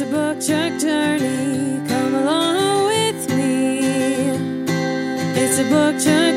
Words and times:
It's 0.00 0.08
a 0.08 0.12
book 0.12 0.40
truck 0.40 0.78
journey. 0.78 1.82
Come 1.88 2.14
along 2.14 2.86
with 2.86 3.34
me. 3.34 3.80
It's 5.34 5.58
a 5.58 5.64
book 5.64 6.00
truck 6.00 6.27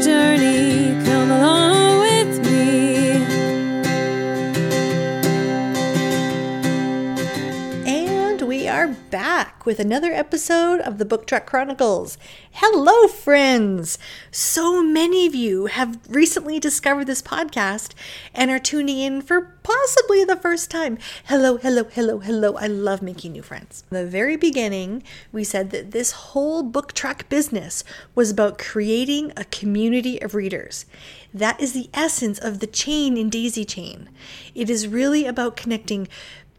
with 9.71 9.79
another 9.79 10.11
episode 10.11 10.81
of 10.81 10.97
the 10.97 11.05
Book 11.05 11.25
Truck 11.25 11.45
Chronicles. 11.45 12.17
Hello, 12.51 13.07
friends! 13.07 13.97
So 14.29 14.83
many 14.83 15.25
of 15.25 15.33
you 15.33 15.67
have 15.67 15.97
recently 16.09 16.59
discovered 16.59 17.07
this 17.07 17.21
podcast 17.21 17.93
and 18.35 18.51
are 18.51 18.59
tuning 18.59 18.99
in 18.99 19.21
for 19.21 19.55
possibly 19.63 20.25
the 20.25 20.35
first 20.35 20.69
time. 20.69 20.97
Hello, 21.23 21.55
hello, 21.55 21.85
hello, 21.85 22.19
hello. 22.19 22.57
I 22.57 22.67
love 22.67 23.01
making 23.01 23.31
new 23.31 23.41
friends. 23.41 23.85
In 23.89 23.95
the 23.95 24.05
very 24.05 24.35
beginning, 24.35 25.03
we 25.31 25.45
said 25.45 25.69
that 25.69 25.91
this 25.91 26.11
whole 26.11 26.63
book 26.63 26.91
truck 26.91 27.29
business 27.29 27.85
was 28.13 28.29
about 28.29 28.57
creating 28.57 29.31
a 29.37 29.45
community 29.45 30.21
of 30.21 30.35
readers. 30.35 30.85
That 31.33 31.61
is 31.61 31.71
the 31.71 31.89
essence 31.93 32.39
of 32.39 32.59
the 32.59 32.67
chain 32.67 33.15
in 33.15 33.29
Daisy 33.29 33.63
Chain. 33.63 34.09
It 34.53 34.69
is 34.69 34.89
really 34.89 35.25
about 35.25 35.55
connecting 35.55 36.09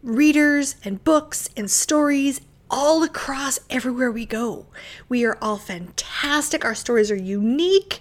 readers 0.01 0.77
and 0.83 1.03
books 1.03 1.47
and 1.55 1.69
stories 1.69 2.41
all 2.73 3.03
across 3.03 3.59
everywhere 3.69 4.09
we 4.09 4.25
go. 4.25 4.65
We 5.07 5.23
are 5.25 5.37
all 5.39 5.57
fantastic. 5.57 6.65
Our 6.65 6.73
stories 6.73 7.11
are 7.11 7.15
unique. 7.15 7.99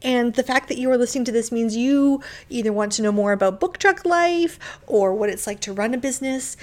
And 0.00 0.32
the 0.32 0.42
fact 0.42 0.68
that 0.68 0.78
you 0.78 0.90
are 0.90 0.96
listening 0.96 1.26
to 1.26 1.32
this 1.32 1.52
means 1.52 1.76
you 1.76 2.22
either 2.48 2.72
want 2.72 2.92
to 2.92 3.02
know 3.02 3.12
more 3.12 3.32
about 3.32 3.60
book 3.60 3.76
truck 3.76 4.06
life 4.06 4.58
or 4.86 5.14
what 5.14 5.28
it's 5.28 5.46
like 5.46 5.60
to 5.60 5.74
run 5.74 5.92
a 5.92 5.98
business 5.98 6.56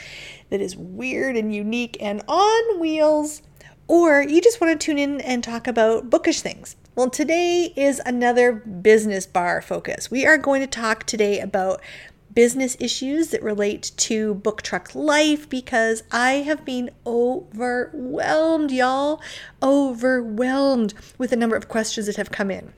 that 0.49 0.59
is 0.59 0.75
weird 0.75 1.37
and 1.37 1.53
unique 1.53 1.97
and 2.01 2.23
on 2.27 2.79
wheels, 2.79 3.43
or 3.87 4.23
you 4.23 4.41
just 4.41 4.59
want 4.59 4.79
to 4.79 4.83
tune 4.83 4.97
in 4.97 5.21
and 5.21 5.43
talk 5.43 5.67
about 5.67 6.09
bookish 6.09 6.41
things. 6.41 6.75
Well, 6.95 7.11
today 7.11 7.71
is 7.75 8.01
another 8.07 8.53
business 8.53 9.27
bar 9.27 9.61
focus. 9.61 10.09
We 10.09 10.25
are 10.25 10.37
going 10.37 10.61
to 10.61 10.67
talk 10.67 11.03
today 11.03 11.39
about 11.39 11.79
business 12.33 12.77
issues 12.79 13.29
that 13.29 13.43
relate 13.43 13.91
to 13.97 14.33
book 14.35 14.61
truck 14.61 14.93
life 14.95 15.49
because 15.49 16.03
I 16.11 16.33
have 16.33 16.65
been 16.65 16.91
overwhelmed, 17.05 18.71
y'all. 18.71 19.21
Overwhelmed 19.61 20.93
with 21.17 21.29
the 21.29 21.35
number 21.35 21.55
of 21.55 21.67
questions 21.67 22.05
that 22.07 22.15
have 22.15 22.31
come 22.31 22.51
in. 22.51 22.73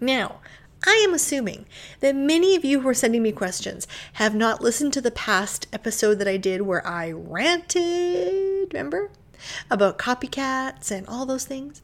Now, 0.00 0.40
I 0.86 1.04
am 1.06 1.12
assuming 1.12 1.66
that 2.00 2.14
many 2.14 2.54
of 2.54 2.64
you 2.64 2.80
who 2.80 2.88
are 2.88 2.94
sending 2.94 3.22
me 3.22 3.32
questions 3.32 3.88
have 4.14 4.34
not 4.34 4.62
listened 4.62 4.92
to 4.92 5.00
the 5.00 5.10
past 5.10 5.66
episode 5.72 6.14
that 6.16 6.28
I 6.28 6.36
did 6.36 6.62
where 6.62 6.86
I 6.86 7.10
ranted, 7.10 8.72
remember? 8.72 9.10
About 9.70 9.98
copycats 9.98 10.90
and 10.90 11.06
all 11.08 11.26
those 11.26 11.44
things. 11.44 11.82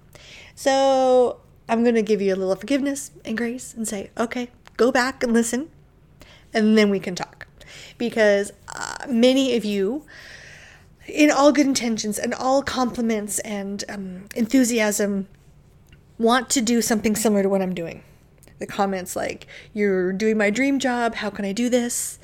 So 0.54 1.40
I'm 1.68 1.82
going 1.82 1.96
to 1.96 2.02
give 2.02 2.20
you 2.20 2.34
a 2.34 2.36
little 2.36 2.54
forgiveness 2.54 3.10
and 3.24 3.36
grace 3.36 3.74
and 3.74 3.86
say, 3.86 4.10
okay, 4.16 4.50
go 4.76 4.92
back 4.92 5.22
and 5.22 5.32
listen 5.32 5.70
and 6.54 6.78
then 6.78 6.90
we 6.90 7.00
can 7.00 7.14
talk. 7.14 7.46
Because 7.98 8.52
uh, 8.74 9.06
many 9.08 9.56
of 9.56 9.64
you, 9.64 10.04
in 11.06 11.30
all 11.30 11.52
good 11.52 11.66
intentions 11.66 12.18
and 12.18 12.32
all 12.32 12.62
compliments 12.62 13.38
and 13.40 13.84
um, 13.88 14.28
enthusiasm, 14.34 15.28
want 16.18 16.48
to 16.50 16.60
do 16.60 16.80
something 16.80 17.16
similar 17.16 17.42
to 17.42 17.48
what 17.48 17.60
I'm 17.60 17.74
doing. 17.74 18.02
The 18.58 18.66
comments 18.66 19.16
like, 19.16 19.46
You're 19.72 20.12
doing 20.12 20.38
my 20.38 20.50
dream 20.50 20.78
job. 20.78 21.16
How 21.16 21.30
can 21.30 21.44
I 21.44 21.52
do 21.52 21.68
this? 21.68 22.18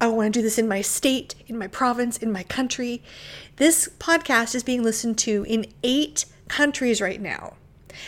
I 0.00 0.08
want 0.08 0.32
to 0.32 0.38
do 0.38 0.42
this 0.42 0.58
in 0.58 0.66
my 0.66 0.80
state, 0.80 1.34
in 1.46 1.58
my 1.58 1.66
province, 1.66 2.16
in 2.16 2.32
my 2.32 2.42
country. 2.44 3.02
This 3.56 3.88
podcast 3.98 4.54
is 4.54 4.62
being 4.62 4.82
listened 4.82 5.18
to 5.18 5.44
in 5.46 5.66
eight 5.82 6.24
countries 6.48 7.00
right 7.00 7.20
now. 7.20 7.54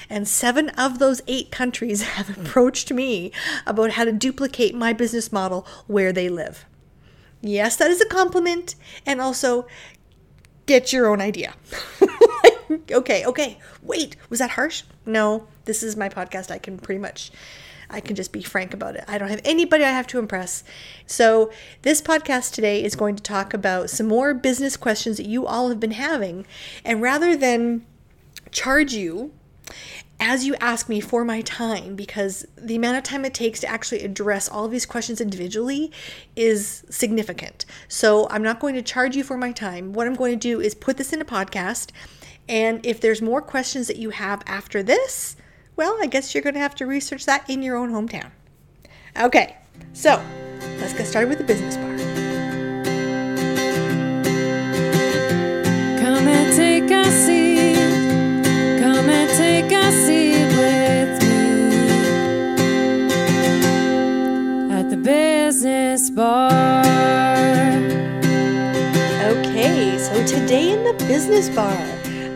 And 0.08 0.26
seven 0.26 0.68
of 0.70 0.98
those 0.98 1.22
eight 1.26 1.50
countries 1.50 2.02
have 2.16 2.36
approached 2.36 2.92
me 2.92 3.32
about 3.66 3.92
how 3.92 4.04
to 4.04 4.12
duplicate 4.12 4.74
my 4.74 4.92
business 4.92 5.32
model 5.32 5.66
where 5.86 6.12
they 6.12 6.28
live. 6.28 6.64
Yes, 7.40 7.76
that 7.76 7.90
is 7.90 8.00
a 8.00 8.06
compliment. 8.06 8.76
And 9.04 9.20
also, 9.20 9.66
get 10.66 10.92
your 10.92 11.08
own 11.08 11.20
idea. 11.20 11.54
okay, 12.90 13.26
okay. 13.26 13.58
Wait, 13.82 14.16
was 14.30 14.38
that 14.38 14.50
harsh? 14.50 14.84
No, 15.04 15.46
this 15.64 15.82
is 15.82 15.96
my 15.96 16.08
podcast. 16.08 16.50
I 16.50 16.58
can 16.58 16.78
pretty 16.78 17.00
much. 17.00 17.30
I 17.90 18.00
can 18.00 18.16
just 18.16 18.32
be 18.32 18.42
frank 18.42 18.72
about 18.72 18.96
it. 18.96 19.04
I 19.06 19.18
don't 19.18 19.28
have 19.28 19.42
anybody 19.44 19.84
I 19.84 19.90
have 19.90 20.06
to 20.08 20.18
impress. 20.18 20.64
So, 21.06 21.52
this 21.82 22.00
podcast 22.00 22.54
today 22.54 22.82
is 22.82 22.96
going 22.96 23.16
to 23.16 23.22
talk 23.22 23.52
about 23.52 23.90
some 23.90 24.06
more 24.06 24.32
business 24.32 24.78
questions 24.78 25.18
that 25.18 25.26
you 25.26 25.46
all 25.46 25.68
have 25.68 25.78
been 25.78 25.90
having. 25.90 26.46
And 26.86 27.02
rather 27.02 27.36
than 27.36 27.84
charge 28.50 28.94
you 28.94 29.32
as 30.20 30.46
you 30.46 30.54
ask 30.60 30.88
me 30.88 31.00
for 31.00 31.24
my 31.24 31.40
time, 31.40 31.96
because 31.96 32.46
the 32.56 32.76
amount 32.76 32.96
of 32.96 33.02
time 33.02 33.24
it 33.24 33.34
takes 33.34 33.60
to 33.60 33.66
actually 33.66 34.02
address 34.02 34.48
all 34.48 34.64
of 34.64 34.70
these 34.70 34.86
questions 34.86 35.20
individually 35.20 35.90
is 36.36 36.84
significant. 36.88 37.64
So 37.88 38.28
I'm 38.30 38.42
not 38.42 38.60
going 38.60 38.76
to 38.76 38.82
charge 38.82 39.16
you 39.16 39.24
for 39.24 39.36
my 39.36 39.50
time. 39.50 39.92
What 39.92 40.06
I'm 40.06 40.14
going 40.14 40.32
to 40.32 40.36
do 40.38 40.60
is 40.60 40.74
put 40.74 40.96
this 40.96 41.12
in 41.12 41.20
a 41.20 41.24
podcast. 41.24 41.90
And 42.48 42.84
if 42.86 43.00
there's 43.00 43.20
more 43.20 43.42
questions 43.42 43.88
that 43.88 43.96
you 43.96 44.10
have 44.10 44.42
after 44.46 44.82
this, 44.82 45.36
well, 45.74 45.98
I 46.00 46.06
guess 46.06 46.34
you're 46.34 46.42
going 46.42 46.54
to 46.54 46.60
have 46.60 46.74
to 46.76 46.86
research 46.86 47.26
that 47.26 47.48
in 47.50 47.62
your 47.62 47.76
own 47.76 47.90
hometown. 47.90 48.30
Okay, 49.20 49.56
so 49.92 50.22
let's 50.78 50.92
get 50.94 51.06
started 51.06 51.28
with 51.28 51.38
the 51.38 51.44
business 51.44 51.76
bar. 51.76 51.91
Business 65.52 66.08
bar. 66.08 66.80
Okay, 69.22 69.98
so 69.98 70.26
today 70.26 70.72
in 70.72 70.82
the 70.82 70.94
business 71.06 71.50
bar, 71.50 71.76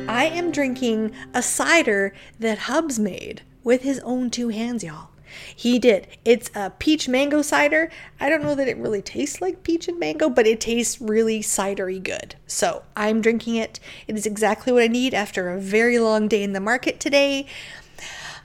I 0.06 0.31
am 0.34 0.50
drinking 0.50 1.12
a 1.32 1.43
cider 1.43 2.12
that 2.38 2.59
Hubs 2.59 2.99
made 2.99 3.41
with 3.65 3.81
his 3.81 4.00
own 4.00 4.28
two 4.28 4.50
hands, 4.50 4.84
y'all. 4.84 5.09
He 5.56 5.78
did. 5.78 6.09
It's 6.26 6.50
a 6.55 6.69
peach 6.69 7.09
mango 7.09 7.41
cider. 7.41 7.91
I 8.21 8.28
don't 8.28 8.43
know 8.43 8.55
that 8.55 8.69
it 8.69 8.76
really 8.76 9.00
tastes 9.00 9.41
like 9.41 9.62
peach 9.62 9.88
and 9.88 9.99
mango, 9.99 10.28
but 10.28 10.47
it 10.47 10.60
tastes 10.60 11.00
really 11.00 11.41
cidery 11.41 12.03
good. 12.03 12.34
So 12.47 12.82
I'm 12.94 13.22
drinking 13.22 13.55
it. 13.55 13.81
It 14.06 14.16
is 14.16 14.26
exactly 14.26 14.75
what 14.75 14.82
I 14.82 14.88
need 14.88 15.15
after 15.15 15.49
a 15.49 15.59
very 15.59 15.99
long 15.99 16.28
day 16.28 16.43
in 16.43 16.53
the 16.53 16.60
market 16.60 17.00
today. 17.00 17.47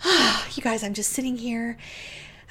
you 0.56 0.64
guys, 0.64 0.82
I'm 0.82 0.94
just 0.94 1.12
sitting 1.12 1.40
here 1.40 1.78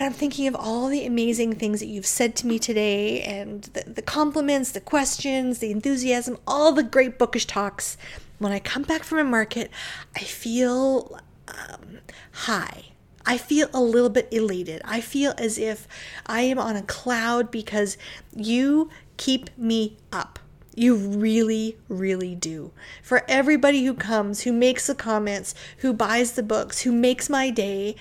and 0.00 0.06
I'm 0.06 0.14
thinking 0.14 0.46
of 0.46 0.56
all 0.56 0.88
the 0.88 1.04
amazing 1.04 1.56
things 1.56 1.80
that 1.80 1.86
you've 1.86 2.06
said 2.06 2.34
to 2.36 2.46
me 2.46 2.58
today 2.58 3.20
and 3.20 3.64
the, 3.64 3.84
the 3.84 4.00
compliments, 4.00 4.72
the 4.72 4.80
questions, 4.80 5.58
the 5.58 5.70
enthusiasm, 5.70 6.38
all 6.46 6.72
the 6.72 6.82
great 6.82 7.18
bookish 7.18 7.44
talks. 7.44 7.98
When 8.38 8.50
I 8.50 8.60
come 8.60 8.82
back 8.82 9.04
from 9.04 9.18
a 9.18 9.24
market, 9.24 9.70
I 10.16 10.20
feel 10.20 11.20
um, 11.48 11.98
high. 12.32 12.84
I 13.26 13.36
feel 13.36 13.68
a 13.74 13.80
little 13.82 14.08
bit 14.08 14.26
elated. 14.30 14.80
I 14.86 15.02
feel 15.02 15.34
as 15.36 15.58
if 15.58 15.86
I 16.24 16.42
am 16.42 16.58
on 16.58 16.76
a 16.76 16.82
cloud 16.82 17.50
because 17.50 17.98
you 18.34 18.88
keep 19.18 19.50
me 19.58 19.98
up. 20.10 20.38
You 20.74 20.96
really, 20.96 21.76
really 21.90 22.34
do. 22.34 22.72
For 23.02 23.22
everybody 23.28 23.84
who 23.84 23.92
comes, 23.92 24.44
who 24.44 24.52
makes 24.54 24.86
the 24.86 24.94
comments, 24.94 25.54
who 25.78 25.92
buys 25.92 26.32
the 26.32 26.42
books, 26.42 26.80
who 26.80 26.92
makes 26.92 27.28
my 27.28 27.50
day, 27.50 27.96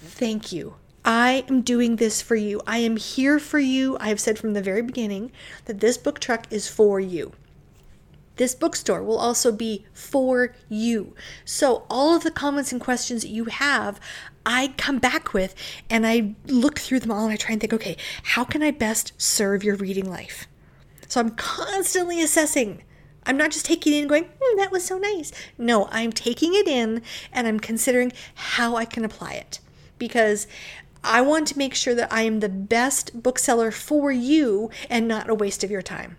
thank 0.00 0.50
you. 0.50 0.74
I 1.04 1.44
am 1.48 1.62
doing 1.62 1.96
this 1.96 2.20
for 2.20 2.36
you. 2.36 2.60
I 2.66 2.78
am 2.78 2.96
here 2.96 3.38
for 3.38 3.58
you. 3.58 3.96
I 4.00 4.08
have 4.08 4.20
said 4.20 4.38
from 4.38 4.52
the 4.52 4.62
very 4.62 4.82
beginning 4.82 5.32
that 5.64 5.80
this 5.80 5.96
book 5.96 6.18
truck 6.18 6.46
is 6.50 6.68
for 6.68 7.00
you. 7.00 7.32
This 8.36 8.54
bookstore 8.54 9.02
will 9.02 9.18
also 9.18 9.52
be 9.52 9.84
for 9.92 10.54
you. 10.68 11.14
So, 11.44 11.84
all 11.90 12.16
of 12.16 12.22
the 12.22 12.30
comments 12.30 12.72
and 12.72 12.80
questions 12.80 13.20
that 13.22 13.28
you 13.28 13.46
have, 13.46 14.00
I 14.46 14.72
come 14.78 14.98
back 14.98 15.34
with 15.34 15.54
and 15.90 16.06
I 16.06 16.34
look 16.46 16.78
through 16.78 17.00
them 17.00 17.10
all 17.10 17.24
and 17.24 17.32
I 17.32 17.36
try 17.36 17.52
and 17.52 17.60
think, 17.60 17.74
okay, 17.74 17.98
how 18.22 18.44
can 18.44 18.62
I 18.62 18.70
best 18.70 19.12
serve 19.18 19.62
your 19.62 19.76
reading 19.76 20.08
life? 20.08 20.46
So, 21.06 21.20
I'm 21.20 21.30
constantly 21.30 22.22
assessing. 22.22 22.82
I'm 23.26 23.36
not 23.36 23.50
just 23.50 23.66
taking 23.66 23.92
it 23.92 23.96
in 23.96 24.02
and 24.04 24.08
going, 24.08 24.24
hmm, 24.40 24.56
that 24.56 24.72
was 24.72 24.84
so 24.84 24.96
nice. 24.96 25.32
No, 25.58 25.88
I'm 25.90 26.10
taking 26.10 26.54
it 26.54 26.66
in 26.66 27.02
and 27.32 27.46
I'm 27.46 27.60
considering 27.60 28.12
how 28.34 28.76
I 28.76 28.86
can 28.86 29.04
apply 29.04 29.34
it 29.34 29.60
because 29.98 30.46
I 31.02 31.22
want 31.22 31.46
to 31.48 31.58
make 31.58 31.74
sure 31.74 31.94
that 31.94 32.12
I 32.12 32.22
am 32.22 32.40
the 32.40 32.48
best 32.48 33.22
bookseller 33.22 33.70
for 33.70 34.12
you 34.12 34.70
and 34.88 35.08
not 35.08 35.30
a 35.30 35.34
waste 35.34 35.64
of 35.64 35.70
your 35.70 35.82
time. 35.82 36.18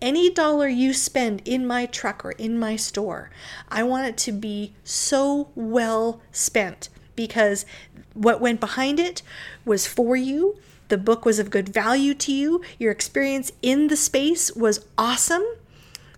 Any 0.00 0.30
dollar 0.30 0.68
you 0.68 0.92
spend 0.92 1.42
in 1.44 1.66
my 1.66 1.86
truck 1.86 2.24
or 2.24 2.32
in 2.32 2.58
my 2.58 2.76
store, 2.76 3.30
I 3.68 3.82
want 3.82 4.08
it 4.08 4.16
to 4.18 4.32
be 4.32 4.74
so 4.84 5.50
well 5.54 6.20
spent 6.32 6.88
because 7.14 7.66
what 8.14 8.40
went 8.40 8.60
behind 8.60 8.98
it 8.98 9.22
was 9.64 9.86
for 9.86 10.16
you. 10.16 10.56
The 10.88 10.98
book 10.98 11.24
was 11.24 11.38
of 11.38 11.50
good 11.50 11.68
value 11.68 12.14
to 12.14 12.32
you. 12.32 12.62
Your 12.78 12.92
experience 12.92 13.52
in 13.62 13.88
the 13.88 13.96
space 13.96 14.52
was 14.54 14.84
awesome. 14.98 15.44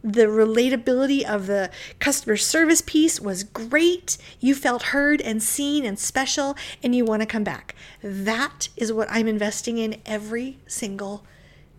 The 0.05 0.27
relatability 0.27 1.25
of 1.25 1.47
the 1.47 1.71
customer 1.99 2.37
service 2.37 2.83
piece 2.83 3.23
was 3.23 3.43
great. 3.43 4.19
You 4.39 4.55
felt 4.55 4.83
heard 4.83 5.23
and 5.23 5.43
seen 5.43 5.87
and 5.87 5.99
special, 5.99 6.57
and 6.83 6.95
you 6.95 7.07
want 7.07 7.23
to 7.23 7.27
come 7.27 7.43
back. 7.43 7.75
That 8.03 8.69
is 8.77 8.93
what 8.93 9.09
I'm 9.11 9.27
investing 9.27 9.79
in 9.79 10.03
every 10.05 10.59
single 10.67 11.25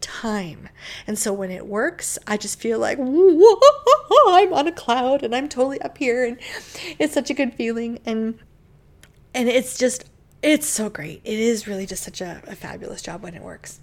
time. 0.01 0.69
And 1.05 1.19
so 1.19 1.31
when 1.33 1.51
it 1.51 1.67
works, 1.67 2.17
I 2.25 2.37
just 2.37 2.59
feel 2.59 2.79
like 2.79 2.97
I'm 4.27 4.53
on 4.53 4.67
a 4.67 4.71
cloud 4.71 5.21
and 5.21 5.35
I'm 5.35 5.47
totally 5.47 5.79
up 5.81 5.99
here 5.99 6.25
and 6.25 6.39
it's 6.97 7.13
such 7.13 7.29
a 7.29 7.33
good 7.35 7.53
feeling 7.53 7.99
and 8.05 8.39
and 9.33 9.49
it's 9.49 9.77
just 9.77 10.05
it's 10.41 10.67
so 10.67 10.89
great. 10.89 11.21
It 11.23 11.39
is 11.39 11.67
really 11.67 11.85
just 11.85 12.03
such 12.03 12.21
a, 12.21 12.41
a 12.47 12.55
fabulous 12.55 13.01
job 13.01 13.21
when 13.21 13.35
it 13.35 13.43
works. 13.43 13.81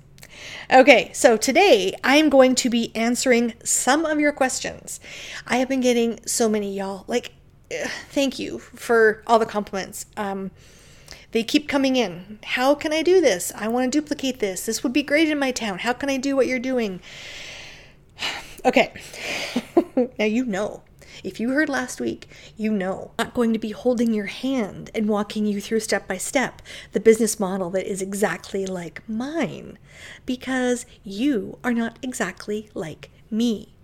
Okay, 0.72 1.10
so 1.12 1.36
today 1.36 1.94
I'm 2.02 2.28
going 2.28 2.54
to 2.56 2.70
be 2.70 2.94
answering 2.94 3.54
some 3.64 4.04
of 4.04 4.20
your 4.20 4.32
questions. 4.32 5.00
I 5.46 5.56
have 5.58 5.68
been 5.68 5.80
getting 5.80 6.20
so 6.26 6.48
many, 6.48 6.74
y'all. 6.74 7.04
Like, 7.06 7.32
thank 7.70 8.38
you 8.38 8.58
for 8.58 9.22
all 9.26 9.38
the 9.38 9.46
compliments. 9.46 10.06
Um, 10.16 10.50
they 11.32 11.42
keep 11.42 11.68
coming 11.68 11.96
in. 11.96 12.38
How 12.44 12.74
can 12.74 12.92
I 12.92 13.02
do 13.02 13.20
this? 13.20 13.52
I 13.56 13.68
want 13.68 13.92
to 13.92 14.00
duplicate 14.00 14.38
this. 14.38 14.66
This 14.66 14.82
would 14.82 14.92
be 14.92 15.02
great 15.02 15.28
in 15.28 15.38
my 15.38 15.50
town. 15.50 15.78
How 15.78 15.92
can 15.92 16.10
I 16.10 16.18
do 16.18 16.36
what 16.36 16.46
you're 16.46 16.58
doing? 16.58 17.00
Okay, 18.64 18.92
now 20.20 20.24
you 20.24 20.44
know. 20.44 20.84
If 21.22 21.38
you 21.38 21.50
heard 21.50 21.68
last 21.68 22.00
week, 22.00 22.28
you 22.56 22.72
know. 22.72 23.12
I'm 23.18 23.26
not 23.26 23.34
going 23.34 23.52
to 23.52 23.58
be 23.58 23.70
holding 23.70 24.12
your 24.12 24.26
hand 24.26 24.90
and 24.94 25.08
walking 25.08 25.46
you 25.46 25.60
through 25.60 25.80
step 25.80 26.08
by 26.08 26.16
step 26.16 26.60
the 26.92 27.00
business 27.00 27.38
model 27.38 27.70
that 27.70 27.90
is 27.90 28.02
exactly 28.02 28.66
like 28.66 29.08
mine 29.08 29.78
because 30.26 30.84
you 31.04 31.58
are 31.62 31.72
not 31.72 31.98
exactly 32.02 32.70
like 32.74 33.10
me. 33.30 33.74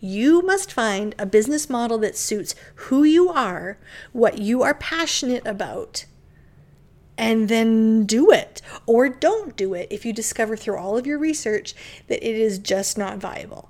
You 0.00 0.42
must 0.42 0.72
find 0.72 1.14
a 1.18 1.26
business 1.26 1.68
model 1.68 1.98
that 1.98 2.16
suits 2.16 2.54
who 2.74 3.04
you 3.04 3.28
are, 3.28 3.78
what 4.12 4.38
you 4.38 4.62
are 4.62 4.74
passionate 4.74 5.46
about, 5.46 6.06
and 7.16 7.48
then 7.48 8.06
do 8.06 8.30
it. 8.30 8.62
Or 8.86 9.08
don't 9.08 9.56
do 9.56 9.74
it 9.74 9.88
if 9.90 10.06
you 10.06 10.12
discover 10.12 10.56
through 10.56 10.78
all 10.78 10.96
of 10.96 11.06
your 11.06 11.18
research 11.18 11.74
that 12.08 12.26
it 12.26 12.36
is 12.36 12.58
just 12.58 12.96
not 12.96 13.18
viable. 13.18 13.68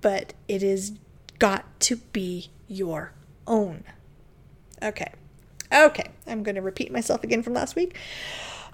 But 0.00 0.34
it 0.48 0.62
is 0.62 0.92
got 1.40 1.80
to 1.80 1.96
be 1.96 2.50
your 2.68 3.12
own. 3.48 3.82
Okay. 4.80 5.12
Okay. 5.72 6.10
I'm 6.28 6.44
going 6.44 6.54
to 6.54 6.62
repeat 6.62 6.92
myself 6.92 7.24
again 7.24 7.42
from 7.42 7.54
last 7.54 7.74
week. 7.74 7.96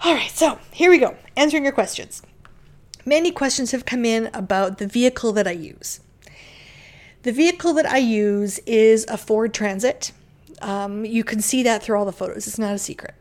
All 0.01 0.13
right. 0.13 0.29
So 0.29 0.59
here 0.71 0.91
we 0.91 0.99
go. 0.99 1.17
Answering 1.35 1.63
your 1.63 1.73
questions. 1.73 2.21
Many 3.05 3.31
questions 3.31 3.71
have 3.71 3.85
come 3.85 4.05
in 4.05 4.29
about 4.33 4.77
the 4.77 4.85
vehicle 4.85 5.31
that 5.33 5.47
I 5.47 5.51
use. 5.51 6.01
The 7.23 7.31
vehicle 7.31 7.73
that 7.73 7.85
I 7.85 7.97
use 7.97 8.59
is 8.59 9.05
a 9.09 9.17
Ford 9.17 9.53
Transit. 9.53 10.11
Um, 10.61 11.05
you 11.05 11.23
can 11.23 11.41
see 11.41 11.63
that 11.63 11.83
through 11.83 11.97
all 11.97 12.05
the 12.05 12.11
photos, 12.11 12.47
it's 12.47 12.59
not 12.59 12.73
a 12.73 12.77
secret. 12.77 13.15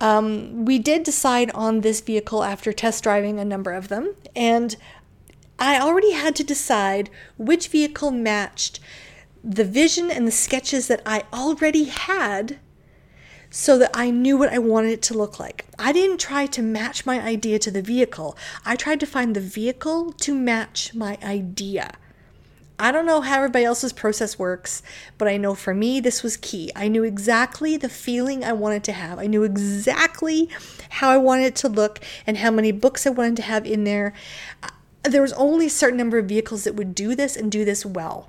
Um, 0.00 0.64
we 0.64 0.78
did 0.78 1.02
decide 1.02 1.50
on 1.52 1.80
this 1.80 2.00
vehicle 2.00 2.44
after 2.44 2.72
test 2.72 3.02
driving 3.02 3.38
a 3.38 3.44
number 3.44 3.72
of 3.72 3.88
them, 3.88 4.14
and 4.34 4.76
I 5.58 5.80
already 5.80 6.12
had 6.12 6.36
to 6.36 6.44
decide 6.44 7.10
which 7.38 7.68
vehicle 7.68 8.10
matched 8.10 8.80
the 9.42 9.64
vision 9.64 10.10
and 10.10 10.26
the 10.26 10.32
sketches 10.32 10.88
that 10.88 11.02
I 11.06 11.24
already 11.32 11.84
had 11.84 12.58
so 13.48 13.78
that 13.78 13.90
I 13.94 14.10
knew 14.10 14.36
what 14.36 14.52
I 14.52 14.58
wanted 14.58 14.90
it 14.90 15.02
to 15.02 15.16
look 15.16 15.38
like. 15.38 15.64
I 15.78 15.92
didn't 15.92 16.18
try 16.18 16.46
to 16.46 16.62
match 16.62 17.06
my 17.06 17.20
idea 17.20 17.58
to 17.60 17.70
the 17.70 17.80
vehicle, 17.80 18.36
I 18.64 18.76
tried 18.76 19.00
to 19.00 19.06
find 19.06 19.34
the 19.34 19.40
vehicle 19.40 20.12
to 20.12 20.34
match 20.34 20.94
my 20.94 21.16
idea. 21.22 21.92
I 22.78 22.92
don't 22.92 23.06
know 23.06 23.22
how 23.22 23.36
everybody 23.36 23.64
else's 23.64 23.94
process 23.94 24.38
works, 24.38 24.82
but 25.16 25.28
I 25.28 25.38
know 25.38 25.54
for 25.54 25.72
me 25.72 25.98
this 25.98 26.22
was 26.22 26.36
key. 26.36 26.70
I 26.76 26.88
knew 26.88 27.04
exactly 27.04 27.78
the 27.78 27.88
feeling 27.88 28.44
I 28.44 28.52
wanted 28.52 28.84
to 28.84 28.92
have. 28.92 29.18
I 29.18 29.26
knew 29.26 29.44
exactly 29.44 30.50
how 30.90 31.08
I 31.08 31.16
wanted 31.16 31.44
it 31.44 31.56
to 31.56 31.70
look 31.70 32.00
and 32.26 32.36
how 32.36 32.50
many 32.50 32.72
books 32.72 33.06
I 33.06 33.10
wanted 33.10 33.36
to 33.36 33.42
have 33.42 33.64
in 33.64 33.84
there. 33.84 34.12
There 35.08 35.22
was 35.22 35.32
only 35.34 35.66
a 35.66 35.70
certain 35.70 35.98
number 35.98 36.18
of 36.18 36.26
vehicles 36.26 36.64
that 36.64 36.74
would 36.74 36.94
do 36.94 37.14
this 37.14 37.36
and 37.36 37.50
do 37.50 37.64
this 37.64 37.86
well. 37.86 38.28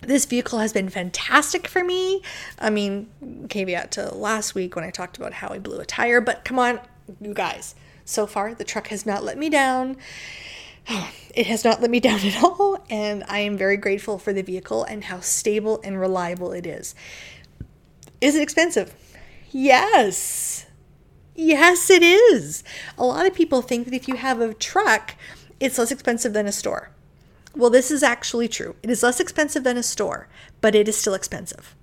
This 0.00 0.24
vehicle 0.24 0.58
has 0.58 0.72
been 0.72 0.88
fantastic 0.88 1.68
for 1.68 1.84
me. 1.84 2.22
I 2.58 2.70
mean, 2.70 3.08
caveat 3.48 3.92
to 3.92 4.12
last 4.14 4.54
week 4.54 4.74
when 4.74 4.84
I 4.84 4.90
talked 4.90 5.16
about 5.16 5.34
how 5.34 5.48
I 5.48 5.58
blew 5.58 5.78
a 5.78 5.86
tire, 5.86 6.20
but 6.20 6.44
come 6.44 6.58
on, 6.58 6.80
you 7.20 7.32
guys. 7.32 7.76
So 8.04 8.26
far, 8.26 8.52
the 8.52 8.64
truck 8.64 8.88
has 8.88 9.06
not 9.06 9.22
let 9.22 9.38
me 9.38 9.48
down. 9.48 9.96
It 11.34 11.46
has 11.46 11.64
not 11.64 11.80
let 11.80 11.90
me 11.90 11.98
down 11.98 12.20
at 12.20 12.44
all, 12.44 12.84
and 12.90 13.24
I 13.26 13.38
am 13.38 13.56
very 13.56 13.78
grateful 13.78 14.18
for 14.18 14.34
the 14.34 14.42
vehicle 14.42 14.84
and 14.84 15.04
how 15.04 15.20
stable 15.20 15.80
and 15.82 15.98
reliable 15.98 16.52
it 16.52 16.66
is. 16.66 16.94
Is 18.20 18.34
it 18.34 18.42
expensive? 18.42 18.94
Yes. 19.50 20.66
Yes, 21.34 21.88
it 21.88 22.02
is. 22.02 22.62
A 22.98 23.04
lot 23.06 23.24
of 23.24 23.32
people 23.32 23.62
think 23.62 23.86
that 23.86 23.94
if 23.94 24.08
you 24.08 24.16
have 24.16 24.42
a 24.42 24.52
truck, 24.52 25.14
it's 25.62 25.78
less 25.78 25.92
expensive 25.92 26.32
than 26.32 26.46
a 26.46 26.52
store. 26.52 26.90
Well, 27.54 27.70
this 27.70 27.92
is 27.92 28.02
actually 28.02 28.48
true. 28.48 28.74
It 28.82 28.90
is 28.90 29.04
less 29.04 29.20
expensive 29.20 29.62
than 29.62 29.76
a 29.76 29.82
store, 29.82 30.26
but 30.60 30.74
it 30.74 30.88
is 30.88 30.96
still 30.96 31.14
expensive. 31.14 31.76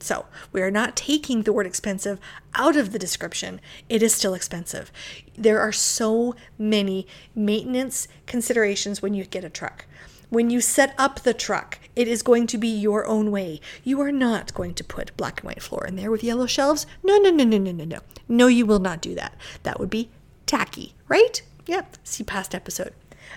So, 0.00 0.26
we 0.52 0.60
are 0.60 0.72
not 0.72 0.96
taking 0.96 1.42
the 1.42 1.52
word 1.52 1.66
expensive 1.66 2.18
out 2.56 2.76
of 2.76 2.90
the 2.90 2.98
description. 2.98 3.60
It 3.88 4.02
is 4.02 4.12
still 4.12 4.34
expensive. 4.34 4.90
There 5.38 5.60
are 5.60 5.70
so 5.70 6.34
many 6.58 7.06
maintenance 7.34 8.08
considerations 8.26 9.00
when 9.00 9.14
you 9.14 9.24
get 9.24 9.44
a 9.44 9.50
truck. 9.50 9.86
When 10.28 10.50
you 10.50 10.60
set 10.60 10.92
up 10.98 11.20
the 11.20 11.32
truck, 11.32 11.78
it 11.94 12.08
is 12.08 12.22
going 12.22 12.48
to 12.48 12.58
be 12.58 12.68
your 12.68 13.06
own 13.06 13.30
way. 13.30 13.60
You 13.84 14.00
are 14.00 14.12
not 14.12 14.52
going 14.52 14.74
to 14.74 14.84
put 14.84 15.16
black 15.16 15.40
and 15.40 15.46
white 15.46 15.62
floor 15.62 15.86
in 15.86 15.94
there 15.94 16.10
with 16.10 16.24
yellow 16.24 16.46
shelves. 16.46 16.86
No, 17.04 17.18
no, 17.18 17.30
no, 17.30 17.44
no, 17.44 17.58
no, 17.58 17.70
no, 17.70 17.84
no. 17.84 18.00
No, 18.28 18.48
you 18.48 18.66
will 18.66 18.80
not 18.80 19.00
do 19.00 19.14
that. 19.14 19.36
That 19.62 19.78
would 19.78 19.90
be 19.90 20.10
tacky, 20.44 20.94
right? 21.06 21.42
Yep. 21.66 21.96
See 22.04 22.24
past 22.24 22.54
episode. 22.54 22.92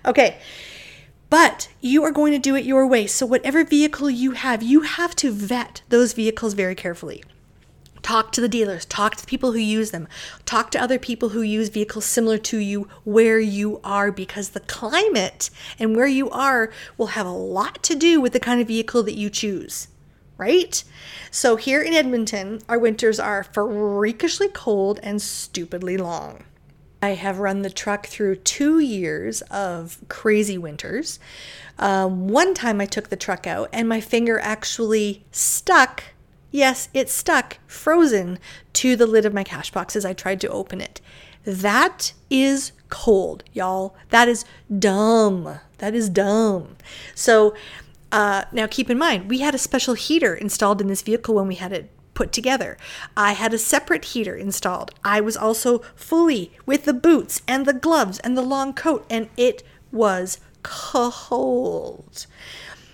Okay. 0.05 0.37
But 1.29 1.69
you 1.79 2.03
are 2.03 2.11
going 2.11 2.33
to 2.33 2.39
do 2.39 2.55
it 2.55 2.65
your 2.65 2.87
way. 2.87 3.05
So, 3.05 3.25
whatever 3.25 3.63
vehicle 3.63 4.09
you 4.09 4.31
have, 4.31 4.63
you 4.63 4.81
have 4.81 5.15
to 5.17 5.31
vet 5.31 5.83
those 5.89 6.13
vehicles 6.13 6.53
very 6.53 6.73
carefully. 6.73 7.23
Talk 8.01 8.31
to 8.31 8.41
the 8.41 8.49
dealers, 8.49 8.85
talk 8.85 9.15
to 9.15 9.21
the 9.21 9.27
people 9.27 9.51
who 9.51 9.59
use 9.59 9.91
them, 9.91 10.07
talk 10.45 10.71
to 10.71 10.81
other 10.81 10.97
people 10.97 11.29
who 11.29 11.41
use 11.41 11.69
vehicles 11.69 12.05
similar 12.05 12.37
to 12.39 12.57
you 12.57 12.87
where 13.03 13.39
you 13.39 13.79
are 13.83 14.11
because 14.11 14.49
the 14.49 14.61
climate 14.61 15.49
and 15.77 15.95
where 15.95 16.07
you 16.07 16.29
are 16.31 16.71
will 16.97 17.07
have 17.07 17.27
a 17.27 17.31
lot 17.31 17.83
to 17.83 17.95
do 17.95 18.19
with 18.19 18.33
the 18.33 18.39
kind 18.39 18.61
of 18.61 18.67
vehicle 18.67 19.03
that 19.03 19.17
you 19.17 19.29
choose, 19.29 19.89
right? 20.37 20.83
So, 21.29 21.57
here 21.57 21.81
in 21.81 21.93
Edmonton, 21.93 22.61
our 22.67 22.79
winters 22.79 23.19
are 23.19 23.43
freakishly 23.43 24.47
cold 24.47 24.99
and 25.03 25.21
stupidly 25.21 25.97
long. 25.97 26.45
I 27.01 27.09
have 27.09 27.39
run 27.39 27.61
the 27.61 27.69
truck 27.69 28.07
through 28.07 28.37
two 28.37 28.79
years 28.79 29.41
of 29.43 29.99
crazy 30.09 30.57
winters. 30.57 31.19
Um, 31.77 32.27
one 32.27 32.53
time 32.53 32.81
I 32.81 32.85
took 32.85 33.09
the 33.09 33.15
truck 33.15 33.47
out 33.47 33.69
and 33.71 33.87
my 33.87 34.01
finger 34.01 34.39
actually 34.39 35.23
stuck. 35.31 36.03
Yes, 36.51 36.89
it 36.93 37.09
stuck 37.09 37.57
frozen 37.67 38.39
to 38.73 38.95
the 38.95 39.07
lid 39.07 39.25
of 39.25 39.33
my 39.33 39.43
cash 39.43 39.71
box 39.71 39.95
as 39.95 40.03
I 40.03 40.13
tried 40.13 40.41
to 40.41 40.49
open 40.49 40.81
it. 40.81 40.99
That 41.45 42.13
is 42.29 42.73
cold, 42.89 43.43
y'all. 43.53 43.95
That 44.09 44.27
is 44.27 44.43
dumb. 44.77 45.59
That 45.77 45.95
is 45.95 46.09
dumb. 46.09 46.75
So, 47.15 47.55
uh, 48.11 48.43
now 48.51 48.67
keep 48.67 48.89
in 48.89 48.97
mind, 48.97 49.29
we 49.29 49.39
had 49.39 49.55
a 49.55 49.59
special 49.59 49.93
heater 49.93 50.33
installed 50.33 50.81
in 50.81 50.87
this 50.87 51.03
vehicle 51.03 51.35
when 51.35 51.47
we 51.47 51.55
had 51.55 51.71
it 51.71 51.91
put 52.19 52.33
together. 52.33 52.77
I 53.15 53.31
had 53.31 53.53
a 53.53 53.57
separate 53.57 54.03
heater 54.03 54.35
installed. 54.35 54.91
I 55.05 55.21
was 55.21 55.37
also 55.37 55.79
fully 55.95 56.51
with 56.65 56.83
the 56.83 56.91
boots 56.91 57.41
and 57.47 57.65
the 57.65 57.71
gloves 57.71 58.19
and 58.19 58.37
the 58.37 58.41
long 58.41 58.73
coat, 58.73 59.05
and 59.09 59.29
it 59.37 59.63
was 59.89 60.37
cold. 60.61 62.27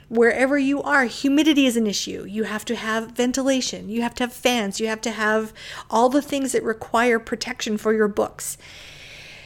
Wherever 0.10 0.60
you 0.60 0.80
are, 0.84 1.06
humidity 1.06 1.66
is 1.66 1.76
an 1.76 1.88
issue. 1.88 2.24
You 2.30 2.44
have 2.44 2.66
to 2.66 2.76
have 2.76 3.14
ventilation, 3.14 3.90
you 3.90 4.04
have 4.04 4.14
to 4.14 4.26
have 4.26 4.32
fans, 4.32 4.80
you 4.80 4.86
have 4.90 5.02
to 5.02 5.12
have 5.12 5.54
all 5.90 6.10
the 6.10 6.22
things 6.22 6.52
that 6.52 6.62
require 6.62 7.18
protection 7.18 7.80
for 7.80 7.96
your 7.96 8.08
books 8.08 8.60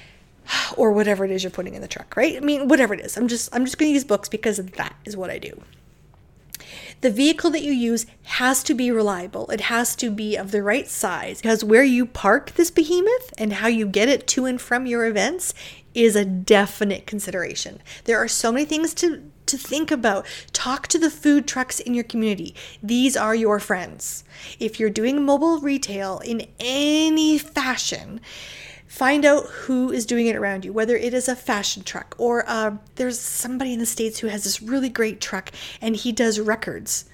or 0.76 0.92
whatever 0.92 1.24
it 1.24 1.32
is 1.32 1.42
you're 1.42 1.52
putting 1.52 1.74
in 1.74 1.82
the 1.82 1.88
truck, 1.88 2.18
right? 2.18 2.36
I 2.36 2.42
mean, 2.42 2.68
whatever 2.68 2.94
it 2.94 3.00
is. 3.00 3.16
I'm 3.16 3.30
just 3.30 3.56
I'm 3.56 3.64
just 3.64 3.78
going 3.78 3.92
to 3.92 3.94
use 3.94 4.04
books 4.04 4.28
because 4.28 4.58
that 4.58 4.94
is 5.06 5.16
what 5.16 5.30
I 5.30 5.38
do. 5.38 5.62
The 7.02 7.12
vehicle 7.12 7.50
that 7.52 7.64
you 7.64 7.72
use 7.72 8.06
has 8.24 8.62
to 8.64 8.74
be 8.74 8.92
reliable. 8.92 9.50
It 9.50 9.62
has 9.62 9.96
to 9.98 10.10
be 10.12 10.36
of 10.36 10.52
the 10.52 10.64
right 10.64 10.88
size 10.88 11.42
because 11.42 11.64
where 11.64 11.84
you 11.84 12.06
park 12.06 12.52
this 12.56 12.72
behemoth 12.72 13.34
and 13.38 13.54
how 13.54 13.68
you 13.68 13.86
get 13.88 14.10
it 14.10 14.28
to 14.28 14.46
and 14.46 14.60
from 14.60 14.86
your 14.86 15.06
events 15.06 15.54
is 15.94 16.16
a 16.16 16.26
definite 16.26 17.08
consideration. 17.08 17.82
There 18.04 18.18
are 18.18 18.28
so 18.28 18.52
many 18.52 18.66
things 18.66 18.94
to 18.96 19.24
to 19.50 19.58
think 19.58 19.92
about. 19.92 20.26
Talk 20.54 20.88
to 20.90 21.00
the 21.00 21.10
food 21.10 21.48
trucks 21.48 21.80
in 21.80 21.94
your 21.94 22.04
community. 22.04 22.56
These 22.84 23.18
are 23.18 23.34
your 23.34 23.60
friends. 23.60 24.24
If 24.60 24.80
you're 24.80 24.92
doing 24.92 25.26
mobile 25.26 25.60
retail 25.60 26.20
in 26.20 26.48
any 26.60 27.40
fashion, 27.40 28.22
Find 28.90 29.24
out 29.24 29.46
who 29.46 29.92
is 29.92 30.08
doing 30.08 30.26
it 30.26 30.36
around 30.36 30.66
you, 30.66 30.74
whether 30.74 30.98
it 30.98 31.14
is 31.14 31.30
a 31.30 31.36
fashion 31.36 31.84
truck 31.84 32.16
or 32.18 32.44
uh, 32.50 32.78
there's 32.96 33.20
somebody 33.20 33.72
in 33.72 33.78
the 33.78 33.86
States 33.86 34.18
who 34.18 34.28
has 34.28 34.44
this 34.44 34.64
really 34.64 34.90
great 34.90 35.22
truck 35.22 35.52
and 35.80 35.96
he 35.96 36.12
does 36.12 36.40
records. 36.40 37.06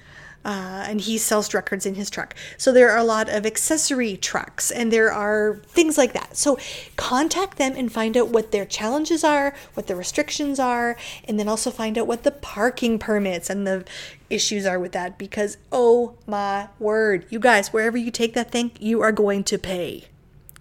Uh, 0.45 0.85
and 0.87 1.01
he 1.01 1.17
sells 1.17 1.53
records 1.53 1.85
in 1.85 1.95
his 1.95 2.09
truck. 2.09 2.33
So 2.57 2.71
there 2.71 2.91
are 2.91 2.97
a 2.97 3.03
lot 3.03 3.29
of 3.29 3.45
accessory 3.45 4.15
trucks 4.15 4.71
and 4.71 4.93
there 4.93 5.11
are 5.11 5.59
things 5.65 5.97
like 5.97 6.13
that. 6.13 6.37
So 6.37 6.57
contact 6.95 7.57
them 7.57 7.73
and 7.75 7.91
find 7.91 8.15
out 8.15 8.29
what 8.29 8.51
their 8.51 8.65
challenges 8.65 9.23
are, 9.23 9.53
what 9.73 9.87
the 9.87 9.97
restrictions 9.97 10.59
are, 10.59 10.95
and 11.27 11.37
then 11.37 11.49
also 11.49 11.71
find 11.71 11.97
out 11.97 12.07
what 12.07 12.23
the 12.23 12.31
parking 12.31 12.99
permits 12.99 13.49
and 13.49 13.67
the 13.67 13.83
issues 14.29 14.65
are 14.65 14.79
with 14.79 14.93
that 14.93 15.17
because 15.17 15.57
oh 15.73 16.15
my 16.25 16.69
word, 16.79 17.25
you 17.29 17.39
guys, 17.39 17.73
wherever 17.73 17.97
you 17.97 18.11
take 18.11 18.33
that 18.35 18.51
thing, 18.51 18.71
you 18.79 19.01
are 19.01 19.11
going 19.11 19.43
to 19.43 19.57
pay. 19.57 20.05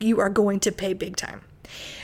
You 0.04 0.20
are 0.20 0.28
going 0.28 0.60
to 0.60 0.70
pay 0.70 0.92
big 0.92 1.16
time. 1.16 1.40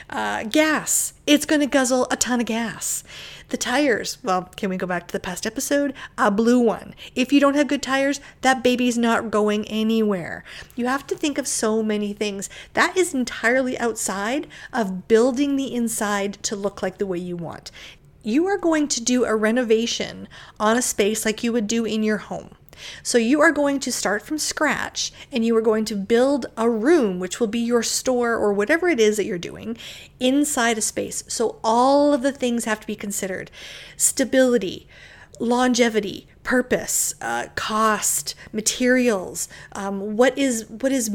Uh, 0.08 0.44
gas, 0.44 1.12
it's 1.26 1.44
going 1.44 1.60
to 1.60 1.66
guzzle 1.66 2.06
a 2.10 2.16
ton 2.16 2.40
of 2.40 2.46
gas. 2.46 3.04
The 3.50 3.58
tires, 3.58 4.16
well, 4.22 4.44
can 4.56 4.70
we 4.70 4.78
go 4.78 4.86
back 4.86 5.06
to 5.08 5.12
the 5.12 5.20
past 5.20 5.44
episode? 5.44 5.92
A 6.16 6.30
blue 6.30 6.58
one. 6.58 6.94
If 7.14 7.30
you 7.30 7.40
don't 7.40 7.56
have 7.56 7.68
good 7.68 7.82
tires, 7.82 8.18
that 8.40 8.64
baby's 8.64 8.96
not 8.96 9.30
going 9.30 9.68
anywhere. 9.68 10.44
You 10.74 10.86
have 10.86 11.06
to 11.08 11.14
think 11.14 11.36
of 11.36 11.46
so 11.46 11.82
many 11.82 12.14
things. 12.14 12.48
That 12.72 12.96
is 12.96 13.12
entirely 13.12 13.78
outside 13.78 14.46
of 14.72 15.06
building 15.06 15.56
the 15.56 15.74
inside 15.74 16.42
to 16.44 16.56
look 16.56 16.82
like 16.82 16.96
the 16.96 17.06
way 17.06 17.18
you 17.18 17.36
want. 17.36 17.70
You 18.22 18.46
are 18.46 18.56
going 18.56 18.88
to 18.88 19.04
do 19.04 19.26
a 19.26 19.36
renovation 19.36 20.26
on 20.58 20.78
a 20.78 20.82
space 20.82 21.26
like 21.26 21.44
you 21.44 21.52
would 21.52 21.66
do 21.66 21.84
in 21.84 22.02
your 22.02 22.18
home. 22.18 22.54
So 23.02 23.18
you 23.18 23.40
are 23.40 23.52
going 23.52 23.80
to 23.80 23.92
start 23.92 24.22
from 24.22 24.38
scratch 24.38 25.12
and 25.32 25.44
you 25.44 25.56
are 25.56 25.62
going 25.62 25.84
to 25.86 25.96
build 25.96 26.46
a 26.56 26.68
room, 26.68 27.20
which 27.20 27.40
will 27.40 27.46
be 27.46 27.58
your 27.58 27.82
store 27.82 28.34
or 28.34 28.52
whatever 28.52 28.88
it 28.88 29.00
is 29.00 29.16
that 29.16 29.24
you're 29.24 29.38
doing, 29.38 29.76
inside 30.18 30.78
a 30.78 30.82
space. 30.82 31.24
So 31.28 31.58
all 31.62 32.12
of 32.12 32.22
the 32.22 32.32
things 32.32 32.64
have 32.64 32.80
to 32.80 32.86
be 32.86 32.96
considered. 32.96 33.50
Stability, 33.96 34.86
longevity, 35.38 36.26
purpose, 36.42 37.14
uh, 37.20 37.46
cost, 37.54 38.34
materials, 38.52 39.48
um, 39.72 40.16
what 40.16 40.36
is 40.36 40.66
what 40.68 40.92
is 40.92 41.10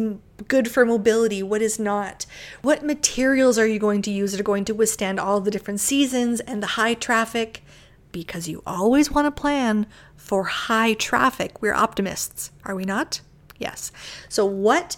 good 0.48 0.70
for 0.70 0.86
mobility, 0.86 1.42
what 1.42 1.62
is 1.62 1.80
not, 1.80 2.26
what 2.62 2.84
materials 2.84 3.58
are 3.58 3.68
you 3.68 3.80
going 3.80 4.02
to 4.02 4.12
use 4.12 4.32
that 4.32 4.40
are 4.40 4.44
going 4.44 4.66
to 4.66 4.74
withstand 4.74 5.20
all 5.20 5.40
the 5.40 5.52
different 5.52 5.80
seasons 5.80 6.40
and 6.42 6.62
the 6.62 6.68
high 6.68 6.94
traffic, 6.94 7.64
because 8.12 8.48
you 8.48 8.62
always 8.66 9.12
want 9.12 9.26
to 9.26 9.42
plan 9.42 9.86
for 10.26 10.46
high 10.46 10.94
traffic. 10.94 11.62
We're 11.62 11.76
optimists, 11.76 12.52
are 12.64 12.76
we 12.76 12.84
not? 12.84 13.22
Yes. 13.60 13.92
So, 14.28 14.44
what 14.46 14.98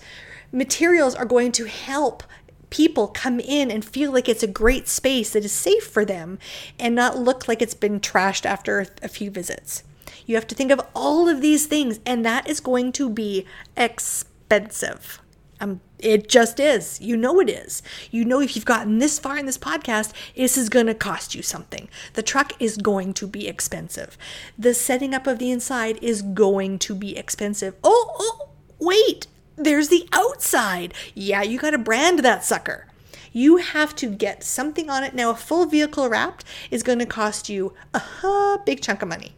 materials 0.52 1.14
are 1.14 1.26
going 1.26 1.52
to 1.52 1.66
help 1.66 2.24
people 2.70 3.08
come 3.08 3.40
in 3.40 3.70
and 3.70 3.84
feel 3.84 4.12
like 4.12 4.30
it's 4.30 4.44
a 4.44 4.48
great 4.48 4.88
space 4.88 5.32
that 5.32 5.44
is 5.44 5.52
safe 5.52 5.86
for 5.86 6.06
them 6.06 6.40
and 6.80 6.96
not 6.96 7.18
look 7.18 7.48
like 7.48 7.62
it's 7.62 7.74
been 7.74 8.00
trashed 8.00 8.46
after 8.46 8.88
a 9.04 9.10
few 9.10 9.30
visits? 9.30 9.84
You 10.26 10.36
have 10.36 10.48
to 10.48 10.56
think 10.56 10.72
of 10.72 10.82
all 10.96 11.28
of 11.28 11.42
these 11.42 11.68
things, 11.68 12.00
and 12.06 12.26
that 12.26 12.50
is 12.50 12.62
going 12.62 12.94
to 12.94 13.10
be 13.10 13.46
expensive. 13.76 15.22
Um, 15.60 15.82
it 16.00 16.30
just 16.30 16.60
is. 16.60 17.02
You 17.02 17.18
know 17.18 17.40
it 17.40 17.50
is. 17.50 17.82
You 18.12 18.26
know 18.26 18.40
if 18.40 18.56
you've 18.56 18.66
gotten 18.66 19.00
this 19.00 19.18
far 19.18 19.38
in 19.38 19.46
this 19.46 19.58
podcast, 19.58 20.14
this 20.36 20.58
is 20.58 20.70
going 20.70 20.86
to 20.88 20.94
cost 20.94 21.34
you 21.34 21.42
something. 21.42 21.90
The 22.14 22.24
truck 22.24 22.54
is 22.62 22.78
going 22.78 23.14
to 23.16 23.28
be 23.28 23.48
expensive. 23.48 24.18
The 24.58 24.74
setting 24.74 25.14
up 25.14 25.28
of 25.28 25.40
the 25.40 25.52
inside 25.52 25.98
is 26.04 26.22
going 26.22 26.80
to 26.80 26.96
be 26.96 27.18
expensive. 27.18 27.76
Oh, 27.84 28.12
oh, 28.20 28.50
wait. 28.80 29.28
There's 29.56 29.90
the 29.90 30.08
outside. 30.14 30.94
Yeah, 31.16 31.42
you 31.42 31.58
got 31.58 31.72
to 31.72 31.80
brand 31.80 32.20
that 32.20 32.44
sucker. 32.44 32.86
You 33.32 33.58
have 33.58 33.96
to 33.98 34.08
get 34.08 34.44
something 34.44 34.90
on 34.90 35.04
it. 35.04 35.16
Now, 35.16 35.32
a 35.32 35.36
full 35.36 35.66
vehicle 35.66 36.10
wrapped 36.10 36.44
is 36.70 36.84
going 36.84 37.00
to 37.00 37.06
cost 37.06 37.50
you 37.50 37.74
a 37.94 38.58
big 38.66 38.82
chunk 38.82 39.02
of 39.02 39.10
money 39.10 39.37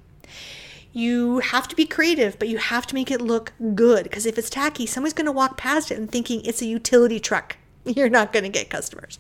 you 0.99 1.39
have 1.39 1.67
to 1.69 1.75
be 1.75 1.85
creative, 1.85 2.37
but 2.37 2.47
you 2.47 2.57
have 2.57 2.85
to 2.87 2.95
make 2.95 3.09
it 3.09 3.21
look 3.21 3.53
good. 3.73 4.03
Because 4.03 4.25
if 4.25 4.37
it's 4.37 4.49
tacky, 4.49 4.85
someone's 4.85 5.13
going 5.13 5.25
to 5.25 5.31
walk 5.31 5.57
past 5.57 5.91
it 5.91 5.97
and 5.97 6.11
thinking 6.11 6.41
it's 6.43 6.61
a 6.61 6.65
utility 6.65 7.19
truck. 7.19 7.57
You're 7.85 8.09
not 8.09 8.33
going 8.33 8.43
to 8.43 8.49
get 8.49 8.69
customers. 8.69 9.19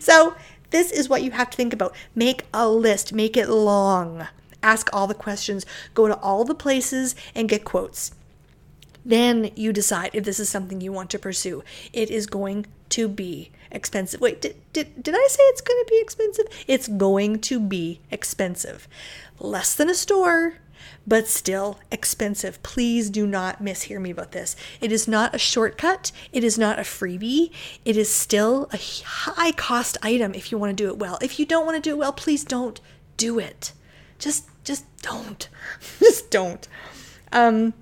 So, 0.00 0.34
this 0.70 0.92
is 0.92 1.08
what 1.08 1.22
you 1.22 1.32
have 1.32 1.50
to 1.50 1.56
think 1.56 1.72
about. 1.72 1.94
Make 2.14 2.44
a 2.52 2.68
list, 2.68 3.12
make 3.12 3.36
it 3.36 3.48
long. 3.48 4.28
Ask 4.62 4.90
all 4.92 5.06
the 5.06 5.14
questions, 5.14 5.64
go 5.94 6.06
to 6.06 6.16
all 6.18 6.44
the 6.44 6.54
places 6.54 7.16
and 7.34 7.48
get 7.48 7.64
quotes. 7.64 8.12
Then 9.04 9.50
you 9.56 9.72
decide 9.72 10.10
if 10.12 10.24
this 10.24 10.38
is 10.38 10.48
something 10.48 10.80
you 10.80 10.92
want 10.92 11.10
to 11.10 11.18
pursue. 11.18 11.64
It 11.92 12.10
is 12.10 12.26
going 12.26 12.66
to 12.90 13.08
be 13.08 13.50
expensive. 13.70 14.20
Wait, 14.20 14.40
did, 14.40 14.56
did, 14.72 15.02
did 15.02 15.14
I 15.14 15.26
say 15.28 15.42
it's 15.44 15.62
going 15.62 15.82
to 15.84 15.90
be 15.90 16.00
expensive? 16.00 16.46
It's 16.66 16.88
going 16.88 17.40
to 17.40 17.58
be 17.58 18.00
expensive. 18.10 18.86
Less 19.38 19.74
than 19.74 19.88
a 19.88 19.94
store, 19.94 20.58
but 21.06 21.28
still 21.28 21.78
expensive. 21.90 22.62
Please 22.62 23.10
do 23.10 23.26
not 23.26 23.62
mishear 23.62 24.00
me 24.00 24.10
about 24.10 24.32
this. 24.32 24.56
It 24.80 24.92
is 24.92 25.08
not 25.08 25.34
a 25.34 25.38
shortcut, 25.38 26.12
it 26.32 26.44
is 26.44 26.58
not 26.58 26.78
a 26.78 26.82
freebie. 26.82 27.50
It 27.84 27.96
is 27.96 28.12
still 28.12 28.68
a 28.72 28.78
high 28.78 29.52
cost 29.52 29.98
item 30.02 30.34
if 30.34 30.52
you 30.52 30.58
want 30.58 30.76
to 30.76 30.84
do 30.84 30.88
it 30.88 30.98
well. 30.98 31.18
If 31.20 31.38
you 31.38 31.46
don't 31.46 31.66
want 31.66 31.76
to 31.76 31.88
do 31.90 31.94
it 31.94 31.98
well, 31.98 32.12
please 32.12 32.44
don't 32.44 32.80
do 33.16 33.38
it. 33.38 33.72
Just 34.18 34.46
just 34.64 34.84
don't. 35.02 35.48
just 35.98 36.30
don't. 36.30 36.68
Um 37.32 37.74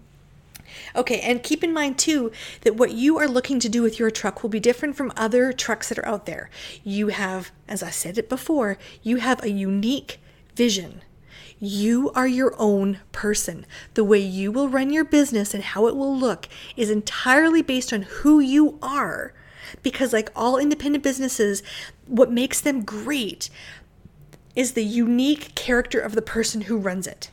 Okay, 0.97 1.21
and 1.21 1.43
keep 1.43 1.63
in 1.63 1.73
mind 1.73 1.99
too 1.99 2.33
that 2.63 2.77
what 2.77 2.93
you 2.93 3.19
are 3.19 3.29
looking 3.29 3.61
to 3.61 3.69
do 3.69 3.83
with 3.83 3.99
your 3.99 4.11
truck 4.11 4.43
will 4.43 4.51
be 4.51 4.61
different 4.61 4.97
from 4.97 5.13
other 5.17 5.53
trucks 5.53 5.89
that 5.89 5.99
are 5.99 6.07
out 6.07 6.27
there. 6.27 6.51
You 6.83 7.09
have, 7.09 7.51
as 7.69 7.83
I 7.83 7.91
said 7.91 8.19
it 8.19 8.29
before, 8.29 8.79
you 9.03 9.17
have 9.17 9.43
a 9.43 9.51
unique 9.51 10.19
vision 10.55 11.03
you 11.61 12.11
are 12.15 12.29
your 12.29 12.55
own 12.59 13.01
person. 13.13 13.67
The 13.95 14.05
way 14.05 14.19
you 14.19 14.53
will 14.53 14.69
run 14.69 14.93
your 14.93 15.05
business 15.05 15.55
and 15.55 15.63
how 15.63 15.87
it 15.87 15.97
will 15.97 16.17
look 16.17 16.49
is 16.77 16.91
entirely 16.91 17.63
based 17.63 17.93
on 17.93 18.03
who 18.03 18.41
you 18.41 18.79
are. 18.83 19.33
Because, 19.83 20.13
like 20.13 20.31
all 20.35 20.57
independent 20.57 21.05
businesses, 21.05 21.63
what 22.07 22.33
makes 22.33 22.61
them 22.61 22.85
great 22.85 23.51
is 24.57 24.73
the 24.73 24.85
unique 24.85 25.55
character 25.55 26.01
of 26.01 26.15
the 26.15 26.23
person 26.23 26.63
who 26.63 26.79
runs 26.79 27.07
it. 27.07 27.31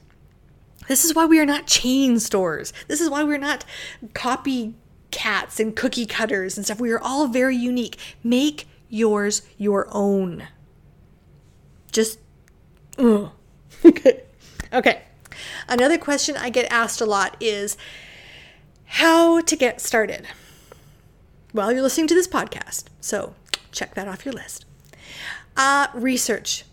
This 0.88 1.06
is 1.06 1.16
why 1.16 1.26
we 1.26 1.40
are 1.40 1.46
not 1.46 1.66
chain 1.66 2.20
stores. 2.20 2.74
This 2.88 3.02
is 3.02 3.10
why 3.10 3.24
we're 3.24 3.38
not 3.38 3.66
copy 4.14 4.76
cats 5.12 5.60
and 5.60 5.76
cookie 5.76 6.06
cutters 6.06 6.58
and 6.58 6.66
stuff. 6.66 6.80
We 6.80 6.92
are 6.92 7.00
all 7.00 7.28
very 7.28 7.56
unique. 7.56 7.98
Make 8.24 8.68
yours 8.90 9.44
your 9.58 9.88
own. 9.92 10.48
Just, 11.92 12.20
ugh. 12.98 13.32
Okay. 13.84 14.22
Okay. 14.74 15.04
Another 15.70 15.98
question 15.98 16.36
I 16.36 16.50
get 16.50 16.70
asked 16.72 17.00
a 17.00 17.06
lot 17.06 17.38
is 17.40 17.78
how 18.86 19.40
to 19.42 19.56
get 19.56 19.80
started. 19.80 20.28
Well, 21.54 21.72
you're 21.72 21.84
listening 21.84 22.08
to 22.08 22.16
this 22.16 22.28
podcast, 22.28 22.86
so 23.00 23.36
check 23.72 23.94
that 23.94 24.08
off 24.08 24.26
your 24.26 24.34
list. 24.34 24.66
Uh, 25.56 25.88
research, 25.94 26.66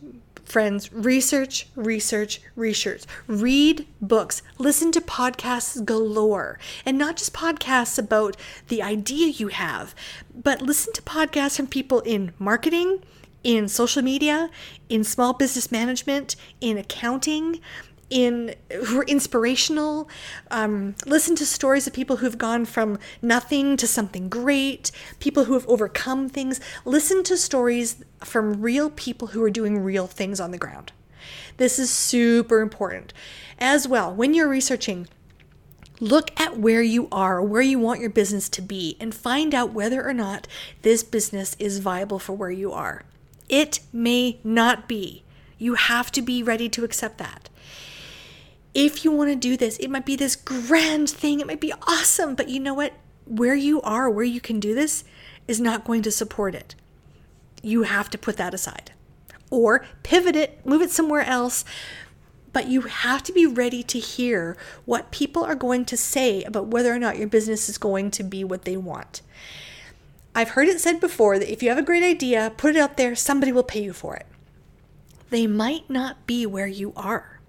friends. 0.52 0.92
Research, 0.92 1.68
research, 1.75 2.40
research. 2.54 3.04
Read 3.26 3.87
books. 4.00 4.42
Listen 4.59 4.92
to 4.92 5.00
podcasts 5.00 5.82
galore. 5.85 6.59
And 6.85 6.99
not 6.99 7.16
just 7.16 7.32
podcasts 7.32 7.99
about 7.99 8.37
the 8.68 8.82
idea 8.82 9.28
you 9.28 9.49
have, 9.49 9.94
but 10.35 10.61
listen 10.61 10.92
to 10.92 11.02
podcasts 11.02 11.56
from 11.56 11.68
people 11.68 12.00
in 12.00 12.32
marketing, 12.38 13.02
in 13.44 13.68
social 13.68 14.02
media, 14.02 14.50
in 14.88 15.04
small 15.04 15.32
business 15.32 15.72
management, 15.72 16.37
in 16.61 16.78
accounting, 16.78 17.61
in 18.11 18.54
who 18.87 19.00
are 19.00 19.04
inspirational. 19.04 20.08
Um, 20.50 20.94
listen 21.06 21.34
to 21.37 21.46
stories 21.46 21.87
of 21.87 21.94
people 21.94 22.16
who've 22.16 22.37
gone 22.37 22.66
from 22.66 22.99
nothing 23.22 23.76
to 23.78 23.87
something 23.87 24.28
great, 24.28 24.90
people 25.18 25.44
who 25.44 25.54
have 25.54 25.66
overcome 25.66 26.28
things. 26.28 26.61
Listen 26.84 27.22
to 27.25 27.37
stories 27.37 28.04
from 28.20 28.61
real 28.61 28.90
people 28.90 29.28
who 29.28 29.42
are 29.42 29.50
doing 29.50 29.78
real 29.78 30.06
things 30.06 30.40
on 30.40 30.50
the 30.50 30.58
ground. 30.58 30.92
This 31.56 31.78
is 31.78 31.90
super 31.90 32.61
important. 32.61 33.12
As 33.58 33.88
well, 33.88 34.12
when 34.14 34.34
you're 34.34 34.49
researching, 34.49 35.08
Look 36.00 36.32
at 36.40 36.58
where 36.58 36.82
you 36.82 37.06
are, 37.12 37.40
where 37.40 37.62
you 37.62 37.78
want 37.78 38.00
your 38.00 38.11
business 38.11 38.49
to 38.49 38.61
be, 38.61 38.96
and 38.99 39.14
find 39.14 39.54
out 39.54 39.72
whether 39.72 40.04
or 40.04 40.12
not 40.12 40.49
this 40.82 41.04
business 41.04 41.54
is 41.61 41.78
viable 41.78 42.18
for 42.18 42.32
where 42.32 42.50
you 42.50 42.72
are. 42.72 43.04
It 43.52 43.80
may 43.92 44.40
not 44.42 44.88
be. 44.88 45.25
You 45.59 45.75
have 45.75 46.11
to 46.12 46.23
be 46.23 46.42
ready 46.42 46.71
to 46.71 46.85
accept 46.85 47.18
that. 47.18 47.50
If 48.75 49.04
you 49.04 49.12
want 49.12 49.28
to 49.28 49.37
do 49.37 49.59
this, 49.59 49.76
it 49.76 49.90
might 49.90 50.06
be 50.06 50.16
this 50.16 50.35
grand 50.35 51.11
thing, 51.11 51.38
it 51.38 51.47
might 51.47 51.61
be 51.61 51.75
awesome, 51.87 52.35
but 52.35 52.49
you 52.49 52.59
know 52.59 52.73
what? 52.73 52.94
Where 53.26 53.54
you 53.54 53.82
are, 53.82 54.09
where 54.09 54.25
you 54.25 54.40
can 54.40 54.59
do 54.59 54.75
this, 54.75 55.04
is 55.47 55.61
not 55.61 55.85
going 55.85 56.00
to 56.02 56.11
support 56.11 56.54
it. 56.54 56.75
You 57.62 57.82
have 57.82 58.09
to 58.11 58.18
put 58.18 58.38
that 58.38 58.54
aside 58.54 58.92
or 59.50 59.85
pivot 60.02 60.35
it, 60.35 60.64
move 60.64 60.80
it 60.80 60.90
somewhere 60.90 61.21
else. 61.21 61.62
But 62.54 62.68
you 62.68 62.82
have 62.82 63.23
to 63.25 63.32
be 63.32 63.44
ready 63.44 63.82
to 63.82 63.99
hear 63.99 64.56
what 64.87 65.11
people 65.11 65.44
are 65.44 65.54
going 65.54 65.85
to 65.87 65.97
say 65.97 66.42
about 66.44 66.68
whether 66.68 66.92
or 66.92 66.99
not 66.99 67.18
your 67.18 67.28
business 67.28 67.68
is 67.68 67.76
going 67.76 68.11
to 68.12 68.23
be 68.23 68.44
what 68.44 68.64
they 68.64 68.78
want. 68.78 69.21
I've 70.35 70.51
heard 70.51 70.69
it 70.69 70.81
said 70.81 71.01
before 71.01 71.39
that 71.39 71.53
if 71.53 71.62
you 71.62 71.69
have 71.69 71.79
a 71.79 71.83
great 71.83 72.03
idea, 72.03 72.53
put 72.57 72.75
it 72.75 72.79
out 72.79 72.97
there, 72.97 73.15
somebody 73.15 73.53
will 73.53 73.62
pay 73.62 73.83
you 73.83 73.93
for 73.93 74.17
it. 74.17 74.27
They 75.31 75.47
might 75.47 75.89
not 75.89 76.27
be 76.27 76.47
where 76.47 76.67
you 76.67 76.93
are. 76.97 77.41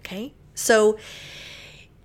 Okay? 0.00 0.34
So, 0.54 0.98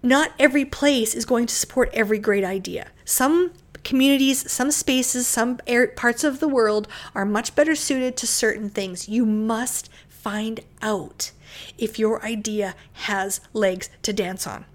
not 0.03 0.31
every 0.39 0.65
place 0.65 1.13
is 1.13 1.25
going 1.25 1.47
to 1.47 1.55
support 1.55 1.89
every 1.93 2.19
great 2.19 2.43
idea. 2.43 2.87
Some 3.03 3.53
communities, 3.83 4.51
some 4.51 4.71
spaces, 4.71 5.27
some 5.27 5.59
parts 5.95 6.23
of 6.23 6.39
the 6.39 6.47
world 6.47 6.87
are 7.15 7.25
much 7.25 7.55
better 7.55 7.75
suited 7.75 8.17
to 8.17 8.27
certain 8.27 8.69
things. 8.69 9.09
You 9.09 9.25
must 9.25 9.89
find 10.07 10.59
out 10.81 11.31
if 11.77 11.97
your 11.97 12.23
idea 12.23 12.75
has 12.93 13.41
legs 13.53 13.89
to 14.03 14.13
dance 14.13 14.45
on. 14.45 14.65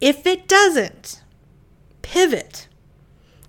If 0.00 0.26
it 0.26 0.46
doesn't, 0.46 1.22
pivot. 2.02 2.68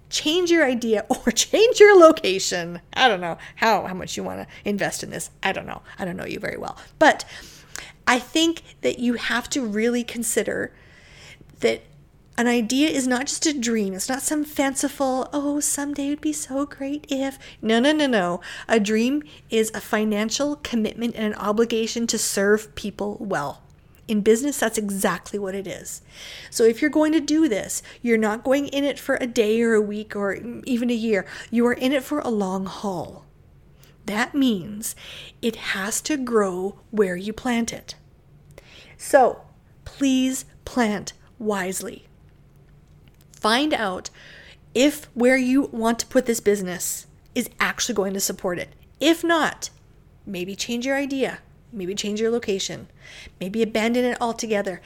Change 0.10 0.52
your 0.52 0.66
idea 0.66 1.06
or 1.10 1.32
change 1.32 1.80
your 1.80 1.98
location. 2.00 2.82
I 2.94 3.08
don't 3.08 3.22
know 3.22 3.38
how, 3.56 3.86
how 3.86 3.94
much 3.94 4.18
you 4.18 4.24
want 4.24 4.42
to 4.42 4.70
invest 4.70 5.04
in 5.04 5.10
this. 5.10 5.30
I 5.44 5.52
don't 5.52 5.68
know. 5.68 5.82
I 6.00 6.06
don't 6.06 6.18
know 6.18 6.26
you 6.26 6.40
very 6.40 6.58
well. 6.58 6.78
But 7.00 7.26
I 8.06 8.20
think 8.20 8.62
that 8.82 9.00
you 9.00 9.16
have 9.16 9.50
to 9.50 9.66
really 9.66 10.04
consider 10.04 10.74
that 11.60 11.82
an 12.38 12.48
idea 12.48 12.88
is 12.90 13.08
not 13.08 13.26
just 13.26 13.48
a 13.48 13.54
dream. 13.54 13.94
It's 13.94 14.08
not 14.08 14.22
some 14.22 14.46
fanciful, 14.46 15.28
oh, 15.34 15.60
someday 15.60 16.08
it 16.08 16.10
would 16.12 16.22
be 16.22 16.34
so 16.34 16.68
great 16.68 17.08
if. 17.10 17.40
No, 17.62 17.80
no, 17.80 17.92
no, 17.92 18.06
no. 18.06 18.42
A 18.68 18.80
dream 18.80 19.24
is 19.50 19.72
a 19.74 19.82
financial 19.82 20.56
commitment 20.58 21.16
and 21.16 21.34
an 21.34 21.40
obligation 21.40 22.06
to 22.08 22.18
serve 22.20 22.76
people 22.76 23.18
well. 23.20 23.64
In 24.08 24.22
business, 24.22 24.60
that's 24.60 24.78
exactly 24.78 25.38
what 25.38 25.56
it 25.56 25.68
is. 25.68 26.02
So 26.50 26.64
if 26.64 26.82
you're 26.82 26.90
going 26.90 27.12
to 27.12 27.20
do 27.20 27.50
this, 27.50 27.84
you're 28.02 28.18
not 28.18 28.44
going 28.44 28.68
in 28.68 28.86
it 28.86 28.98
for 28.98 29.16
a 29.16 29.28
day 29.28 29.62
or 29.62 29.74
a 29.74 29.82
week 29.82 30.16
or 30.16 30.36
even 30.66 30.90
a 30.90 30.94
year. 30.94 31.26
You 31.52 31.68
are 31.68 31.74
in 31.74 31.92
it 31.92 32.04
for 32.04 32.20
a 32.20 32.30
long 32.30 32.66
haul. 32.66 33.26
That 34.06 34.34
means 34.34 34.96
it 35.42 35.58
has 35.58 36.00
to 36.02 36.16
grow 36.16 36.80
where 36.92 37.18
you 37.18 37.34
plant 37.34 37.74
it. 37.74 37.96
So 38.98 39.42
please 39.84 40.46
plant 40.64 41.12
wisely. 41.38 42.08
Find 43.34 43.74
out 43.74 44.10
if 44.74 45.06
where 45.14 45.38
you 45.38 45.64
want 45.64 46.00
to 46.00 46.08
put 46.08 46.26
this 46.26 46.40
business 46.40 47.08
is 47.36 47.50
actually 47.60 47.96
going 47.96 48.14
to 48.14 48.20
support 48.20 48.58
it. 48.58 48.70
If 49.00 49.24
not, 49.24 49.70
maybe 50.26 50.56
change 50.56 50.86
your 50.86 50.96
idea, 50.96 51.40
maybe 51.72 51.96
change 51.96 52.20
your 52.20 52.32
location, 52.32 52.88
maybe 53.40 53.62
abandon 53.62 54.06
it 54.06 54.18
altogether. 54.22 54.82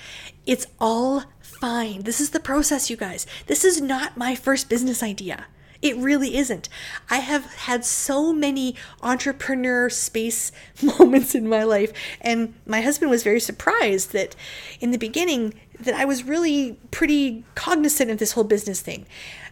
It's 0.45 0.67
all 0.79 1.23
fine. 1.41 2.03
This 2.03 2.19
is 2.19 2.31
the 2.31 2.39
process, 2.39 2.89
you 2.89 2.97
guys. 2.97 3.25
This 3.47 3.63
is 3.63 3.81
not 3.81 4.17
my 4.17 4.35
first 4.35 4.69
business 4.69 5.03
idea. 5.03 5.45
It 5.81 5.97
really 5.97 6.37
isn't. 6.37 6.69
I 7.09 7.17
have 7.17 7.45
had 7.45 7.83
so 7.83 8.31
many 8.31 8.75
entrepreneur 9.01 9.89
space 9.89 10.51
moments 10.99 11.33
in 11.33 11.49
my 11.49 11.63
life, 11.63 11.91
and 12.21 12.53
my 12.65 12.81
husband 12.81 13.09
was 13.09 13.23
very 13.23 13.39
surprised 13.39 14.11
that 14.13 14.35
in 14.79 14.91
the 14.91 14.97
beginning 14.97 15.55
that 15.79 15.95
I 15.95 16.05
was 16.05 16.23
really 16.23 16.77
pretty 16.91 17.43
cognizant 17.55 18.11
of 18.11 18.19
this 18.19 18.33
whole 18.33 18.43
business 18.43 18.81
thing. 18.81 19.07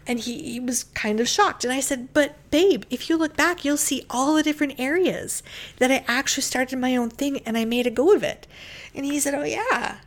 And 0.08 0.20
he, 0.20 0.54
he 0.54 0.60
was 0.60 0.86
kind 0.86 1.20
of 1.20 1.28
shocked. 1.28 1.64
And 1.64 1.72
I 1.72 1.80
said, 1.80 2.14
But 2.14 2.36
babe, 2.52 2.84
if 2.90 3.10
you 3.10 3.18
look 3.18 3.36
back, 3.36 3.64
you'll 3.64 3.78
see 3.78 4.06
all 4.10 4.36
the 4.36 4.44
different 4.44 4.80
areas 4.80 5.44
that 5.78 5.92
I 5.92 6.04
actually 6.08 6.44
started 6.44 6.80
my 6.80 6.96
own 6.96 7.10
thing 7.10 7.40
and 7.46 7.58
I 7.58 7.66
made 7.66 7.88
a 7.88 7.92
go 7.92 8.14
of 8.14 8.24
it. 8.24 8.48
And 8.96 9.06
he 9.06 9.20
said, 9.20 9.36
Oh, 9.36 9.44
yeah, 9.44 9.98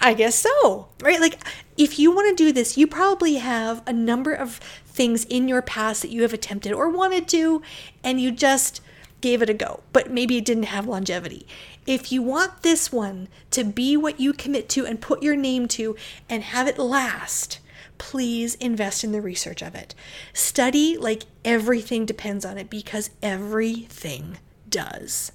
I 0.00 0.14
guess 0.14 0.34
so. 0.34 0.88
Right? 1.00 1.20
Like, 1.20 1.38
if 1.76 1.98
you 1.98 2.10
want 2.10 2.36
to 2.36 2.44
do 2.44 2.52
this, 2.52 2.76
you 2.76 2.86
probably 2.86 3.34
have 3.36 3.82
a 3.86 3.92
number 3.92 4.32
of 4.32 4.56
things 4.84 5.24
in 5.24 5.48
your 5.48 5.62
past 5.62 6.02
that 6.02 6.10
you 6.10 6.22
have 6.22 6.32
attempted 6.32 6.72
or 6.72 6.88
wanted 6.90 7.28
to, 7.28 7.62
and 8.04 8.20
you 8.20 8.30
just 8.30 8.80
gave 9.20 9.40
it 9.40 9.48
a 9.48 9.54
go, 9.54 9.80
but 9.92 10.10
maybe 10.10 10.36
it 10.36 10.44
didn't 10.44 10.64
have 10.64 10.86
longevity. 10.86 11.46
If 11.86 12.12
you 12.12 12.22
want 12.22 12.62
this 12.62 12.92
one 12.92 13.28
to 13.52 13.64
be 13.64 13.96
what 13.96 14.20
you 14.20 14.32
commit 14.32 14.68
to 14.70 14.84
and 14.84 15.00
put 15.00 15.22
your 15.22 15.36
name 15.36 15.66
to 15.68 15.96
and 16.28 16.42
have 16.42 16.68
it 16.68 16.78
last, 16.78 17.58
please 18.02 18.56
invest 18.56 19.04
in 19.04 19.12
the 19.12 19.20
research 19.20 19.62
of 19.62 19.76
it. 19.76 19.94
Study 20.32 20.96
like 20.96 21.22
everything 21.44 22.04
depends 22.04 22.44
on 22.44 22.58
it 22.58 22.68
because 22.68 23.10
everything 23.22 24.38
does. 24.68 25.30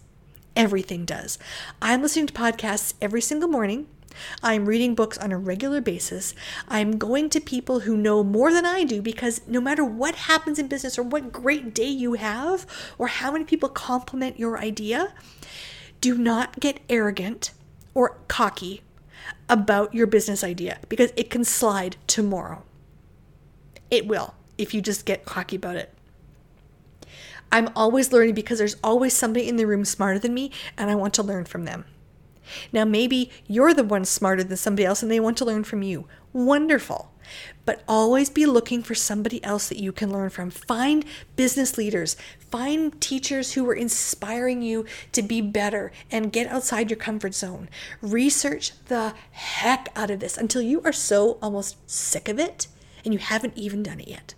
Everything 0.54 1.06
does. 1.06 1.40
I'm 1.82 2.02
listening 2.02 2.28
to 2.28 2.34
podcasts 2.34 2.94
every 3.02 3.22
single 3.22 3.48
morning. 3.48 3.88
I'm 4.44 4.66
reading 4.66 4.96
books 4.96 5.18
on 5.18 5.32
a 5.32 5.38
regular 5.38 5.80
basis. 5.80 6.36
I'm 6.68 6.98
going 6.98 7.30
to 7.30 7.40
people 7.40 7.80
who 7.80 7.96
know 7.96 8.22
more 8.22 8.52
than 8.52 8.66
I 8.66 8.84
do 8.84 9.02
because 9.02 9.40
no 9.48 9.62
matter 9.62 9.86
what 9.86 10.16
happens 10.16 10.60
in 10.60 10.68
business 10.68 11.00
or 11.00 11.04
what 11.04 11.32
great 11.32 11.74
day 11.74 11.88
you 11.88 12.16
have 12.16 12.68
or 12.98 13.08
how 13.08 13.32
many 13.32 13.46
people 13.46 13.70
compliment 13.70 14.38
your 14.38 14.60
idea, 14.60 15.14
do 16.02 16.18
not 16.18 16.60
get 16.60 16.82
arrogant 16.90 17.52
or 17.94 18.18
cocky 18.28 18.82
about 19.50 19.94
your 19.94 20.08
business 20.08 20.44
idea 20.44 20.80
because 20.90 21.12
it 21.16 21.30
can 21.30 21.44
slide 21.44 21.98
tomorrow. 22.08 22.64
It 23.90 24.08
will 24.08 24.34
if 24.58 24.74
you 24.74 24.82
just 24.82 25.06
get 25.06 25.26
cocky 25.26 25.56
about 25.56 25.76
it. 25.76 25.94
I'm 27.52 27.70
always 27.76 28.12
learning 28.12 28.36
because 28.36 28.60
there's 28.60 28.76
always 28.84 29.14
somebody 29.14 29.48
in 29.48 29.56
the 29.56 29.66
room 29.66 29.86
smarter 29.86 30.20
than 30.20 30.34
me, 30.34 30.52
and 30.78 30.90
I 30.92 30.96
want 30.96 31.14
to 31.14 31.24
learn 31.24 31.46
from 31.46 31.64
them. 31.64 31.86
Now, 32.72 32.86
maybe 32.86 33.32
you're 33.48 33.74
the 33.74 33.84
one 33.84 34.06
smarter 34.06 34.44
than 34.44 34.58
somebody 34.58 34.86
else 34.86 35.02
and 35.02 35.12
they 35.12 35.20
want 35.20 35.38
to 35.38 35.46
learn 35.46 35.64
from 35.64 35.84
you. 35.84 36.08
Wonderful. 36.34 37.12
But 37.66 37.84
always 37.88 38.30
be 38.30 38.46
looking 38.46 38.84
for 38.84 38.96
somebody 38.96 39.44
else 39.44 39.70
that 39.70 39.80
you 39.80 39.92
can 39.92 40.12
learn 40.12 40.30
from. 40.30 40.50
Find 40.50 41.06
business 41.36 41.78
leaders, 41.78 42.16
find 42.52 43.00
teachers 43.02 43.54
who 43.54 43.68
are 43.70 43.74
inspiring 43.74 44.62
you 44.62 44.86
to 45.12 45.22
be 45.22 45.42
better 45.42 45.92
and 46.12 46.32
get 46.32 46.48
outside 46.48 46.90
your 46.90 46.98
comfort 46.98 47.34
zone. 47.34 47.70
Research 48.02 48.72
the 48.86 49.14
heck 49.32 49.90
out 49.96 50.12
of 50.12 50.20
this 50.20 50.38
until 50.38 50.62
you 50.62 50.82
are 50.84 50.94
so 50.94 51.38
almost 51.42 51.78
sick 51.90 52.30
of 52.30 52.40
it 52.40 52.68
and 53.04 53.14
you 53.14 53.20
haven't 53.20 53.58
even 53.58 53.84
done 53.84 54.00
it 54.00 54.08
yet. 54.08 54.34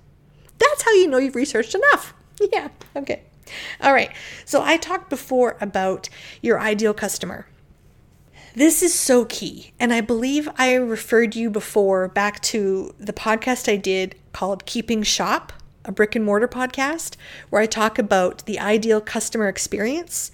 That's 0.58 0.84
how 0.84 0.92
you 0.92 1.08
know 1.08 1.18
you've 1.18 1.36
researched 1.36 1.76
enough. 1.76 2.14
Yeah, 2.54 2.70
okay. 2.96 3.24
All 3.82 3.92
right. 3.92 4.12
So 4.46 4.62
I 4.64 4.78
talked 4.78 5.10
before 5.10 5.58
about 5.60 6.08
your 6.42 6.58
ideal 6.58 6.94
customer. 6.94 7.48
This 8.56 8.82
is 8.82 8.94
so 8.94 9.26
key. 9.26 9.74
And 9.80 9.94
I 9.94 10.02
believe 10.02 10.50
I 10.58 10.74
referred 10.74 11.36
you 11.36 11.50
before 11.50 12.08
back 12.08 12.42
to 12.44 12.94
the 13.00 13.14
podcast 13.14 13.72
I 13.72 13.76
did 13.76 14.16
called 14.34 14.66
Keeping 14.66 15.04
Shop, 15.04 15.54
a 15.86 15.92
brick 15.92 16.16
and 16.16 16.26
mortar 16.26 16.48
podcast, 16.48 17.16
where 17.50 17.62
I 17.62 17.68
talk 17.68 18.00
about 18.00 18.46
the 18.46 18.60
ideal 18.60 19.02
customer 19.02 19.48
experience. 19.48 20.32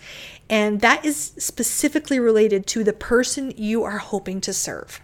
And 0.49 0.81
that 0.81 1.03
is 1.03 1.33
specifically 1.37 2.19
related 2.19 2.67
to 2.67 2.83
the 2.83 2.93
person 2.93 3.53
you 3.57 3.83
are 3.83 3.97
hoping 3.97 4.39
to 4.41 4.53
serve. 4.53 5.01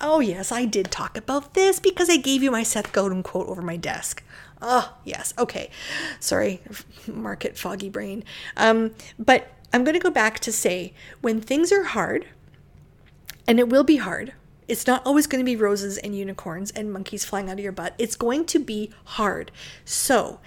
Oh, 0.00 0.20
yes, 0.20 0.52
I 0.52 0.64
did 0.64 0.90
talk 0.90 1.16
about 1.16 1.54
this 1.54 1.80
because 1.80 2.10
I 2.10 2.16
gave 2.16 2.42
you 2.42 2.50
my 2.50 2.62
Seth 2.62 2.92
Godin 2.92 3.22
quote 3.22 3.48
over 3.48 3.62
my 3.62 3.76
desk. 3.76 4.22
Oh, 4.60 4.94
yes. 5.04 5.34
Okay. 5.38 5.70
Sorry, 6.20 6.60
market 7.06 7.58
foggy 7.58 7.88
brain. 7.88 8.24
Um, 8.56 8.94
but 9.18 9.48
I'm 9.76 9.84
going 9.84 9.92
to 9.92 10.00
go 10.00 10.08
back 10.10 10.38
to 10.38 10.52
say 10.52 10.94
when 11.20 11.42
things 11.42 11.70
are 11.70 11.84
hard, 11.84 12.24
and 13.46 13.58
it 13.58 13.68
will 13.68 13.84
be 13.84 13.96
hard, 13.96 14.32
it's 14.66 14.86
not 14.86 15.04
always 15.04 15.26
going 15.26 15.44
to 15.44 15.44
be 15.44 15.54
roses 15.54 15.98
and 15.98 16.16
unicorns 16.16 16.70
and 16.70 16.90
monkeys 16.90 17.26
flying 17.26 17.50
out 17.50 17.58
of 17.58 17.62
your 17.62 17.72
butt. 17.72 17.94
It's 17.98 18.16
going 18.16 18.46
to 18.46 18.58
be 18.58 18.90
hard. 19.04 19.50
So, 19.84 20.40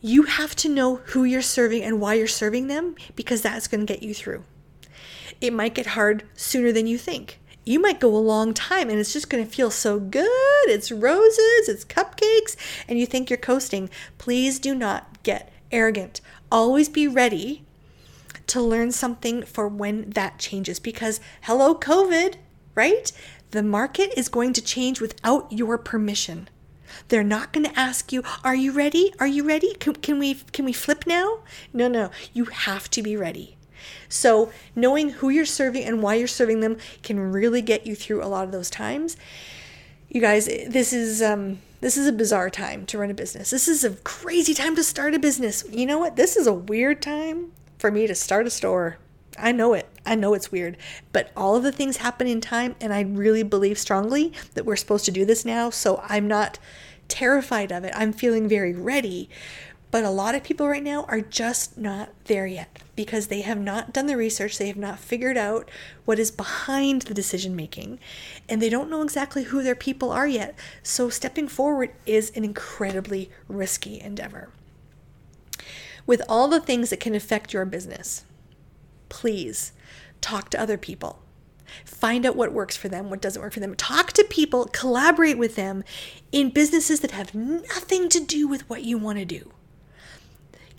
you 0.00 0.24
have 0.24 0.56
to 0.56 0.68
know 0.68 0.96
who 0.96 1.22
you're 1.22 1.40
serving 1.40 1.84
and 1.84 2.00
why 2.00 2.14
you're 2.14 2.26
serving 2.26 2.66
them 2.66 2.96
because 3.14 3.42
that's 3.42 3.68
going 3.68 3.86
to 3.86 3.92
get 3.92 4.02
you 4.02 4.12
through. 4.12 4.42
It 5.40 5.52
might 5.52 5.76
get 5.76 5.86
hard 5.86 6.24
sooner 6.34 6.72
than 6.72 6.88
you 6.88 6.98
think. 6.98 7.38
You 7.64 7.78
might 7.78 8.00
go 8.00 8.08
a 8.08 8.18
long 8.18 8.54
time 8.54 8.90
and 8.90 8.98
it's 8.98 9.12
just 9.12 9.30
going 9.30 9.44
to 9.44 9.48
feel 9.48 9.70
so 9.70 10.00
good. 10.00 10.26
It's 10.66 10.90
roses, 10.90 11.68
it's 11.68 11.84
cupcakes, 11.84 12.56
and 12.88 12.98
you 12.98 13.06
think 13.06 13.30
you're 13.30 13.36
coasting. 13.36 13.88
Please 14.18 14.58
do 14.58 14.74
not 14.74 15.22
get 15.22 15.52
arrogant. 15.70 16.20
Always 16.50 16.88
be 16.88 17.06
ready 17.06 17.63
to 18.48 18.60
learn 18.60 18.92
something 18.92 19.42
for 19.42 19.68
when 19.68 20.10
that 20.10 20.38
changes. 20.38 20.78
Because 20.78 21.20
hello 21.42 21.74
covid 21.74 22.36
right? 22.74 23.12
The 23.50 23.62
market 23.62 24.12
is 24.16 24.28
going 24.28 24.52
to 24.54 24.62
change 24.62 25.00
without 25.00 25.50
your 25.52 25.78
permission. 25.78 26.48
They're 27.08 27.24
not 27.24 27.52
going 27.52 27.66
to 27.66 27.78
ask 27.78 28.12
you 28.12 28.22
are 28.44 28.54
you 28.54 28.72
ready? 28.72 29.12
Are 29.18 29.26
you 29.26 29.46
ready? 29.46 29.74
Can, 29.74 29.94
can 29.94 30.18
we 30.18 30.34
can 30.34 30.64
we 30.64 30.72
flip 30.72 31.06
now? 31.06 31.40
No 31.72 31.88
no. 31.88 32.10
You 32.32 32.44
have 32.46 32.90
to 32.90 33.02
be 33.02 33.16
ready. 33.16 33.56
So 34.08 34.50
knowing 34.74 35.10
who 35.10 35.28
you're 35.28 35.44
serving 35.44 35.84
and 35.84 36.02
why 36.02 36.14
you're 36.14 36.28
serving 36.28 36.60
them 36.60 36.78
can 37.02 37.18
really 37.32 37.62
get 37.62 37.86
you 37.86 37.94
through 37.94 38.22
a 38.22 38.26
lot 38.26 38.44
of 38.44 38.52
those 38.52 38.70
times. 38.70 39.16
You 40.08 40.20
guys 40.20 40.46
this 40.46 40.92
is 40.92 41.20
um 41.20 41.58
this 41.80 41.96
is 41.96 42.06
a 42.06 42.12
bizarre 42.12 42.50
time 42.50 42.86
to 42.86 42.98
run 42.98 43.10
a 43.10 43.14
business. 43.14 43.50
This 43.50 43.66
is 43.66 43.82
a 43.82 43.90
crazy 43.90 44.54
time 44.54 44.76
to 44.76 44.84
start 44.84 45.14
a 45.14 45.18
business. 45.18 45.64
You 45.70 45.86
know 45.86 45.98
what? 45.98 46.16
This 46.16 46.36
is 46.36 46.46
a 46.46 46.54
weird 46.54 47.02
time 47.02 47.52
for 47.84 47.90
me 47.90 48.06
to 48.06 48.14
start 48.14 48.46
a 48.46 48.50
store. 48.50 48.96
I 49.38 49.52
know 49.52 49.74
it. 49.74 49.86
I 50.06 50.14
know 50.14 50.32
it's 50.32 50.50
weird, 50.50 50.78
but 51.12 51.30
all 51.36 51.54
of 51.54 51.62
the 51.62 51.70
things 51.70 51.98
happen 51.98 52.26
in 52.26 52.40
time, 52.40 52.76
and 52.80 52.94
I 52.94 53.02
really 53.02 53.42
believe 53.42 53.78
strongly 53.78 54.32
that 54.54 54.64
we're 54.64 54.74
supposed 54.74 55.04
to 55.04 55.10
do 55.10 55.26
this 55.26 55.44
now. 55.44 55.68
So 55.68 56.02
I'm 56.08 56.26
not 56.26 56.58
terrified 57.08 57.70
of 57.70 57.84
it. 57.84 57.92
I'm 57.94 58.14
feeling 58.14 58.48
very 58.48 58.72
ready. 58.72 59.28
But 59.90 60.02
a 60.02 60.08
lot 60.08 60.34
of 60.34 60.42
people 60.42 60.66
right 60.66 60.82
now 60.82 61.04
are 61.08 61.20
just 61.20 61.76
not 61.76 62.08
there 62.24 62.46
yet 62.46 62.78
because 62.96 63.26
they 63.26 63.42
have 63.42 63.60
not 63.60 63.92
done 63.92 64.06
the 64.06 64.16
research, 64.16 64.56
they 64.56 64.68
have 64.68 64.78
not 64.78 64.98
figured 64.98 65.36
out 65.36 65.70
what 66.06 66.18
is 66.18 66.30
behind 66.30 67.02
the 67.02 67.12
decision 67.12 67.54
making, 67.54 67.98
and 68.48 68.62
they 68.62 68.70
don't 68.70 68.88
know 68.88 69.02
exactly 69.02 69.42
who 69.42 69.62
their 69.62 69.74
people 69.74 70.10
are 70.10 70.26
yet. 70.26 70.58
So 70.82 71.10
stepping 71.10 71.48
forward 71.48 71.90
is 72.06 72.32
an 72.34 72.44
incredibly 72.44 73.30
risky 73.46 74.00
endeavor. 74.00 74.48
With 76.06 76.22
all 76.28 76.48
the 76.48 76.60
things 76.60 76.90
that 76.90 77.00
can 77.00 77.14
affect 77.14 77.52
your 77.52 77.64
business, 77.64 78.24
please 79.08 79.72
talk 80.20 80.50
to 80.50 80.60
other 80.60 80.76
people. 80.76 81.22
Find 81.84 82.26
out 82.26 82.36
what 82.36 82.52
works 82.52 82.76
for 82.76 82.88
them, 82.88 83.10
what 83.10 83.20
doesn't 83.20 83.40
work 83.40 83.52
for 83.52 83.60
them. 83.60 83.74
Talk 83.74 84.12
to 84.12 84.24
people, 84.24 84.66
collaborate 84.66 85.38
with 85.38 85.56
them 85.56 85.82
in 86.30 86.50
businesses 86.50 87.00
that 87.00 87.10
have 87.12 87.34
nothing 87.34 88.08
to 88.10 88.20
do 88.20 88.46
with 88.46 88.68
what 88.68 88.84
you 88.84 88.98
want 88.98 89.18
to 89.18 89.24
do. 89.24 89.50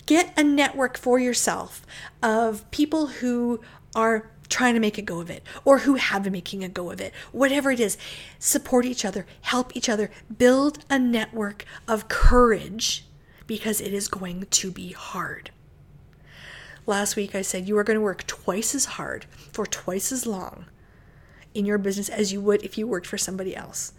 Get 0.06 0.32
a 0.38 0.44
network 0.44 0.96
for 0.96 1.18
yourself 1.18 1.84
of 2.22 2.70
people 2.70 3.08
who 3.08 3.60
are 3.94 4.30
trying 4.48 4.74
to 4.74 4.80
make 4.80 4.96
a 4.96 5.02
go 5.02 5.20
of 5.20 5.28
it 5.28 5.42
or 5.64 5.78
who 5.78 5.96
have 5.96 6.22
been 6.22 6.32
making 6.32 6.62
a 6.62 6.68
go 6.68 6.90
of 6.90 7.00
it. 7.00 7.12
Whatever 7.32 7.72
it 7.72 7.80
is, 7.80 7.98
support 8.38 8.84
each 8.84 9.04
other, 9.04 9.26
help 9.40 9.76
each 9.76 9.88
other, 9.88 10.10
build 10.38 10.84
a 10.88 10.98
network 10.98 11.64
of 11.88 12.08
courage 12.08 13.04
because 13.46 13.80
it 13.80 13.92
is 13.92 14.08
going 14.08 14.46
to 14.50 14.70
be 14.70 14.92
hard. 14.92 15.50
Last 16.86 17.16
week 17.16 17.34
I 17.34 17.42
said 17.42 17.66
you 17.66 17.76
are 17.78 17.84
going 17.84 17.98
to 17.98 18.04
work 18.04 18.26
twice 18.26 18.74
as 18.74 18.84
hard 18.84 19.26
for 19.52 19.66
twice 19.66 20.12
as 20.12 20.26
long 20.26 20.66
in 21.54 21.64
your 21.66 21.78
business 21.78 22.08
as 22.08 22.32
you 22.32 22.40
would 22.40 22.62
if 22.62 22.76
you 22.76 22.86
worked 22.86 23.06
for 23.06 23.18
somebody 23.18 23.56
else. 23.56 23.92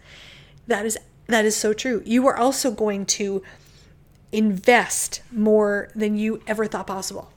That 0.66 0.86
is 0.86 0.98
that 1.26 1.44
is 1.44 1.56
so 1.56 1.72
true. 1.74 2.02
You 2.06 2.26
are 2.26 2.36
also 2.36 2.70
going 2.70 3.04
to 3.06 3.42
invest 4.32 5.22
more 5.30 5.90
than 5.94 6.16
you 6.16 6.42
ever 6.46 6.66
thought 6.66 6.86
possible. 6.86 7.32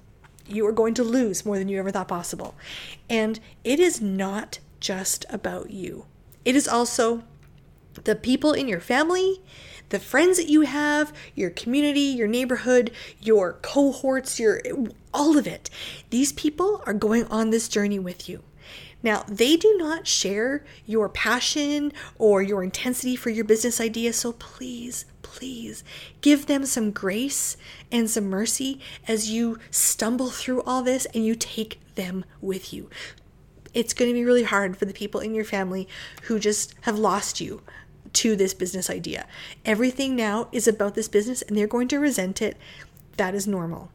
You 0.47 0.65
are 0.67 0.71
going 0.71 0.93
to 0.95 1.03
lose 1.03 1.45
more 1.45 1.57
than 1.57 1.67
you 1.67 1.79
ever 1.79 1.91
thought 1.91 2.07
possible. 2.07 2.55
And 3.09 3.39
it 3.63 3.79
is 3.79 4.01
not 4.01 4.59
just 4.79 5.25
about 5.29 5.71
you, 5.71 6.05
it 6.45 6.55
is 6.55 6.67
also 6.67 7.23
the 8.03 8.15
people 8.15 8.53
in 8.53 8.67
your 8.67 8.79
family, 8.79 9.41
the 9.91 9.99
friends 9.99 10.37
that 10.37 10.47
you 10.49 10.61
have, 10.61 11.13
your 11.35 11.49
community, 11.49 11.99
your 11.99 12.27
neighborhood, 12.27 12.91
your 13.19 13.53
cohorts, 13.61 14.39
your 14.39 14.61
all 15.13 15.37
of 15.37 15.45
it. 15.45 15.69
These 16.09 16.33
people 16.33 16.81
are 16.85 16.93
going 16.93 17.25
on 17.25 17.49
this 17.49 17.67
journey 17.67 17.99
with 17.99 18.27
you. 18.27 18.41
Now, 19.03 19.23
they 19.27 19.57
do 19.57 19.75
not 19.77 20.07
share 20.07 20.63
your 20.85 21.09
passion 21.09 21.91
or 22.17 22.41
your 22.41 22.63
intensity 22.63 23.15
for 23.15 23.29
your 23.29 23.43
business 23.43 23.81
idea, 23.81 24.13
so 24.13 24.33
please, 24.33 25.05
please 25.23 25.83
give 26.21 26.45
them 26.45 26.65
some 26.65 26.91
grace 26.91 27.57
and 27.91 28.09
some 28.09 28.25
mercy 28.25 28.79
as 29.07 29.31
you 29.31 29.59
stumble 29.71 30.29
through 30.29 30.61
all 30.61 30.83
this 30.83 31.05
and 31.13 31.25
you 31.25 31.35
take 31.35 31.79
them 31.95 32.25
with 32.41 32.71
you. 32.71 32.89
It's 33.73 33.93
going 33.93 34.09
to 34.09 34.15
be 34.15 34.23
really 34.23 34.43
hard 34.43 34.77
for 34.77 34.85
the 34.85 34.93
people 34.93 35.19
in 35.19 35.33
your 35.33 35.45
family 35.45 35.87
who 36.23 36.39
just 36.39 36.75
have 36.81 36.99
lost 36.99 37.41
you 37.41 37.61
to 38.13 38.35
this 38.35 38.53
business 38.53 38.89
idea. 38.89 39.25
Everything 39.65 40.15
now 40.15 40.47
is 40.51 40.67
about 40.67 40.95
this 40.95 41.07
business 41.07 41.41
and 41.41 41.57
they're 41.57 41.67
going 41.67 41.87
to 41.89 41.99
resent 41.99 42.41
it. 42.41 42.57
That 43.17 43.35
is 43.35 43.47
normal. 43.47 43.91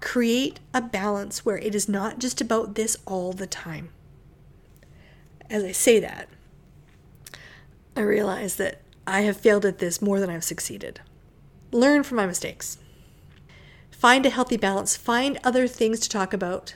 Create 0.00 0.60
a 0.72 0.80
balance 0.80 1.44
where 1.44 1.58
it 1.58 1.74
is 1.74 1.88
not 1.88 2.18
just 2.18 2.40
about 2.40 2.74
this 2.74 2.96
all 3.06 3.32
the 3.32 3.46
time 3.46 3.90
as 5.50 5.64
I 5.64 5.72
say 5.72 5.98
that, 6.00 6.28
I 7.96 8.00
realize 8.00 8.56
that 8.56 8.80
I 9.06 9.22
have 9.22 9.36
failed 9.36 9.66
at 9.66 9.78
this 9.78 10.00
more 10.00 10.20
than 10.20 10.30
I've 10.30 10.44
succeeded. 10.44 11.00
Learn 11.72 12.04
from 12.04 12.16
my 12.16 12.26
mistakes. 12.26 12.78
Find 13.90 14.24
a 14.24 14.30
healthy 14.30 14.56
balance. 14.56 14.96
Find 14.96 15.38
other 15.42 15.66
things 15.66 16.00
to 16.00 16.08
talk 16.08 16.32
about. 16.32 16.74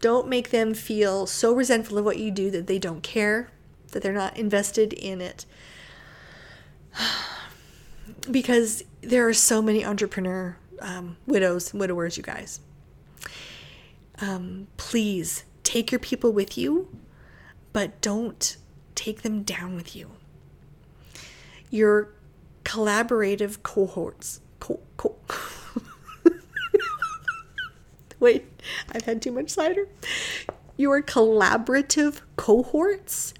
Don't 0.00 0.28
make 0.28 0.50
them 0.50 0.74
feel 0.74 1.26
so 1.26 1.52
resentful 1.52 1.98
of 1.98 2.04
what 2.04 2.18
you 2.18 2.30
do 2.30 2.50
that 2.52 2.66
they 2.68 2.78
don't 2.78 3.02
care, 3.02 3.50
that 3.92 4.02
they're 4.02 4.12
not 4.12 4.36
invested 4.36 4.92
in 4.92 5.20
it. 5.20 5.46
because 8.30 8.84
there 9.00 9.26
are 9.26 9.34
so 9.34 9.62
many 9.62 9.84
entrepreneur 9.84 10.56
um, 10.80 11.16
widows 11.26 11.72
and 11.72 11.80
widowers, 11.80 12.16
you 12.16 12.22
guys. 12.22 12.60
Um, 14.20 14.68
please 14.76 15.44
take 15.62 15.90
your 15.90 15.98
people 15.98 16.32
with 16.32 16.58
you 16.58 16.88
but 17.72 18.00
don't 18.00 18.56
take 18.94 19.22
them 19.22 19.42
down 19.42 19.74
with 19.74 19.96
you. 19.96 20.10
Your 21.70 22.10
collaborative 22.64 23.62
cohorts. 23.62 24.40
Co- 24.60 24.80
co- 24.96 25.16
Wait, 28.20 28.44
I've 28.92 29.02
had 29.02 29.22
too 29.22 29.32
much 29.32 29.50
cider. 29.50 29.88
Your 30.76 31.02
collaborative 31.02 32.20
cohorts 32.36 33.34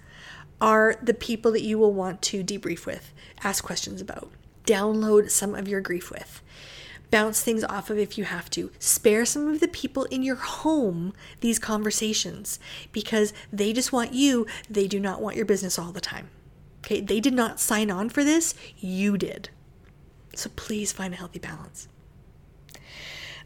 are 0.62 0.96
the 1.03 1.12
people 1.12 1.53
that 1.53 1.62
you 1.62 1.79
will 1.79 1.92
want 1.92 2.22
to 2.22 2.42
debrief 2.42 2.87
with, 2.87 3.12
ask 3.44 3.62
questions 3.62 4.01
about, 4.01 4.31
download 4.64 5.29
some 5.29 5.55
of 5.55 5.68
your 5.68 5.83
grief 5.83 6.11
with 6.11 6.40
bounce 7.12 7.42
things 7.42 7.62
off 7.64 7.90
of 7.90 7.98
if 7.98 8.18
you 8.18 8.25
have 8.25 8.51
to. 8.51 8.72
Spare 8.81 9.25
some 9.25 9.46
of 9.46 9.61
the 9.61 9.68
people 9.68 10.05
in 10.05 10.25
your 10.25 10.35
home 10.35 11.12
these 11.40 11.61
conversations 11.61 12.59
because 12.90 13.33
they 13.53 13.72
just 13.72 13.92
want 13.92 14.14
you, 14.14 14.46
they 14.68 14.88
do 14.88 14.98
not 14.98 15.20
want 15.20 15.37
your 15.37 15.44
business 15.44 15.79
all 15.79 15.92
the 15.92 16.01
time. 16.01 16.31
Okay, 16.81 17.01
they 17.01 17.20
did 17.20 17.35
not 17.35 17.61
sign 17.61 17.90
on 17.90 18.09
for 18.09 18.25
this, 18.25 18.55
you 18.79 19.16
did. 19.16 19.51
So 20.35 20.51
please 20.57 20.90
find 20.90 21.12
a 21.12 21.16
healthy 21.16 21.38
balance. 21.38 21.87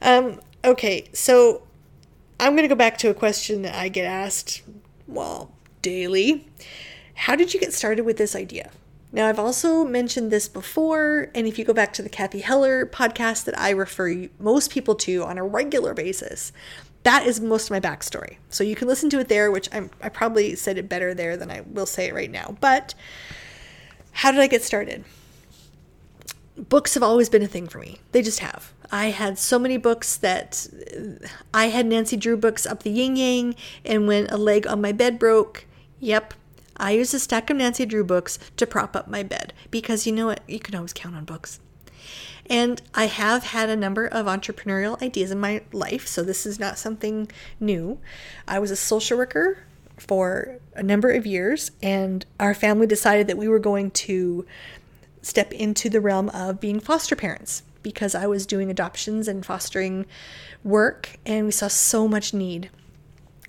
Um, 0.01 0.41
okay, 0.65 1.09
so 1.13 1.63
I'm 2.39 2.53
going 2.53 2.63
to 2.63 2.69
go 2.69 2.77
back 2.77 2.97
to 2.99 3.11
a 3.11 3.15
question 3.15 3.63
that 3.63 3.75
I 3.75 3.89
get 3.89 4.05
asked, 4.05 4.63
well, 5.09 5.53
daily. 5.83 6.49
How 7.17 7.35
did 7.35 7.53
you 7.53 7.61
get 7.61 7.73
started 7.73 8.05
with 8.05 8.19
this 8.19 8.37
idea? 8.37 8.71
Now, 9.13 9.29
I've 9.29 9.39
also 9.39 9.85
mentioned 9.85 10.31
this 10.31 10.49
before, 10.49 11.31
and 11.35 11.47
if 11.47 11.59
you 11.59 11.65
go 11.65 11.73
back 11.73 11.93
to 11.95 12.03
the 12.03 12.09
Cathy 12.09 12.41
Heller 12.41 12.85
podcast 12.85 13.45
that 13.45 13.59
I 13.59 13.71
refer 13.71 14.29
most 14.39 14.71
people 14.71 14.95
to 14.97 15.25
on 15.25 15.39
a 15.39 15.45
regular 15.45 15.95
basis, 15.95 16.53
that 17.05 17.27
is 17.27 17.41
most 17.41 17.67
of 17.67 17.71
my 17.71 17.81
backstory. 17.81 18.37
So 18.51 18.63
you 18.63 18.77
can 18.77 18.89
listen 18.89 19.09
to 19.11 19.21
it 19.21 19.29
there, 19.29 19.51
which 19.51 19.69
I'm, 19.73 19.91
I 20.03 20.09
probably 20.09 20.55
said 20.57 20.77
it 20.77 20.89
better 20.89 21.15
there 21.15 21.37
than 21.37 21.51
I 21.51 21.63
will 21.63 21.87
say 21.87 22.09
it 22.09 22.15
right 22.15 22.31
now. 22.31 22.57
But 22.61 22.95
how 24.13 24.33
did 24.33 24.41
I 24.41 24.49
get 24.49 24.63
started? 24.63 25.05
Books 26.57 26.95
have 26.95 27.03
always 27.03 27.29
been 27.29 27.43
a 27.43 27.49
thing 27.49 27.69
for 27.69 27.79
me. 27.79 28.01
They 28.13 28.23
just 28.23 28.41
have. 28.41 28.73
I 28.91 29.07
had 29.07 29.39
so 29.39 29.59
many 29.59 29.79
books 29.79 30.17
that 30.17 30.67
I 31.55 31.67
had 31.67 31.87
Nancy 31.87 32.17
Drew 32.17 32.37
books 32.37 32.67
up 32.67 32.83
the 32.83 32.91
yin 32.91 33.17
yang, 33.17 33.55
and 33.85 34.07
when 34.07 34.27
a 34.27 34.37
leg 34.37 34.67
on 34.67 34.81
my 34.81 34.93
bed 34.93 35.19
broke, 35.19 35.65
yep, 36.01 36.35
I 36.77 36.93
use 36.93 37.15
a 37.15 37.19
stack 37.19 37.51
of 37.51 37.57
Nancy 37.57 37.87
Drew 37.87 38.05
books 38.05 38.39
to 38.57 38.67
prop 38.67 38.97
up 38.97 39.09
my 39.09 39.23
bed 39.23 39.53
because 39.71 40.07
you 40.07 40.13
know 40.13 40.27
what? 40.27 40.41
You 40.49 40.59
can 40.59 40.75
always 40.75 40.93
count 40.93 41.15
on 41.15 41.25
books. 41.25 41.61
And 42.49 42.81
I 42.95 43.07
have 43.07 43.45
had 43.45 43.69
a 43.69 43.77
number 43.77 44.07
of 44.07 44.27
entrepreneurial 44.27 45.01
ideas 45.03 45.31
in 45.31 45.41
my 45.41 45.63
life, 45.73 46.07
so 46.07 46.23
this 46.23 46.47
is 46.47 46.61
not 46.61 46.79
something 46.79 47.31
new. 47.59 47.99
I 48.47 48.59
was 48.59 48.71
a 48.71 48.77
social 48.77 49.19
worker 49.19 49.59
for 49.97 50.59
a 50.75 50.83
number 50.83 51.11
of 51.11 51.27
years, 51.27 51.73
and 51.83 52.25
our 52.39 52.55
family 52.55 52.87
decided 52.87 53.27
that 53.27 53.39
we 53.39 53.49
were 53.49 53.59
going 53.59 53.91
to 53.91 54.47
step 55.23 55.53
into 55.53 55.91
the 55.91 56.01
realm 56.01 56.29
of 56.29 56.61
being 56.61 56.79
foster 56.79 57.17
parents 57.17 57.63
because 57.83 58.15
I 58.15 58.27
was 58.27 58.47
doing 58.47 58.71
adoptions 58.71 59.27
and 59.27 59.45
fostering 59.45 60.07
work, 60.63 61.19
and 61.27 61.47
we 61.47 61.53
saw 61.53 61.69
so 61.69 62.07
much 62.07 62.33
need 62.33 62.71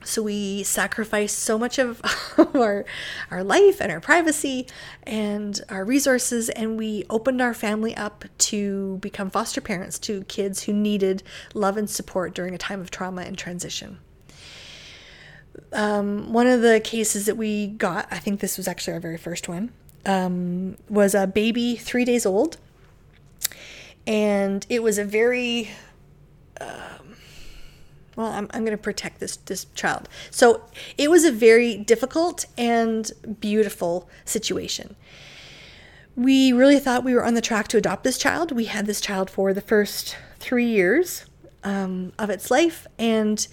so 0.03 0.21
we 0.21 0.63
sacrifice 0.63 1.33
so 1.33 1.57
much 1.57 1.79
of 1.79 2.01
our 2.55 2.85
our 3.31 3.43
life 3.43 3.81
and 3.81 3.91
our 3.91 3.99
privacy 3.99 4.67
and 5.03 5.61
our 5.69 5.83
resources 5.83 6.49
and 6.49 6.77
we 6.77 7.03
opened 7.09 7.41
our 7.41 7.53
family 7.53 7.95
up 7.95 8.25
to 8.37 8.97
become 8.97 9.29
foster 9.29 9.61
parents 9.61 9.97
to 9.99 10.23
kids 10.25 10.63
who 10.63 10.73
needed 10.73 11.23
love 11.53 11.77
and 11.77 11.89
support 11.89 12.33
during 12.33 12.53
a 12.53 12.57
time 12.57 12.79
of 12.79 12.91
trauma 12.91 13.21
and 13.21 13.37
transition. 13.37 13.99
Um, 15.73 16.31
one 16.31 16.47
of 16.47 16.61
the 16.61 16.79
cases 16.79 17.25
that 17.25 17.35
we 17.35 17.67
got, 17.67 18.07
I 18.11 18.19
think 18.19 18.39
this 18.39 18.57
was 18.57 18.67
actually 18.67 18.93
our 18.93 18.99
very 18.99 19.17
first 19.17 19.49
one, 19.49 19.71
um, 20.05 20.77
was 20.87 21.15
a 21.15 21.27
baby 21.27 21.75
three 21.75 22.05
days 22.05 22.25
old. 22.25 22.57
And 24.05 24.65
it 24.69 24.81
was 24.81 24.97
a 24.97 25.03
very 25.03 25.69
uh, 26.61 26.96
well, 28.17 28.27
I'm, 28.27 28.49
I'm 28.51 28.65
going 28.65 28.75
to 28.75 28.83
protect 28.83 29.21
this 29.21 29.37
this 29.37 29.67
child. 29.75 30.09
So 30.29 30.63
it 30.97 31.09
was 31.09 31.23
a 31.23 31.31
very 31.31 31.77
difficult 31.77 32.45
and 32.57 33.09
beautiful 33.39 34.09
situation. 34.25 34.97
We 36.17 36.51
really 36.51 36.79
thought 36.79 37.03
we 37.03 37.13
were 37.13 37.23
on 37.23 37.35
the 37.35 37.41
track 37.41 37.67
to 37.69 37.77
adopt 37.77 38.03
this 38.03 38.17
child. 38.17 38.51
We 38.51 38.65
had 38.65 38.87
this 38.87 38.99
child 38.99 39.29
for 39.29 39.53
the 39.53 39.61
first 39.61 40.17
three 40.39 40.65
years 40.65 41.25
um, 41.63 42.11
of 42.17 42.29
its 42.31 42.49
life, 42.49 42.87
and 42.97 43.47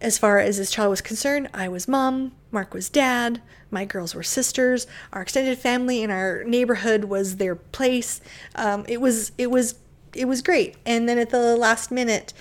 as 0.00 0.16
far 0.16 0.38
as 0.38 0.58
this 0.58 0.70
child 0.70 0.90
was 0.90 1.00
concerned, 1.00 1.48
I 1.52 1.68
was 1.68 1.88
mom, 1.88 2.32
Mark 2.52 2.72
was 2.72 2.88
dad, 2.88 3.42
my 3.68 3.84
girls 3.84 4.14
were 4.14 4.22
sisters, 4.22 4.86
our 5.12 5.22
extended 5.22 5.58
family 5.58 6.04
in 6.04 6.10
our 6.12 6.44
neighborhood 6.44 7.04
was 7.04 7.36
their 7.36 7.56
place. 7.56 8.20
Um, 8.54 8.84
it 8.88 9.00
was 9.00 9.32
it 9.36 9.50
was 9.50 9.74
it 10.14 10.26
was 10.26 10.40
great. 10.40 10.76
And 10.86 11.08
then 11.08 11.18
at 11.18 11.30
the 11.30 11.56
last 11.56 11.90
minute, 11.90 12.32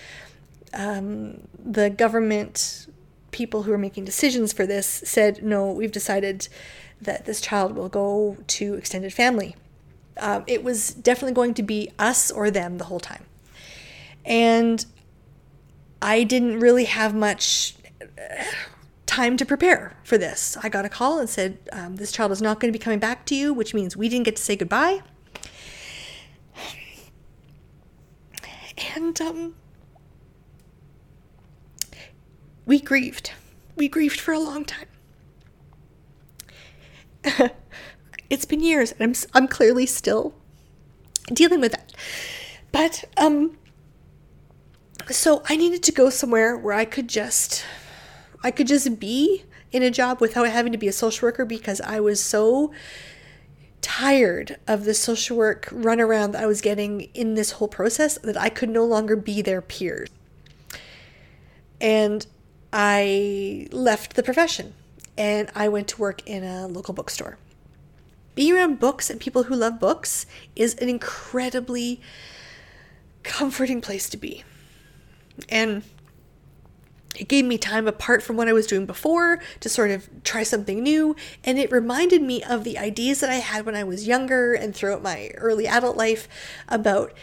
um, 0.78 1.48
the 1.58 1.90
government 1.90 2.88
people 3.32 3.64
who 3.64 3.72
were 3.72 3.78
making 3.78 4.06
decisions 4.06 4.54
for 4.54 4.66
this 4.66 4.88
said, 4.88 5.44
no, 5.44 5.72
we've 5.72 5.92
decided 5.92 6.48
that 7.02 7.26
this 7.26 7.42
child 7.42 7.76
will 7.76 7.90
go 7.90 8.38
to 8.48 8.76
extended 8.76 9.12
family. 9.12 9.56
Um, 10.20 10.44
it 10.48 10.64
was 10.64 10.94
definitely 10.94 11.34
going 11.34 11.54
to 11.56 11.64
be 11.64 11.92
us 12.00 12.32
or 12.32 12.50
them 12.50 12.78
the 12.78 12.86
whole 12.86 13.00
time. 13.00 13.26
And 14.26 14.86
I 16.02 16.24
didn't 16.24 16.60
really 16.60 16.86
have 16.86 17.14
much 17.14 17.76
uh, 18.02 18.44
time 19.06 19.38
to 19.38 19.46
prepare 19.46 19.96
for 20.04 20.18
this. 20.18 20.58
I 20.62 20.70
got 20.70 20.86
a 20.86 20.90
call 20.90 21.20
and 21.20 21.30
said, 21.30 21.58
um, 21.72 21.96
This 21.96 22.12
child 22.12 22.32
is 22.32 22.42
not 22.42 22.60
going 22.60 22.72
to 22.72 22.78
be 22.78 22.82
coming 22.82 23.00
back 23.00 23.26
to 23.28 23.36
you, 23.36 23.54
which 23.54 23.74
means 23.74 23.96
we 23.98 24.10
didn't 24.10 24.26
get 24.26 24.36
to 24.36 24.42
say 24.42 24.56
goodbye. 24.56 25.02
And 28.96 29.20
um, 29.22 29.56
we 32.68 32.80
grieved. 32.80 33.32
We 33.76 33.88
grieved 33.88 34.20
for 34.20 34.34
a 34.34 34.40
long 34.40 34.66
time. 34.66 34.88
it's 38.30 38.46
been 38.46 38.60
years, 38.60 38.92
and 38.92 39.02
I'm 39.04 39.16
I'm 39.34 39.48
clearly 39.48 39.88
still 39.88 40.36
dealing 41.34 41.62
with 41.62 41.72
that. 41.72 41.94
But 42.72 43.06
um, 43.18 43.58
so 45.10 45.42
I 45.50 45.56
needed 45.56 45.82
to 45.84 45.92
go 45.92 46.10
somewhere 46.10 46.58
where 46.58 46.74
I 46.74 46.86
could 46.86 47.08
just 47.08 47.66
I 48.44 48.52
could 48.52 48.68
just 48.68 49.00
be 49.00 49.44
in 49.72 49.82
a 49.82 49.90
job 49.90 50.22
without 50.22 50.50
having 50.50 50.72
to 50.74 50.78
be 50.78 50.88
a 50.88 50.94
social 50.94 51.28
worker 51.28 51.46
because 51.46 51.82
I 51.82 52.00
was 52.02 52.22
so 52.22 52.72
tired 53.82 54.58
of 54.68 54.84
the 54.84 54.94
social 54.94 55.38
work 55.38 55.68
runaround 55.68 56.34
that 56.34 56.44
I 56.44 56.46
was 56.46 56.62
getting 56.62 57.02
in 57.14 57.36
this 57.36 57.52
whole 57.52 57.68
process 57.68 58.18
that 58.20 58.38
I 58.38 58.50
could 58.50 58.70
no 58.70 58.84
longer 58.84 59.16
be 59.16 59.42
their 59.42 59.62
peers. 59.62 60.10
And 61.80 62.26
I 62.72 63.68
left 63.72 64.16
the 64.16 64.24
profession 64.24 64.74
and 65.18 65.50
I 65.56 65.68
went 65.68 65.88
to 65.90 66.02
work 66.02 66.28
in 66.28 66.44
a 66.44 66.68
local 66.68 66.94
bookstore. 66.94 67.38
Being 68.36 68.54
around 68.54 68.80
books 68.80 69.10
and 69.10 69.20
people 69.20 69.44
who 69.44 69.56
love 69.56 69.80
books 69.80 70.26
is 70.56 70.76
an 70.76 70.90
incredibly 70.90 72.00
comforting 73.24 73.82
place 73.82 74.10
to 74.10 74.18
be. 74.18 74.44
And 75.50 75.84
it 77.18 77.28
gave 77.28 77.46
me 77.46 77.58
time 77.58 77.88
apart 77.88 78.22
from 78.22 78.38
what 78.38 78.48
I 78.48 78.54
was 78.54 78.68
doing 78.68 78.86
before 78.86 79.40
to 79.60 79.70
sort 79.70 79.90
of 79.90 80.08
try 80.24 80.44
something 80.44 80.84
new. 80.84 81.16
And 81.44 81.58
it 81.58 81.72
reminded 81.72 82.22
me 82.22 82.44
of 82.44 82.64
the 82.64 82.78
ideas 82.78 83.22
that 83.22 83.30
I 83.30 83.36
had 83.36 83.66
when 83.66 83.76
I 83.76 83.84
was 83.84 84.08
younger 84.08 84.54
and 84.54 84.76
throughout 84.76 85.02
my 85.02 85.32
early 85.36 85.68
adult 85.68 85.98
life 85.98 86.28
about 86.70 87.14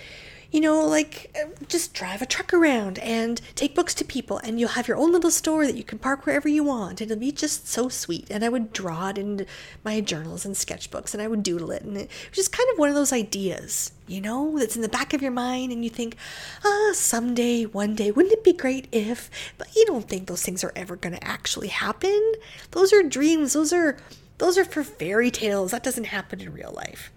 you 0.55 0.61
know, 0.61 0.87
like 0.87 1.37
just 1.67 1.95
drive 1.95 2.23
a 2.23 2.27
truck 2.27 2.55
around 2.55 3.01
and 3.01 3.41
take 3.57 3.75
books 3.75 3.93
to 3.93 4.05
people, 4.05 4.39
and 4.39 4.61
you'll 4.61 4.69
have 4.69 4.87
your 4.87 4.97
own 4.97 5.11
little 5.11 5.33
store 5.33 5.67
that 5.67 5.75
you 5.75 5.83
can 5.83 5.99
park 5.99 6.25
wherever 6.25 6.49
you 6.49 6.63
want. 6.63 7.01
And 7.01 7.11
it'll 7.11 7.21
be 7.21 7.33
just 7.33 7.67
so 7.67 7.89
sweet. 7.89 8.29
And 8.31 8.45
I 8.45 8.49
would 8.49 8.73
draw 8.73 9.09
it 9.09 9.19
in 9.19 9.47
my 9.83 10.01
journals 10.01 10.45
and 10.45 10.55
sketchbooks, 10.55 11.13
and 11.13 11.21
I 11.21 11.27
would 11.27 11.43
doodle 11.43 11.73
it. 11.73 11.83
And 11.83 11.97
it 11.97 12.09
was 12.31 12.37
just 12.37 12.53
kind 12.53 12.69
of 12.73 12.79
one 12.79 12.89
of 12.89 12.95
those 12.95 13.13
ideas, 13.13 13.91
you 14.07 14.21
know, 14.21 14.57
that's 14.57 14.77
in 14.77 14.83
the 14.83 14.89
back 14.89 15.13
of 15.13 15.21
your 15.21 15.33
mind, 15.33 15.73
and 15.73 15.83
you 15.83 15.91
think, 15.91 16.17
ah, 16.65 16.93
someday, 16.95 17.65
one 17.65 17.97
day, 17.97 18.13
wouldn't 18.13 18.35
it 18.35 18.45
be 18.45 18.53
great 18.53 18.87
if? 18.93 19.29
But 19.59 19.75
you 19.75 19.85
don't 19.87 20.09
think 20.09 20.29
those 20.29 20.43
things 20.43 20.63
are 20.63 20.73
ever 20.77 20.95
going 20.95 21.17
to 21.17 21.25
actually 21.27 21.67
happen. 21.67 22.35
Those 22.71 22.93
are 22.93 23.03
dreams. 23.03 23.55
Those 23.55 23.73
are 23.73 23.97
those 24.39 24.57
are 24.57 24.65
for 24.65 24.85
fairy 24.85 25.33
tales. 25.33 25.73
That 25.73 25.83
doesn't 25.83 26.05
happen 26.05 26.41
in 26.41 26.53
real 26.53 26.73
life. 26.73 27.11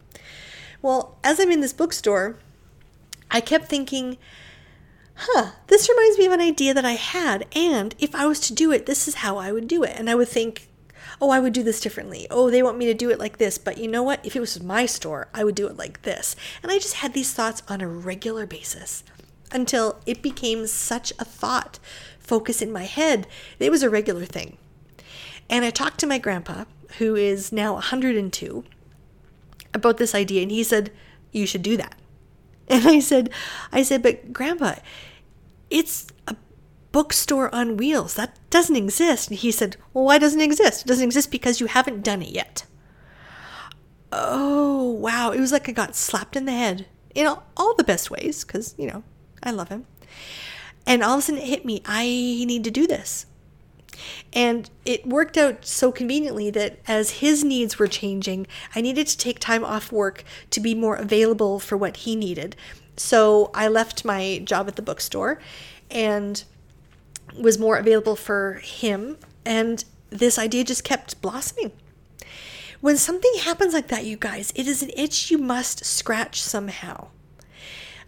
Well, 0.82 1.20
as 1.24 1.40
I'm 1.40 1.52
in 1.52 1.62
this 1.62 1.74
bookstore 1.74 2.38
I 3.30 3.42
kept 3.42 3.68
thinking, 3.68 4.18
huh, 5.16 5.52
this 5.68 5.90
reminds 5.90 6.18
me 6.18 6.26
of 6.26 6.34
an 6.34 6.42
idea 6.42 6.74
that 6.74 6.86
I 6.86 6.94
had. 6.94 7.46
And 7.56 7.96
if 8.00 8.16
I 8.16 8.26
was 8.26 8.40
to 8.42 8.54
do 8.54 8.72
it, 8.72 8.86
this 8.86 9.08
is 9.08 9.16
how 9.16 9.38
I 9.38 9.52
would 9.52 9.68
do 9.68 9.84
it. 9.84 9.94
And 9.96 10.10
I 10.10 10.16
would 10.16 10.28
think, 10.28 10.70
oh, 11.20 11.30
I 11.30 11.40
would 11.40 11.54
do 11.54 11.64
this 11.64 11.82
differently. 11.82 12.28
Oh, 12.30 12.50
they 12.50 12.64
want 12.64 12.78
me 12.78 12.86
to 12.86 12.94
do 12.94 13.10
it 13.10 13.20
like 13.20 13.38
this. 13.38 13.58
But 13.58 13.78
you 13.78 13.88
know 13.88 14.04
what? 14.04 14.26
If 14.26 14.36
it 14.36 14.40
was 14.40 14.62
my 14.62 14.86
store, 14.86 15.28
I 15.34 15.44
would 15.44 15.56
do 15.56 15.68
it 15.68 15.78
like 15.78 16.04
this. 16.04 16.36
And 16.62 16.72
I 16.72 16.78
just 16.78 16.96
had 16.96 17.14
these 17.14 17.34
thoughts 17.34 17.64
on 17.68 17.82
a 17.82 17.88
regular 17.88 18.46
basis 18.46 19.04
until 19.52 20.00
it 20.06 20.22
became 20.22 20.68
such 20.68 21.12
a 21.20 21.26
thought 21.26 21.80
focus 22.20 22.62
in 22.62 22.72
my 22.72 22.84
head. 22.84 23.28
It 23.60 23.72
was 23.72 23.84
a 23.84 23.90
regular 23.90 24.26
thing. 24.26 24.58
And 25.50 25.64
I 25.64 25.70
talked 25.70 26.00
to 26.02 26.08
my 26.08 26.18
grandpa, 26.18 26.66
who 26.98 27.16
is 27.16 27.52
now 27.52 27.74
102, 27.74 28.64
about 29.74 29.98
this 29.98 30.14
idea. 30.14 30.42
And 30.42 30.52
he 30.52 30.64
said, 30.64 30.92
you 31.32 31.46
should 31.46 31.64
do 31.64 31.78
that. 31.78 31.96
And 32.68 32.88
I 32.88 33.00
said, 33.00 33.30
I 33.72 33.82
said, 33.84 34.04
but 34.04 34.34
grandpa, 34.34 34.76
it's 35.70 36.08
a 36.28 36.36
bookstore 36.92 37.54
on 37.54 37.78
wheels. 37.78 38.16
That 38.16 38.38
doesn't 38.50 38.76
exist. 38.76 39.30
And 39.30 39.40
he 39.40 39.52
said, 39.52 39.78
well, 39.94 40.06
why 40.06 40.18
doesn't 40.18 40.42
it 40.42 40.46
exist? 40.46 40.82
It 40.82 40.88
doesn't 40.88 41.06
exist 41.06 41.32
because 41.32 41.60
you 41.60 41.68
haven't 41.68 42.04
done 42.04 42.22
it 42.22 42.30
yet. 42.30 42.66
Oh, 44.12 44.92
wow. 44.92 45.32
It 45.32 45.40
was 45.40 45.52
like 45.52 45.70
I 45.70 45.72
got 45.72 45.96
slapped 45.96 46.36
in 46.36 46.46
the 46.46 46.52
head 46.52 46.88
in 47.16 47.26
all, 47.28 47.44
all 47.56 47.76
the 47.76 47.84
best 47.84 48.12
ways 48.12 48.44
because, 48.44 48.76
you 48.78 48.88
know, 48.88 49.04
I 49.44 49.52
love 49.52 49.70
him. 49.70 49.86
And 50.86 51.04
all 51.04 51.16
of 51.16 51.20
a 51.20 51.22
sudden 51.22 51.42
it 51.42 51.48
hit 51.48 51.66
me. 51.66 51.82
I 51.86 52.04
need 52.04 52.64
to 52.64 52.72
do 52.72 52.88
this. 52.88 53.26
And 54.34 54.70
it 54.86 55.06
worked 55.06 55.38
out 55.38 55.66
so 55.66 55.92
conveniently 55.92 56.50
that 56.52 56.80
as 56.88 57.20
his 57.20 57.44
needs 57.44 57.80
were 57.80 57.88
changing, 57.88 58.48
I 58.76 58.82
needed 58.82 59.08
to 59.08 59.18
take 59.18 59.40
time 59.40 59.64
off 59.64 59.92
work 59.92 60.24
to 60.52 60.60
be 60.60 60.76
more 60.76 60.96
available 60.96 61.60
for 61.60 61.78
what 61.78 61.98
he 61.98 62.16
needed. 62.16 62.56
So 62.96 63.52
I 63.54 63.68
left 63.68 64.06
my 64.06 64.42
job 64.44 64.68
at 64.68 64.76
the 64.76 64.82
bookstore 64.82 65.40
and 65.92 66.44
was 67.40 67.60
more 67.60 67.78
available 67.78 68.16
for 68.16 68.56
him. 68.64 69.18
And 69.46 69.84
this 70.10 70.40
idea 70.40 70.64
just 70.64 70.84
kept 70.84 71.22
blossoming. 71.22 71.72
When 72.80 72.98
something 72.98 73.34
happens 73.40 73.74
like 73.74 73.88
that, 73.88 74.06
you 74.06 74.18
guys, 74.18 74.52
it 74.56 74.68
is 74.68 74.84
an 74.84 74.92
itch 74.96 75.32
you 75.32 75.38
must 75.38 75.84
scratch 75.84 76.42
somehow. 76.42 77.08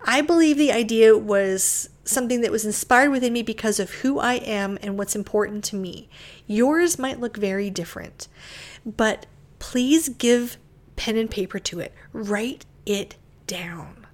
I 0.02 0.22
believe 0.22 0.58
the 0.58 0.72
idea 0.72 1.18
was 1.18 1.90
something 2.10 2.42
that 2.42 2.52
was 2.52 2.66
inspired 2.66 3.12
within 3.12 3.34
me 3.34 3.42
because 3.42 3.80
of 3.80 3.90
who 3.92 4.20
I 4.20 4.36
am 4.36 4.78
and 4.82 4.98
what's 4.98 5.16
important 5.16 5.64
to 5.66 5.76
me. 5.76 6.10
Yours 6.48 7.00
might 7.00 7.20
look 7.20 7.38
very 7.38 7.70
different, 7.70 8.28
but 8.86 9.26
please 9.60 10.10
give 10.10 10.58
pen 10.96 11.18
and 11.18 11.30
paper 11.30 11.60
to 11.60 11.80
it. 11.80 11.94
Write 12.12 12.66
it 12.86 13.16
down. 13.48 14.08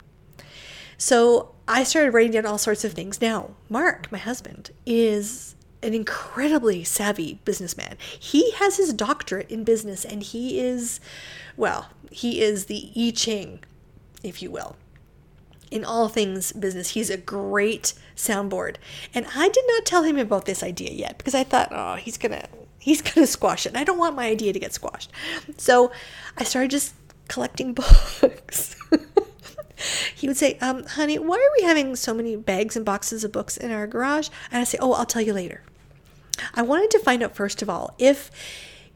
So 0.97 1.55
I 1.67 1.84
started 1.84 2.13
writing 2.13 2.31
down 2.31 2.45
all 2.45 2.58
sorts 2.58 2.84
of 2.84 2.93
things. 2.93 3.21
Now, 3.21 3.51
Mark, 3.69 4.12
my 4.12 4.17
husband, 4.17 4.71
is 4.86 5.55
an 5.81 5.93
incredibly 5.93 6.84
savvy 6.84 7.39
businessman. 7.45 7.97
He 8.19 8.51
has 8.53 8.77
his 8.77 8.93
doctorate 8.93 9.49
in 9.49 9.63
business 9.63 10.05
and 10.05 10.23
he 10.23 10.60
is, 10.60 10.99
well, 11.58 11.89
he 12.12 12.41
is 12.41 12.65
the 12.65 12.91
I 12.95 13.12
Ching, 13.12 13.60
if 14.23 14.41
you 14.41 14.51
will 14.51 14.75
in 15.75 15.83
all 15.83 16.07
things 16.07 16.51
business. 16.53 16.91
He's 16.91 17.09
a 17.09 17.17
great 17.17 17.93
soundboard. 18.15 18.77
And 19.13 19.25
I 19.35 19.49
did 19.49 19.63
not 19.67 19.85
tell 19.85 20.03
him 20.03 20.17
about 20.17 20.45
this 20.45 20.63
idea 20.63 20.91
yet 20.91 21.17
because 21.17 21.35
I 21.35 21.43
thought, 21.43 21.69
oh, 21.71 21.95
he's 21.95 22.17
going 22.17 22.31
to 22.31 22.47
he's 22.79 23.01
going 23.03 23.25
to 23.25 23.27
squash 23.27 23.65
it. 23.65 23.69
And 23.69 23.77
I 23.77 23.83
don't 23.83 23.97
want 23.97 24.15
my 24.15 24.27
idea 24.27 24.53
to 24.53 24.59
get 24.59 24.73
squashed. 24.73 25.11
So, 25.57 25.91
I 26.38 26.43
started 26.43 26.71
just 26.71 26.93
collecting 27.27 27.73
books. 28.21 28.75
he 30.15 30.27
would 30.27 30.38
say, 30.38 30.57
um, 30.59 30.83
honey, 30.85 31.19
why 31.19 31.35
are 31.35 31.53
we 31.59 31.67
having 31.67 31.95
so 31.95 32.13
many 32.13 32.35
bags 32.35 32.75
and 32.75 32.85
boxes 32.85 33.23
of 33.23 33.31
books 33.31 33.57
in 33.57 33.71
our 33.71 33.88
garage? 33.88 34.29
And 34.51 34.61
I 34.61 34.63
say, 34.63 34.77
oh, 34.79 34.93
I'll 34.93 35.05
tell 35.05 35.21
you 35.21 35.33
later. 35.33 35.61
I 36.53 36.61
wanted 36.61 36.91
to 36.91 36.99
find 36.99 37.23
out, 37.23 37.35
first 37.35 37.61
of 37.61 37.69
all, 37.69 37.95
if 37.97 38.29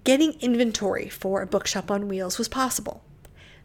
getting 0.04 0.34
inventory 0.40 1.10
for 1.10 1.42
a 1.42 1.48
bookshop 1.48 1.92
on 1.92 2.08
wheels 2.08 2.38
was 2.38 2.48
possible. 2.48 3.04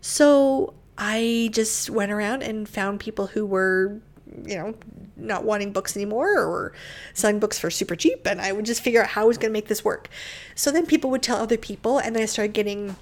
So 0.01 0.75
I 0.97 1.51
just 1.53 1.91
went 1.91 2.13
around 2.13 2.43
and 2.43 2.69
found 2.69 3.01
people 3.01 3.29
who 3.29 3.45
were, 3.45 4.01
you 4.45 4.57
know, 4.57 4.75
not 5.17 5.45
wanting 5.45 5.73
books 5.73 5.97
anymore 5.97 6.39
or 6.39 6.73
selling 7.13 7.41
books 7.41 7.59
for 7.59 7.71
super 7.71 7.97
cheap. 7.97 8.27
And 8.27 8.41
I 8.41 8.53
would 8.53 8.65
just 8.65 8.83
figure 8.83 9.03
out 9.03 9.09
how 9.09 9.23
I 9.23 9.25
was 9.25 9.39
going 9.39 9.51
to 9.51 9.53
make 9.53 9.69
this 9.69 9.85
work. 9.85 10.09
So 10.55 10.71
then 10.71 10.87
people 10.87 11.11
would 11.11 11.23
tell 11.23 11.39
other 11.39 11.57
people, 11.57 11.99
and 11.99 12.15
then 12.15 12.23
I 12.23 12.27
started 12.27 12.53
getting 12.53 12.97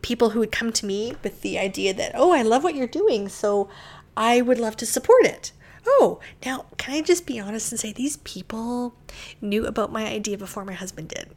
people 0.00 0.30
who 0.30 0.40
would 0.40 0.52
come 0.52 0.72
to 0.72 0.86
me 0.86 1.14
with 1.22 1.42
the 1.42 1.58
idea 1.58 1.92
that, 1.94 2.12
oh, 2.14 2.32
I 2.32 2.42
love 2.42 2.64
what 2.64 2.74
you're 2.74 2.86
doing. 2.86 3.28
So 3.28 3.68
I 4.16 4.40
would 4.40 4.58
love 4.58 4.76
to 4.78 4.86
support 4.86 5.24
it. 5.24 5.52
Oh, 5.86 6.20
now, 6.46 6.66
can 6.76 6.94
I 6.94 7.02
just 7.02 7.26
be 7.26 7.40
honest 7.40 7.72
and 7.72 7.80
say 7.80 7.92
these 7.92 8.18
people 8.18 8.94
knew 9.40 9.66
about 9.66 9.92
my 9.92 10.06
idea 10.06 10.38
before 10.38 10.64
my 10.64 10.74
husband 10.74 11.08
did? 11.08 11.30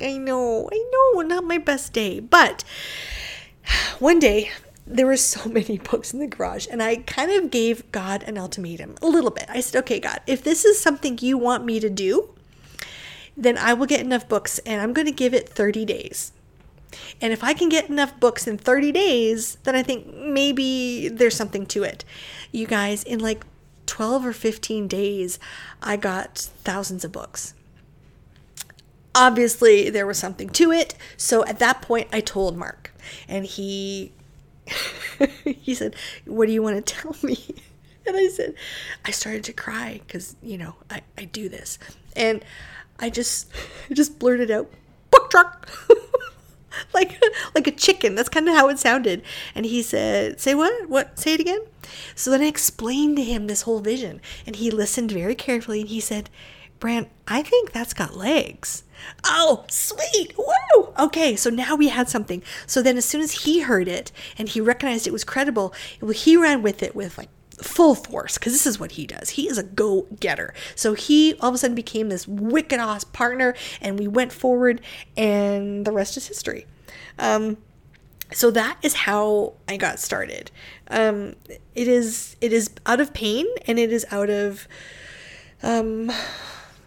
I 0.00 0.16
know, 0.16 0.68
I 0.72 0.90
know, 0.92 1.22
not 1.22 1.44
my 1.44 1.58
best 1.58 1.92
day. 1.92 2.20
But 2.20 2.64
one 3.98 4.18
day 4.18 4.50
there 4.86 5.06
were 5.06 5.16
so 5.16 5.48
many 5.48 5.78
books 5.78 6.12
in 6.12 6.20
the 6.20 6.26
garage 6.26 6.66
and 6.70 6.82
i 6.82 6.96
kind 6.96 7.30
of 7.30 7.50
gave 7.50 7.90
god 7.92 8.22
an 8.24 8.38
ultimatum 8.38 8.94
a 9.02 9.06
little 9.06 9.30
bit 9.30 9.46
i 9.48 9.60
said 9.60 9.78
okay 9.78 9.98
god 9.98 10.20
if 10.26 10.42
this 10.42 10.64
is 10.64 10.80
something 10.80 11.18
you 11.20 11.36
want 11.36 11.64
me 11.64 11.80
to 11.80 11.90
do 11.90 12.30
then 13.36 13.58
I 13.58 13.74
will 13.74 13.86
get 13.86 14.00
enough 14.00 14.28
books 14.28 14.58
and 14.60 14.80
I'm 14.80 14.92
going 14.92 15.06
to 15.06 15.12
give 15.12 15.34
it 15.34 15.48
30 15.48 15.84
days. 15.84 16.32
And 17.20 17.32
if 17.32 17.44
I 17.44 17.52
can 17.52 17.68
get 17.68 17.90
enough 17.90 18.18
books 18.18 18.46
in 18.46 18.56
30 18.56 18.92
days, 18.92 19.58
then 19.64 19.76
I 19.76 19.82
think 19.82 20.14
maybe 20.14 21.08
there's 21.08 21.36
something 21.36 21.66
to 21.66 21.82
it. 21.82 22.04
You 22.52 22.66
guys, 22.66 23.02
in 23.02 23.18
like 23.18 23.44
12 23.86 24.26
or 24.26 24.32
15 24.32 24.88
days, 24.88 25.38
I 25.82 25.96
got 25.96 26.38
thousands 26.64 27.04
of 27.04 27.12
books. 27.12 27.54
Obviously, 29.14 29.90
there 29.90 30.06
was 30.06 30.18
something 30.18 30.48
to 30.50 30.70
it. 30.70 30.94
So 31.16 31.44
at 31.44 31.58
that 31.58 31.82
point, 31.82 32.08
I 32.12 32.20
told 32.20 32.56
Mark, 32.56 32.92
and 33.28 33.44
he 33.44 34.12
he 35.44 35.74
said, 35.74 35.96
"What 36.24 36.46
do 36.46 36.52
you 36.52 36.62
want 36.62 36.84
to 36.84 36.94
tell 36.94 37.16
me?" 37.22 37.38
And 38.08 38.16
I 38.16 38.28
said, 38.28 38.54
I 39.04 39.10
started 39.10 39.42
to 39.44 39.52
cry 39.52 40.00
because 40.06 40.36
you 40.40 40.56
know 40.56 40.76
I, 40.88 41.00
I 41.18 41.24
do 41.24 41.48
this, 41.48 41.76
and 42.14 42.44
I 43.00 43.10
just 43.10 43.50
just 43.92 44.20
blurted 44.20 44.48
out, 44.48 44.70
"Book 45.10 45.28
truck." 45.28 45.68
like 46.94 47.20
like 47.54 47.66
a 47.66 47.72
chicken. 47.72 48.14
That's 48.14 48.28
kind 48.28 48.48
of 48.48 48.54
how 48.54 48.68
it 48.68 48.78
sounded. 48.78 49.22
And 49.54 49.66
he 49.66 49.82
said, 49.82 50.40
"Say 50.40 50.54
what? 50.54 50.88
What? 50.88 51.18
Say 51.18 51.34
it 51.34 51.40
again." 51.40 51.60
So 52.14 52.30
then 52.30 52.42
I 52.42 52.46
explained 52.46 53.16
to 53.16 53.24
him 53.24 53.46
this 53.46 53.62
whole 53.62 53.80
vision, 53.80 54.20
and 54.46 54.56
he 54.56 54.70
listened 54.70 55.10
very 55.10 55.34
carefully. 55.34 55.80
And 55.80 55.88
he 55.90 56.00
said, 56.00 56.30
"Brant, 56.78 57.08
I 57.26 57.42
think 57.42 57.72
that's 57.72 57.94
got 57.94 58.16
legs." 58.16 58.84
Oh, 59.24 59.64
sweet! 59.68 60.36
Woo! 60.36 60.92
Okay, 60.98 61.36
so 61.36 61.50
now 61.50 61.74
we 61.74 61.88
had 61.88 62.08
something. 62.08 62.42
So 62.66 62.82
then, 62.82 62.96
as 62.96 63.04
soon 63.04 63.20
as 63.20 63.44
he 63.44 63.60
heard 63.60 63.88
it 63.88 64.12
and 64.38 64.48
he 64.48 64.60
recognized 64.60 65.06
it 65.06 65.12
was 65.12 65.24
credible, 65.24 65.74
he 66.14 66.36
ran 66.36 66.62
with 66.62 66.82
it 66.82 66.94
with 66.94 67.18
like 67.18 67.28
full 67.62 67.94
force 67.94 68.36
because 68.36 68.52
this 68.52 68.66
is 68.66 68.78
what 68.78 68.92
he 68.92 69.06
does. 69.06 69.30
He 69.30 69.48
is 69.48 69.58
a 69.58 69.62
go 69.62 70.06
getter. 70.20 70.54
So 70.74 70.94
he 70.94 71.34
all 71.40 71.48
of 71.48 71.54
a 71.54 71.58
sudden 71.58 71.74
became 71.74 72.08
this 72.08 72.26
wicked 72.28 72.78
ass 72.78 73.04
partner, 73.04 73.54
and 73.80 73.98
we 73.98 74.08
went 74.08 74.32
forward, 74.32 74.80
and 75.16 75.84
the 75.84 75.92
rest 75.92 76.16
is 76.16 76.26
history. 76.26 76.66
Um, 77.18 77.58
so 78.32 78.50
that 78.50 78.78
is 78.82 78.94
how 78.94 79.54
I 79.68 79.76
got 79.76 80.00
started. 80.00 80.50
Um, 80.88 81.34
it 81.74 81.88
is 81.88 82.36
it 82.40 82.52
is 82.52 82.70
out 82.84 83.00
of 83.00 83.12
pain, 83.12 83.46
and 83.66 83.78
it 83.78 83.92
is 83.92 84.04
out 84.10 84.30
of 84.30 84.68
um, 85.62 86.10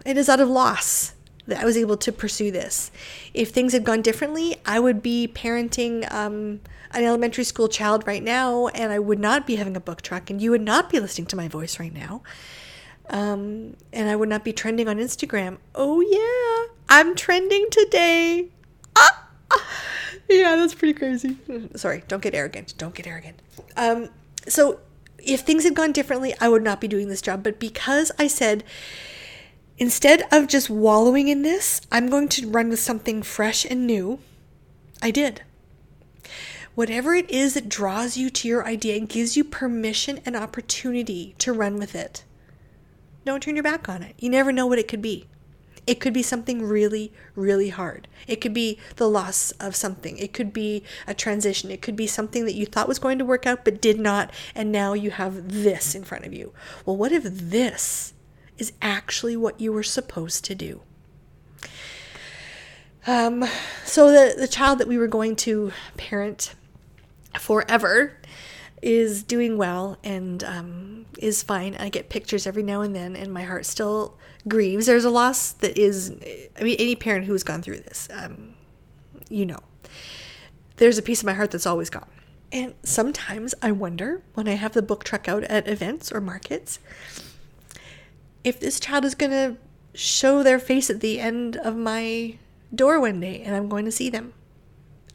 it 0.06 0.17
is 0.17 0.30
out 0.30 0.39
of 0.39 0.50
loss 0.50 1.13
that 1.50 1.60
I 1.62 1.66
was 1.66 1.78
able 1.78 1.98
to 1.98 2.12
pursue 2.12 2.52
this. 2.52 2.92
If 3.34 3.50
things 3.50 3.74
had 3.74 3.84
gone 3.84 4.02
differently, 4.02 4.58
I 4.66 4.80
would 4.80 5.02
be 5.02 5.28
parenting 5.28 6.12
um, 6.12 6.62
an 6.92 7.04
elementary 7.04 7.44
school 7.44 7.68
child 7.68 8.06
right 8.08 8.24
now, 8.24 8.68
and 8.68 8.92
I 8.92 9.00
would 9.00 9.20
not 9.20 9.46
be 9.46 9.56
having 9.56 9.76
a 9.76 9.80
book 9.80 10.02
truck, 10.02 10.30
and 10.30 10.42
you 10.42 10.52
would 10.52 10.62
not 10.62 10.90
be 10.90 11.00
listening 11.00 11.28
to 11.28 11.36
my 11.36 11.48
voice 11.48 11.80
right 11.80 11.94
now. 11.94 12.22
Um, 13.10 13.76
and 13.92 14.10
I 14.10 14.16
would 14.16 14.30
not 14.30 14.44
be 14.44 14.54
trending 14.54 14.88
on 14.88 14.98
Instagram. 14.98 15.58
Oh, 15.74 16.02
yeah, 16.02 16.74
I'm 16.88 17.16
trending 17.16 17.68
today. 17.72 18.50
Ah! 18.96 19.28
Yeah, 20.30 20.56
that's 20.56 20.76
pretty 20.76 20.94
crazy. 20.94 21.38
Sorry, 21.76 22.04
don't 22.08 22.22
get 22.22 22.36
arrogant. 22.36 22.76
Don't 22.78 22.94
get 22.94 23.08
arrogant. 23.08 23.40
Um, 23.76 24.10
so, 24.48 24.80
if 25.18 25.42
things 25.42 25.64
had 25.64 25.74
gone 25.74 25.92
differently, 25.92 26.36
I 26.40 26.50
would 26.50 26.62
not 26.62 26.80
be 26.80 26.88
doing 26.88 27.10
this 27.10 27.22
job. 27.22 27.44
But 27.44 27.60
because 27.60 28.12
I 28.20 28.28
said, 28.28 28.64
Instead 29.80 30.24
of 30.30 30.48
just 30.48 30.70
wallowing 30.70 31.30
in 31.30 31.42
this, 31.42 31.80
I'm 31.89 32.10
going 32.10 32.28
to 32.30 32.50
run 32.50 32.68
with 32.68 32.82
something 32.82 33.24
fresh 33.24 33.63
and 33.63 33.88
new. 33.88 34.20
I 35.02 35.10
did. 35.10 35.44
Whatever 36.76 37.15
it 37.15 37.32
is 37.32 37.54
that 37.54 37.70
draws 37.70 38.18
you 38.18 38.30
to 38.30 38.48
your 38.50 38.68
idea 38.68 38.98
and 38.98 39.08
gives 39.08 39.38
you 39.38 39.46
permission 39.46 40.20
and 40.26 40.36
opportunity 40.36 41.34
to 41.38 41.54
run 41.54 41.78
with 41.78 41.96
it. 41.96 42.26
Don't 43.24 43.42
turn 43.42 43.56
your 43.56 43.63
back 43.63 43.88
on 43.88 44.04
it. 44.04 44.15
You 44.20 44.30
never 44.30 44.52
know 44.52 44.68
what 44.68 44.80
it 44.80 44.89
could 44.89 45.02
be. 45.02 45.28
It 45.88 46.02
could 46.02 46.13
be 46.13 46.24
something 46.24 46.62
really, 46.62 47.13
really 47.34 47.70
hard. 47.70 48.10
It 48.28 48.42
could 48.42 48.54
be 48.54 48.80
the 48.98 49.10
loss 49.10 49.52
of 49.52 49.78
something. 49.78 50.18
It 50.18 50.34
could 50.34 50.52
be 50.52 50.84
a 51.08 51.13
transition. 51.13 51.72
It 51.72 51.82
could 51.82 51.96
be 51.96 52.06
something 52.06 52.44
that 52.44 52.54
you 52.54 52.65
thought 52.65 52.89
was 52.89 53.00
going 53.00 53.18
to 53.18 53.26
work 53.26 53.48
out 53.48 53.63
but 53.63 53.82
did 53.82 53.98
not, 53.98 54.30
and 54.54 54.74
now 54.74 54.92
you 54.92 55.12
have 55.12 55.52
this 55.63 55.96
in 55.96 56.04
front 56.04 56.26
of 56.26 56.34
you. 56.34 56.52
Well, 56.86 56.98
what 56.98 57.13
if 57.13 57.24
this 57.24 58.13
is 58.60 58.74
actually 58.82 59.36
what 59.36 59.60
you 59.60 59.74
were 59.74 59.84
supposed 59.84 60.45
to 60.45 60.54
do. 60.54 60.82
Um, 63.08 63.45
so 63.86 64.12
the 64.12 64.36
the 64.38 64.48
child 64.48 64.78
that 64.80 64.88
we 64.88 64.98
were 64.98 65.08
going 65.08 65.36
to 65.38 65.72
parent 65.98 66.54
forever 67.39 68.17
is 68.82 69.24
doing 69.24 69.58
well 69.58 69.98
and 70.04 70.43
um, 70.43 71.06
is 71.17 71.41
fine. 71.41 71.76
I 71.80 71.89
get 71.89 72.10
pictures 72.10 72.45
every 72.45 72.63
now 72.63 72.82
and 72.82 72.95
then, 72.95 73.15
and 73.15 73.34
my 73.34 73.43
heart 73.43 73.65
still 73.65 74.17
grieves. 74.48 74.86
There's 74.86 75.06
a 75.06 75.10
loss 75.10 75.52
that 75.54 75.78
is, 75.78 76.12
I 76.60 76.63
mean, 76.63 76.76
any 76.80 76.95
parent 76.95 77.26
who 77.26 77.34
has 77.34 77.43
gone 77.43 77.62
through 77.62 77.80
this, 77.80 78.08
um, 78.13 78.54
you 79.30 79.45
know, 79.45 79.60
there's 80.78 80.98
a 80.98 81.02
piece 81.02 81.19
of 81.19 81.26
my 81.26 81.34
heart 81.34 81.52
that's 81.52 81.65
always 81.65 81.89
gone. 81.89 82.10
And 82.52 82.74
sometimes 82.84 83.54
I 83.62 83.72
wonder 83.72 84.24
when 84.34 84.48
I 84.48 84.54
have 84.54 84.74
the 84.74 84.82
book 84.82 85.04
truck 85.04 85.28
out 85.28 85.43
at 85.43 85.67
events 85.67 86.12
or 86.12 86.22
markets 86.22 86.80
if 88.43 88.60
this 88.60 88.80
child 88.80 89.06
is 89.06 89.15
going 89.15 89.32
to 89.32 89.58
show 89.93 90.43
their 90.43 90.60
face 90.60 90.89
at 90.89 91.02
the 91.02 91.19
end 91.19 91.58
of 91.58 91.75
my 91.75 92.38
door 92.73 92.99
one 92.99 93.19
day 93.19 93.41
and 93.41 93.56
I'm 93.56 93.67
going 93.67 93.86
to 93.86 93.91
see 93.91 94.10
them. 94.10 94.34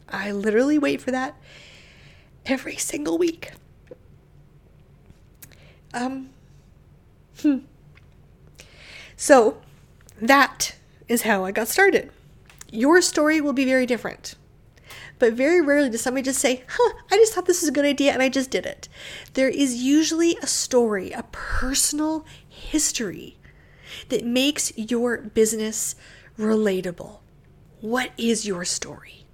I 0.09 0.31
literally 0.31 0.77
wait 0.77 1.01
for 1.01 1.11
that 1.11 1.35
every 2.45 2.75
single 2.75 3.17
week. 3.17 3.51
Um, 5.93 6.29
hmm. 7.41 7.59
So, 9.15 9.61
that 10.21 10.75
is 11.07 11.23
how 11.23 11.45
I 11.45 11.51
got 11.51 11.67
started. 11.67 12.11
Your 12.69 13.01
story 13.01 13.39
will 13.39 13.53
be 13.53 13.65
very 13.65 13.85
different. 13.85 14.35
But 15.17 15.33
very 15.33 15.61
rarely 15.61 15.89
does 15.89 16.01
somebody 16.01 16.23
just 16.23 16.39
say, 16.39 16.63
huh, 16.67 16.93
I 17.09 17.15
just 17.15 17.33
thought 17.33 17.45
this 17.45 17.61
was 17.61 17.69
a 17.69 17.73
good 17.73 17.85
idea 17.85 18.11
and 18.11 18.21
I 18.21 18.27
just 18.27 18.51
did 18.51 18.65
it. 18.65 18.89
There 19.33 19.47
is 19.47 19.81
usually 19.81 20.37
a 20.41 20.47
story, 20.47 21.11
a 21.11 21.23
personal 21.31 22.25
history 22.65 23.37
that 24.09 24.25
makes 24.25 24.75
your 24.77 25.17
business 25.17 25.95
relatable. 26.37 27.19
What 27.81 28.11
is 28.17 28.45
your 28.45 28.65
story? 28.65 29.25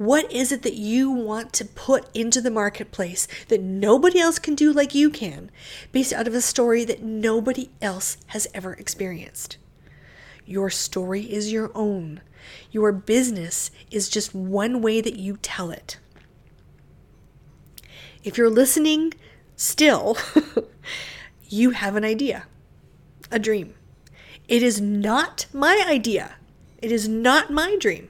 What 0.00 0.32
is 0.32 0.50
it 0.50 0.62
that 0.62 0.76
you 0.76 1.10
want 1.10 1.52
to 1.52 1.64
put 1.66 2.08
into 2.16 2.40
the 2.40 2.50
marketplace 2.50 3.28
that 3.48 3.60
nobody 3.60 4.18
else 4.18 4.38
can 4.38 4.54
do 4.54 4.72
like 4.72 4.94
you 4.94 5.10
can, 5.10 5.50
based 5.92 6.14
out 6.14 6.26
of 6.26 6.34
a 6.34 6.40
story 6.40 6.86
that 6.86 7.02
nobody 7.02 7.68
else 7.82 8.16
has 8.28 8.48
ever 8.54 8.72
experienced? 8.72 9.58
Your 10.46 10.70
story 10.70 11.30
is 11.30 11.52
your 11.52 11.70
own. 11.74 12.22
Your 12.70 12.92
business 12.92 13.70
is 13.90 14.08
just 14.08 14.34
one 14.34 14.80
way 14.80 15.02
that 15.02 15.16
you 15.16 15.36
tell 15.42 15.70
it. 15.70 15.98
If 18.24 18.38
you're 18.38 18.48
listening 18.48 19.12
still, 19.56 20.16
you 21.50 21.70
have 21.70 21.96
an 21.96 22.04
idea, 22.04 22.46
a 23.30 23.38
dream. 23.38 23.74
It 24.48 24.62
is 24.62 24.80
not 24.80 25.46
my 25.52 25.84
idea. 25.86 26.36
It 26.80 26.92
is 26.92 27.08
not 27.08 27.50
my 27.50 27.76
dream. 27.78 28.08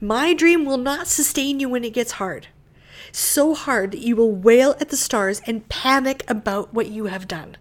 My 0.00 0.34
dream 0.34 0.64
will 0.64 0.78
not 0.78 1.06
sustain 1.06 1.60
you 1.60 1.68
when 1.68 1.84
it 1.84 1.94
gets 1.94 2.12
hard. 2.12 2.48
So 3.12 3.54
hard 3.54 3.92
that 3.92 4.00
you 4.00 4.16
will 4.16 4.32
wail 4.32 4.74
at 4.80 4.88
the 4.88 4.96
stars 4.96 5.40
and 5.46 5.68
panic 5.68 6.28
about 6.28 6.74
what 6.74 6.88
you 6.88 7.06
have 7.06 7.28
done. 7.28 7.56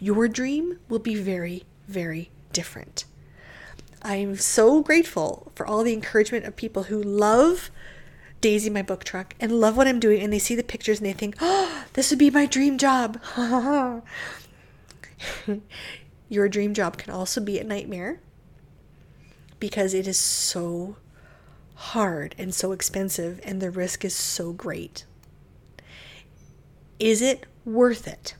Your 0.00 0.28
dream 0.28 0.78
will 0.88 1.00
be 1.00 1.16
very, 1.16 1.64
very 1.88 2.30
different. 2.52 3.04
I 4.00 4.16
am 4.16 4.36
so 4.36 4.80
grateful 4.80 5.50
for 5.56 5.66
all 5.66 5.82
the 5.82 5.92
encouragement 5.92 6.44
of 6.44 6.54
people 6.54 6.84
who 6.84 7.02
love 7.02 7.70
Daisy, 8.40 8.70
my 8.70 8.82
book 8.82 9.04
truck, 9.04 9.34
and 9.40 9.60
love 9.60 9.76
what 9.76 9.88
I'm 9.88 10.00
doing, 10.00 10.20
and 10.20 10.32
they 10.32 10.38
see 10.38 10.54
the 10.54 10.62
pictures 10.62 10.98
and 10.98 11.06
they 11.06 11.12
think, 11.12 11.36
oh, 11.40 11.84
this 11.94 12.10
would 12.10 12.18
be 12.18 12.30
my 12.30 12.46
dream 12.46 12.78
job. 12.78 13.20
Your 16.28 16.48
dream 16.48 16.74
job 16.74 16.98
can 16.98 17.12
also 17.12 17.40
be 17.40 17.58
a 17.58 17.64
nightmare 17.64 18.20
because 19.58 19.94
it 19.94 20.06
is 20.06 20.18
so 20.18 20.96
hard 21.74 22.34
and 22.38 22.54
so 22.54 22.72
expensive, 22.72 23.40
and 23.42 23.60
the 23.60 23.70
risk 23.70 24.04
is 24.04 24.14
so 24.14 24.52
great. 24.52 25.04
Is 26.98 27.22
it 27.22 27.46
worth 27.64 28.06
it? 28.06 28.34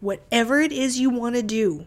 Whatever 0.00 0.60
it 0.60 0.72
is 0.72 0.98
you 0.98 1.10
want 1.10 1.34
to 1.36 1.42
do, 1.42 1.86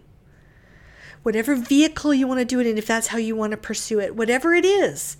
whatever 1.23 1.55
vehicle 1.55 2.13
you 2.13 2.27
want 2.27 2.39
to 2.39 2.45
do 2.45 2.59
it 2.59 2.67
in, 2.67 2.77
if 2.77 2.85
that's 2.85 3.07
how 3.07 3.17
you 3.17 3.35
want 3.35 3.51
to 3.51 3.57
pursue 3.57 3.99
it, 3.99 4.15
whatever 4.15 4.53
it 4.53 4.65
is, 4.65 5.17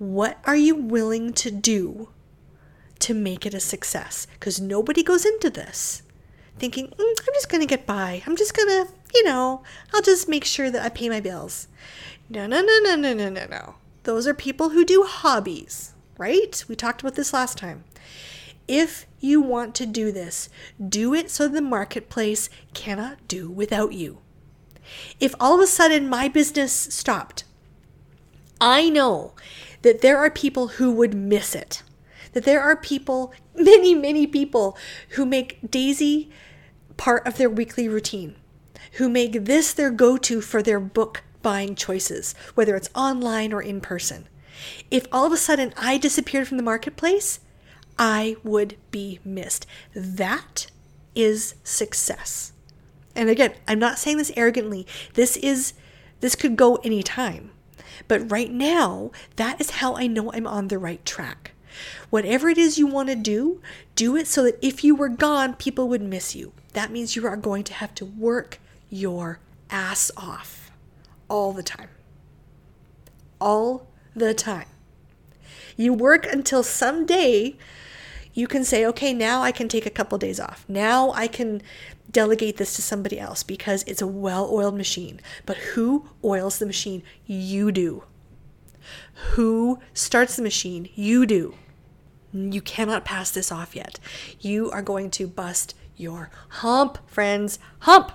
what 0.00 0.38
are 0.46 0.56
you 0.56 0.74
willing 0.74 1.30
to 1.34 1.50
do 1.50 2.08
to 3.00 3.12
make 3.12 3.44
it 3.44 3.52
a 3.52 3.60
success? 3.60 4.26
Because 4.32 4.58
nobody 4.58 5.02
goes 5.02 5.26
into 5.26 5.50
this 5.50 6.02
thinking, 6.58 6.88
mm, 6.88 6.98
I'm 6.98 7.34
just 7.34 7.50
going 7.50 7.60
to 7.60 7.66
get 7.66 7.86
by. 7.86 8.22
I'm 8.26 8.34
just 8.34 8.56
going 8.56 8.68
to, 8.68 8.92
you 9.14 9.24
know, 9.24 9.62
I'll 9.92 10.00
just 10.00 10.26
make 10.26 10.46
sure 10.46 10.70
that 10.70 10.82
I 10.82 10.88
pay 10.88 11.10
my 11.10 11.20
bills. 11.20 11.68
No, 12.30 12.46
no, 12.46 12.62
no, 12.62 12.78
no, 12.82 12.96
no, 12.96 13.12
no, 13.12 13.28
no, 13.28 13.46
no. 13.46 13.74
Those 14.04 14.26
are 14.26 14.34
people 14.34 14.70
who 14.70 14.86
do 14.86 15.02
hobbies, 15.02 15.92
right? 16.16 16.64
We 16.66 16.76
talked 16.76 17.02
about 17.02 17.14
this 17.14 17.34
last 17.34 17.58
time. 17.58 17.84
If 18.66 19.06
you 19.18 19.42
want 19.42 19.74
to 19.76 19.86
do 19.86 20.12
this, 20.12 20.48
do 20.86 21.12
it 21.12 21.30
so 21.30 21.46
the 21.46 21.60
marketplace 21.60 22.48
cannot 22.72 23.28
do 23.28 23.50
without 23.50 23.92
you. 23.92 24.18
If 25.18 25.34
all 25.38 25.56
of 25.56 25.60
a 25.60 25.66
sudden 25.66 26.08
my 26.08 26.28
business 26.28 26.72
stopped, 26.72 27.44
I 28.60 28.90
know 28.90 29.32
that 29.82 30.00
there 30.00 30.18
are 30.18 30.30
people 30.30 30.68
who 30.68 30.90
would 30.92 31.14
miss 31.14 31.54
it. 31.54 31.82
That 32.32 32.44
there 32.44 32.60
are 32.60 32.76
people, 32.76 33.32
many, 33.54 33.94
many 33.94 34.26
people, 34.26 34.76
who 35.10 35.26
make 35.26 35.58
Daisy 35.68 36.30
part 36.96 37.26
of 37.26 37.36
their 37.38 37.50
weekly 37.50 37.88
routine, 37.88 38.36
who 38.92 39.08
make 39.08 39.44
this 39.44 39.72
their 39.72 39.90
go 39.90 40.16
to 40.18 40.40
for 40.40 40.62
their 40.62 40.80
book 40.80 41.22
buying 41.42 41.74
choices, 41.74 42.34
whether 42.54 42.76
it's 42.76 42.90
online 42.94 43.52
or 43.52 43.62
in 43.62 43.80
person. 43.80 44.28
If 44.90 45.06
all 45.10 45.24
of 45.24 45.32
a 45.32 45.38
sudden 45.38 45.72
I 45.76 45.96
disappeared 45.96 46.46
from 46.46 46.58
the 46.58 46.62
marketplace, 46.62 47.40
I 47.98 48.36
would 48.44 48.76
be 48.90 49.20
missed. 49.24 49.66
That 49.94 50.66
is 51.14 51.54
success. 51.64 52.52
And 53.14 53.28
again, 53.28 53.54
I'm 53.66 53.78
not 53.78 53.98
saying 53.98 54.18
this 54.18 54.32
arrogantly. 54.36 54.86
This 55.14 55.36
is 55.36 55.74
this 56.20 56.34
could 56.34 56.56
go 56.56 56.76
anytime. 56.76 57.50
But 58.08 58.30
right 58.30 58.50
now, 58.50 59.10
that 59.36 59.60
is 59.60 59.70
how 59.70 59.96
I 59.96 60.06
know 60.06 60.32
I'm 60.32 60.46
on 60.46 60.68
the 60.68 60.78
right 60.78 61.04
track. 61.04 61.52
Whatever 62.10 62.48
it 62.48 62.58
is 62.58 62.78
you 62.78 62.86
want 62.86 63.08
to 63.08 63.16
do, 63.16 63.60
do 63.94 64.16
it 64.16 64.26
so 64.26 64.42
that 64.44 64.58
if 64.60 64.82
you 64.82 64.94
were 64.94 65.08
gone, 65.08 65.54
people 65.54 65.88
would 65.88 66.02
miss 66.02 66.34
you. 66.34 66.52
That 66.72 66.90
means 66.90 67.16
you 67.16 67.26
are 67.26 67.36
going 67.36 67.64
to 67.64 67.74
have 67.74 67.94
to 67.96 68.04
work 68.04 68.58
your 68.88 69.40
ass 69.70 70.10
off 70.16 70.70
all 71.28 71.52
the 71.52 71.62
time. 71.62 71.88
All 73.40 73.86
the 74.14 74.34
time. 74.34 74.66
You 75.76 75.94
work 75.94 76.26
until 76.26 76.62
someday 76.62 77.56
you 78.32 78.46
can 78.46 78.64
say, 78.64 78.84
okay, 78.86 79.12
now 79.12 79.42
I 79.42 79.52
can 79.52 79.68
take 79.68 79.86
a 79.86 79.90
couple 79.90 80.16
days 80.18 80.38
off. 80.38 80.64
Now 80.68 81.10
I 81.12 81.26
can 81.26 81.62
delegate 82.10 82.56
this 82.56 82.74
to 82.76 82.82
somebody 82.82 83.18
else 83.18 83.42
because 83.42 83.82
it's 83.84 84.02
a 84.02 84.06
well 84.06 84.48
oiled 84.52 84.76
machine. 84.76 85.20
But 85.46 85.56
who 85.58 86.08
oils 86.24 86.58
the 86.58 86.66
machine? 86.66 87.02
You 87.26 87.72
do. 87.72 88.04
Who 89.32 89.78
starts 89.94 90.36
the 90.36 90.42
machine? 90.42 90.88
You 90.94 91.26
do. 91.26 91.54
You 92.32 92.60
cannot 92.60 93.04
pass 93.04 93.30
this 93.30 93.50
off 93.50 93.74
yet. 93.74 93.98
You 94.40 94.70
are 94.70 94.82
going 94.82 95.10
to 95.12 95.26
bust 95.26 95.74
your 95.96 96.30
hump, 96.48 96.98
friends. 97.08 97.58
Hump! 97.80 98.12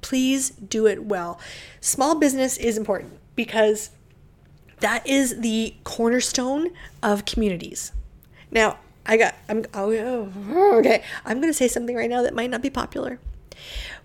Please 0.00 0.50
do 0.50 0.86
it 0.86 1.04
well. 1.04 1.38
Small 1.80 2.14
business 2.14 2.56
is 2.56 2.78
important 2.78 3.18
because 3.34 3.90
that 4.80 5.06
is 5.06 5.40
the 5.40 5.74
cornerstone 5.84 6.70
of 7.02 7.24
communities. 7.24 7.92
Now, 8.50 8.78
I 9.06 9.16
got, 9.16 9.34
I'm, 9.48 9.64
oh, 9.72 10.32
okay. 10.78 11.02
I'm 11.24 11.40
going 11.40 11.52
to 11.52 11.56
say 11.56 11.68
something 11.68 11.96
right 11.96 12.10
now 12.10 12.22
that 12.22 12.34
might 12.34 12.50
not 12.50 12.62
be 12.62 12.70
popular. 12.70 13.18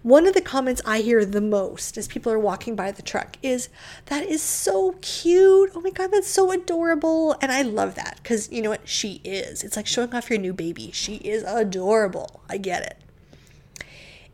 One 0.03 0.25
of 0.25 0.33
the 0.33 0.41
comments 0.41 0.81
I 0.83 1.01
hear 1.01 1.23
the 1.25 1.41
most 1.41 1.95
as 1.95 2.07
people 2.07 2.31
are 2.31 2.39
walking 2.39 2.75
by 2.75 2.91
the 2.91 3.03
truck 3.03 3.37
is, 3.43 3.69
That 4.07 4.25
is 4.25 4.41
so 4.41 4.95
cute. 5.01 5.71
Oh 5.75 5.81
my 5.81 5.91
God, 5.91 6.07
that's 6.11 6.27
so 6.27 6.51
adorable. 6.51 7.35
And 7.41 7.51
I 7.51 7.61
love 7.61 7.95
that 7.95 8.19
because 8.21 8.51
you 8.51 8.63
know 8.63 8.71
what? 8.71 8.87
She 8.87 9.21
is. 9.23 9.63
It's 9.63 9.75
like 9.75 9.85
showing 9.85 10.13
off 10.15 10.29
your 10.29 10.39
new 10.39 10.53
baby. 10.53 10.89
She 10.91 11.15
is 11.17 11.43
adorable. 11.43 12.41
I 12.49 12.57
get 12.57 12.83
it. 12.83 13.85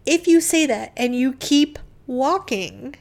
If 0.05 0.25
you 0.25 0.39
say 0.39 0.65
that 0.67 0.93
and 0.95 1.13
you 1.13 1.33
keep 1.33 1.79
walking, 2.05 2.95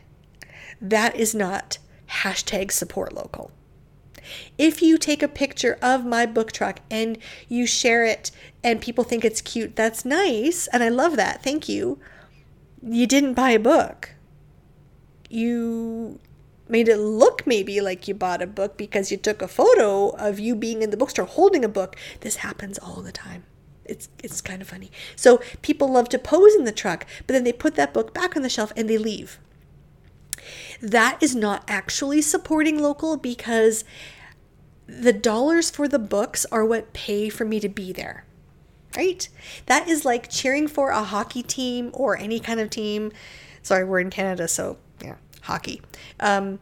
that 0.80 1.14
is 1.14 1.36
not 1.36 1.78
hashtag 2.08 2.72
support 2.72 3.12
local. 3.12 3.52
If 4.58 4.82
you 4.82 4.98
take 4.98 5.22
a 5.22 5.28
picture 5.28 5.78
of 5.82 6.04
my 6.04 6.26
book 6.26 6.52
truck 6.52 6.80
and 6.90 7.18
you 7.48 7.66
share 7.66 8.04
it 8.04 8.30
and 8.62 8.80
people 8.80 9.04
think 9.04 9.24
it's 9.24 9.40
cute, 9.40 9.76
that's 9.76 10.04
nice. 10.04 10.66
And 10.68 10.82
I 10.82 10.88
love 10.88 11.16
that. 11.16 11.42
Thank 11.42 11.68
you. 11.68 11.98
You 12.82 13.06
didn't 13.06 13.34
buy 13.34 13.50
a 13.50 13.58
book. 13.58 14.10
You 15.28 16.20
made 16.68 16.88
it 16.88 16.96
look 16.96 17.46
maybe 17.46 17.80
like 17.80 18.08
you 18.08 18.14
bought 18.14 18.42
a 18.42 18.46
book 18.46 18.76
because 18.76 19.10
you 19.10 19.16
took 19.16 19.42
a 19.42 19.48
photo 19.48 20.10
of 20.10 20.38
you 20.38 20.54
being 20.54 20.82
in 20.82 20.90
the 20.90 20.96
bookstore 20.96 21.24
holding 21.24 21.64
a 21.64 21.68
book. 21.68 21.96
This 22.20 22.36
happens 22.36 22.78
all 22.78 23.02
the 23.02 23.12
time. 23.12 23.44
It's 23.84 24.08
it's 24.22 24.40
kind 24.40 24.60
of 24.60 24.68
funny. 24.68 24.90
So 25.14 25.40
people 25.62 25.90
love 25.90 26.08
to 26.10 26.18
pose 26.18 26.54
in 26.54 26.64
the 26.64 26.72
truck, 26.72 27.06
but 27.26 27.34
then 27.34 27.44
they 27.44 27.52
put 27.52 27.76
that 27.76 27.94
book 27.94 28.12
back 28.12 28.36
on 28.36 28.42
the 28.42 28.48
shelf 28.48 28.72
and 28.76 28.88
they 28.90 28.98
leave. 28.98 29.38
That 30.80 31.22
is 31.22 31.34
not 31.34 31.64
actually 31.68 32.22
supporting 32.22 32.80
local 32.80 33.16
because 33.16 33.84
the 34.86 35.12
dollars 35.12 35.70
for 35.70 35.88
the 35.88 35.98
books 35.98 36.46
are 36.52 36.64
what 36.64 36.92
pay 36.92 37.28
for 37.28 37.44
me 37.44 37.60
to 37.60 37.68
be 37.68 37.92
there. 37.92 38.24
Right? 38.96 39.28
That 39.66 39.88
is 39.88 40.04
like 40.04 40.30
cheering 40.30 40.68
for 40.68 40.90
a 40.90 41.02
hockey 41.02 41.42
team 41.42 41.90
or 41.92 42.16
any 42.16 42.40
kind 42.40 42.60
of 42.60 42.70
team. 42.70 43.12
Sorry, 43.62 43.84
we're 43.84 44.00
in 44.00 44.10
Canada, 44.10 44.48
so 44.48 44.78
yeah, 45.02 45.16
hockey. 45.42 45.82
Um, 46.20 46.60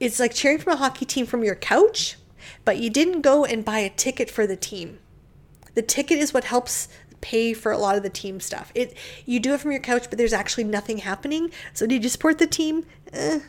it's 0.00 0.20
like 0.20 0.34
cheering 0.34 0.58
for 0.58 0.70
a 0.70 0.76
hockey 0.76 1.04
team 1.04 1.26
from 1.26 1.42
your 1.42 1.54
couch, 1.54 2.16
but 2.64 2.78
you 2.78 2.90
didn't 2.90 3.22
go 3.22 3.44
and 3.44 3.64
buy 3.64 3.78
a 3.78 3.90
ticket 3.90 4.30
for 4.30 4.46
the 4.46 4.56
team. 4.56 4.98
The 5.74 5.82
ticket 5.82 6.18
is 6.18 6.34
what 6.34 6.44
helps 6.44 6.88
pay 7.20 7.52
for 7.52 7.72
a 7.72 7.78
lot 7.78 7.96
of 7.96 8.02
the 8.02 8.10
team 8.10 8.40
stuff. 8.40 8.70
It 8.74 8.96
you 9.24 9.40
do 9.40 9.54
it 9.54 9.60
from 9.60 9.72
your 9.72 9.80
couch, 9.80 10.06
but 10.08 10.18
there's 10.18 10.32
actually 10.32 10.64
nothing 10.64 10.98
happening. 10.98 11.50
So 11.72 11.86
did 11.86 12.02
you 12.02 12.10
support 12.10 12.38
the 12.38 12.46
team? 12.46 12.84
Eh, 13.12 13.40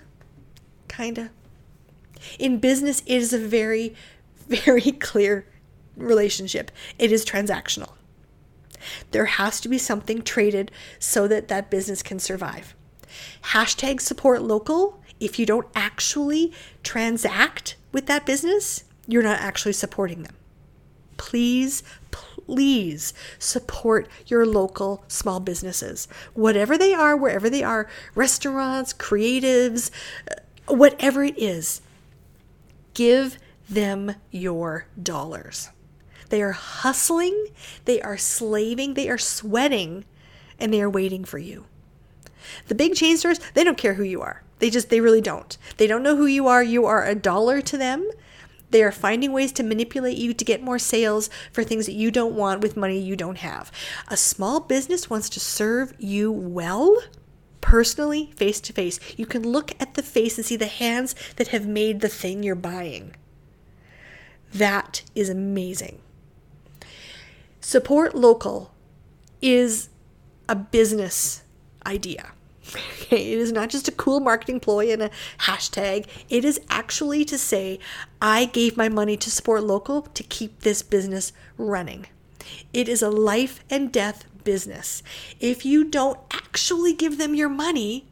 kinda. 0.88 1.32
In 2.38 2.60
business, 2.60 3.02
it 3.06 3.18
is 3.18 3.34
a 3.34 3.40
very, 3.40 3.96
very 4.48 4.92
clear 4.92 5.46
relationship. 5.96 6.72
It 6.98 7.12
is 7.12 7.26
transactional. 7.26 7.94
There 9.12 9.26
has 9.26 9.60
to 9.62 9.70
be 9.70 9.78
something 9.78 10.22
traded 10.22 10.72
so 11.00 11.28
that 11.28 11.48
that 11.50 11.70
business 11.70 12.02
can 12.02 12.20
survive. 12.20 12.76
Hashtag 13.46 14.02
support 14.02 14.42
local. 14.42 15.02
If 15.20 15.38
you 15.38 15.46
don't 15.46 15.68
actually 15.76 16.54
transact 16.84 17.76
with 17.92 18.06
that 18.06 18.26
business, 18.26 18.84
you're 19.08 19.24
not 19.24 19.40
actually 19.40 19.74
supporting 19.74 20.24
them. 20.24 20.36
Please, 21.18 21.84
please 22.12 23.14
support 23.38 24.08
your 24.28 24.46
local 24.46 25.04
small 25.10 25.42
businesses, 25.42 26.08
whatever 26.34 26.78
they 26.78 26.94
are, 26.94 27.18
wherever 27.18 27.50
they 27.50 27.64
are 27.64 27.90
restaurants, 28.16 28.94
creatives, 28.94 29.92
uh, 30.32 30.74
whatever 30.74 31.24
it 31.24 31.38
is. 31.38 31.82
Give 33.00 33.40
them 33.70 34.16
your 34.30 34.88
dollars. 35.02 35.70
They 36.28 36.42
are 36.42 36.52
hustling, 36.52 37.48
they 37.86 38.02
are 38.02 38.18
slaving, 38.18 38.96
they 38.96 39.08
are 39.08 39.18
sweating, 39.18 40.04
and 40.60 40.74
they 40.74 40.82
are 40.82 40.90
waiting 40.90 41.24
for 41.24 41.38
you. 41.38 41.64
The 42.68 42.76
big 42.76 42.96
chain 42.96 43.16
stores, 43.16 43.40
they 43.54 43.64
don't 43.64 43.78
care 43.78 43.94
who 43.94 44.04
you 44.04 44.20
are. 44.20 44.44
They 44.60 44.70
just, 44.70 44.90
they 44.90 45.00
really 45.00 45.22
don't. 45.22 45.58
They 45.78 45.88
don't 45.88 46.04
know 46.04 46.18
who 46.18 46.26
you 46.26 46.48
are. 46.48 46.62
You 46.62 46.88
are 46.88 47.06
a 47.06 47.16
dollar 47.16 47.62
to 47.62 47.78
them. 47.78 48.06
They 48.72 48.84
are 48.84 48.92
finding 48.92 49.32
ways 49.32 49.54
to 49.54 49.64
manipulate 49.64 50.18
you 50.18 50.34
to 50.34 50.44
get 50.44 50.62
more 50.62 50.78
sales 50.78 51.30
for 51.54 51.64
things 51.64 51.86
that 51.86 51.96
you 51.96 52.12
don't 52.12 52.36
want 52.36 52.60
with 52.60 52.76
money 52.76 53.00
you 53.00 53.16
don't 53.16 53.38
have. 53.38 53.72
A 54.10 54.18
small 54.18 54.60
business 54.60 55.10
wants 55.10 55.30
to 55.30 55.40
serve 55.40 55.94
you 56.00 56.34
well 56.34 57.02
personally, 57.62 58.32
face 58.36 58.60
to 58.62 58.74
face. 58.74 59.00
You 59.18 59.26
can 59.26 59.44
look 59.44 59.72
at 59.80 59.94
the 59.94 60.04
face 60.04 60.38
and 60.38 60.46
see 60.46 60.56
the 60.56 60.68
hands 60.68 61.16
that 61.36 61.50
have 61.50 61.68
made 61.68 62.02
the 62.02 62.10
thing 62.10 62.44
you're 62.44 62.56
buying. 62.56 63.16
That 64.54 65.04
is 65.16 65.30
amazing. 65.30 66.00
Support 67.62 68.16
local 68.16 68.72
is 69.42 69.90
a 70.48 70.56
business 70.56 71.44
idea. 71.86 72.32
Okay, 73.02 73.34
it 73.34 73.40
is 73.40 73.52
not 73.52 73.70
just 73.70 73.88
a 73.88 73.92
cool 73.92 74.20
marketing 74.20 74.60
ploy 74.60 74.92
and 74.92 75.02
a 75.02 75.10
hashtag. 75.40 76.06
It 76.30 76.46
is 76.46 76.62
actually 76.70 77.26
to 77.26 77.40
say, 77.40 77.80
I 78.22 78.46
gave 78.46 78.78
my 78.78 78.88
money 78.88 79.18
to 79.18 79.32
support 79.32 79.64
local 79.64 80.04
to 80.04 80.22
keep 80.22 80.60
this 80.60 80.84
business 80.84 81.34
running. 81.58 82.06
It 82.72 82.88
is 82.88 83.02
a 83.02 83.10
life 83.10 83.64
and 83.68 83.92
death 83.92 84.26
business. 84.44 85.04
If 85.40 85.66
you 85.66 85.84
don't 85.84 86.20
actually 86.32 86.94
give 86.94 87.18
them 87.18 87.36
your 87.36 87.50
money, 87.50 88.06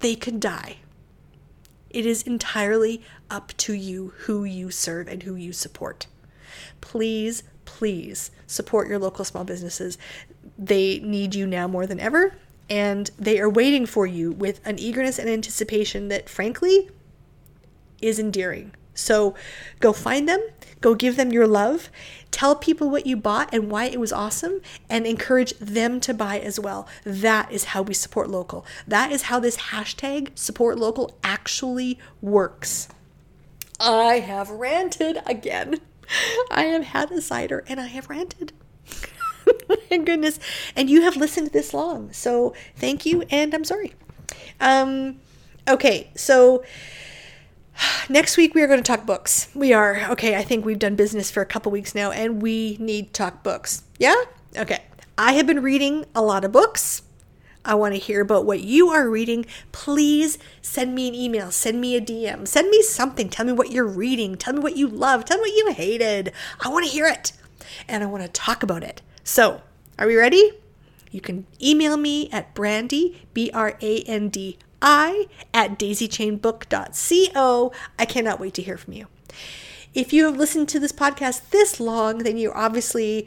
they 0.00 0.14
could 0.14 0.40
die. 0.40 0.78
It 1.90 2.04
is 2.06 2.22
entirely 2.22 3.02
up 3.30 3.52
to 3.58 3.72
you 3.72 4.12
who 4.18 4.44
you 4.44 4.70
serve 4.70 5.08
and 5.08 5.22
who 5.22 5.34
you 5.34 5.52
support. 5.52 6.06
Please, 6.80 7.42
please 7.64 8.30
support 8.46 8.88
your 8.88 8.98
local 8.98 9.24
small 9.24 9.44
businesses. 9.44 9.98
They 10.58 10.98
need 11.00 11.34
you 11.34 11.46
now 11.46 11.66
more 11.66 11.86
than 11.86 12.00
ever, 12.00 12.34
and 12.68 13.10
they 13.18 13.38
are 13.38 13.48
waiting 13.48 13.86
for 13.86 14.06
you 14.06 14.32
with 14.32 14.60
an 14.66 14.78
eagerness 14.78 15.18
and 15.18 15.28
anticipation 15.28 16.08
that, 16.08 16.28
frankly, 16.28 16.90
is 18.00 18.18
endearing. 18.18 18.72
So 18.98 19.34
go 19.80 19.92
find 19.92 20.28
them, 20.28 20.40
go 20.80 20.94
give 20.94 21.16
them 21.16 21.30
your 21.30 21.46
love, 21.46 21.88
tell 22.30 22.56
people 22.56 22.90
what 22.90 23.06
you 23.06 23.16
bought 23.16 23.48
and 23.54 23.70
why 23.70 23.84
it 23.86 24.00
was 24.00 24.12
awesome, 24.12 24.60
and 24.90 25.06
encourage 25.06 25.52
them 25.58 26.00
to 26.00 26.12
buy 26.12 26.40
as 26.40 26.58
well. 26.58 26.88
That 27.04 27.50
is 27.52 27.64
how 27.64 27.82
we 27.82 27.94
support 27.94 28.28
local. 28.28 28.66
That 28.86 29.12
is 29.12 29.22
how 29.22 29.38
this 29.38 29.56
hashtag 29.56 30.36
support 30.36 30.78
local 30.78 31.16
actually 31.22 31.98
works. 32.20 32.88
I 33.80 34.18
have 34.18 34.50
ranted 34.50 35.22
again. 35.26 35.80
I 36.50 36.64
have 36.64 36.84
had 36.84 37.12
a 37.12 37.20
cider 37.20 37.64
and 37.68 37.80
I 37.80 37.86
have 37.86 38.10
ranted. 38.10 38.52
My 39.68 39.98
goodness. 39.98 40.40
And 40.74 40.90
you 40.90 41.02
have 41.02 41.16
listened 41.16 41.52
this 41.52 41.72
long. 41.72 42.12
So 42.12 42.54
thank 42.76 43.06
you 43.06 43.22
and 43.30 43.54
I'm 43.54 43.64
sorry. 43.64 43.94
Um, 44.60 45.20
okay, 45.68 46.10
so 46.16 46.64
next 48.08 48.36
week 48.36 48.54
we 48.54 48.62
are 48.62 48.66
going 48.66 48.82
to 48.82 48.84
talk 48.96 49.06
books. 49.06 49.48
We 49.54 49.72
are. 49.72 50.10
Okay, 50.10 50.36
I 50.36 50.42
think 50.42 50.64
we've 50.64 50.78
done 50.78 50.96
business 50.96 51.30
for 51.30 51.40
a 51.40 51.46
couple 51.46 51.72
weeks 51.72 51.94
now 51.94 52.10
and 52.10 52.42
we 52.42 52.76
need 52.80 53.08
to 53.08 53.12
talk 53.12 53.42
books. 53.42 53.82
Yeah? 53.98 54.16
Okay. 54.56 54.82
I 55.16 55.32
have 55.32 55.46
been 55.46 55.62
reading 55.62 56.06
a 56.14 56.22
lot 56.22 56.44
of 56.44 56.52
books. 56.52 57.02
I 57.64 57.74
want 57.74 57.94
to 57.94 58.00
hear 58.00 58.22
about 58.22 58.46
what 58.46 58.60
you 58.60 58.88
are 58.88 59.10
reading. 59.10 59.44
Please 59.72 60.38
send 60.62 60.94
me 60.94 61.08
an 61.08 61.14
email, 61.14 61.50
send 61.50 61.80
me 61.80 61.96
a 61.96 62.00
DM, 62.00 62.46
send 62.46 62.70
me 62.70 62.82
something. 62.82 63.28
Tell 63.28 63.44
me 63.44 63.52
what 63.52 63.70
you're 63.70 63.86
reading. 63.86 64.36
Tell 64.36 64.54
me 64.54 64.60
what 64.60 64.76
you 64.76 64.86
love. 64.86 65.24
Tell 65.24 65.36
me 65.36 65.42
what 65.42 65.56
you 65.56 65.72
hated. 65.72 66.32
I 66.60 66.68
want 66.68 66.86
to 66.86 66.90
hear 66.90 67.06
it 67.06 67.32
and 67.86 68.02
I 68.02 68.06
want 68.06 68.22
to 68.22 68.28
talk 68.28 68.62
about 68.62 68.82
it. 68.82 69.02
So, 69.22 69.60
are 69.98 70.06
we 70.06 70.16
ready? 70.16 70.52
You 71.10 71.20
can 71.20 71.46
email 71.60 71.96
me 71.96 72.30
at 72.30 72.54
brandi, 72.54 73.16
B 73.34 73.50
R 73.52 73.76
A 73.80 74.02
N 74.02 74.28
D 74.28 74.58
I, 74.80 75.26
at 75.52 75.78
daisychainbook.co. 75.78 77.72
I 77.98 78.04
cannot 78.04 78.40
wait 78.40 78.54
to 78.54 78.62
hear 78.62 78.76
from 78.76 78.94
you. 78.94 79.06
If 79.94 80.12
you 80.12 80.24
have 80.26 80.36
listened 80.36 80.68
to 80.70 80.78
this 80.80 80.92
podcast 80.92 81.50
this 81.50 81.80
long, 81.80 82.18
then 82.18 82.36
you 82.36 82.52
obviously 82.52 83.26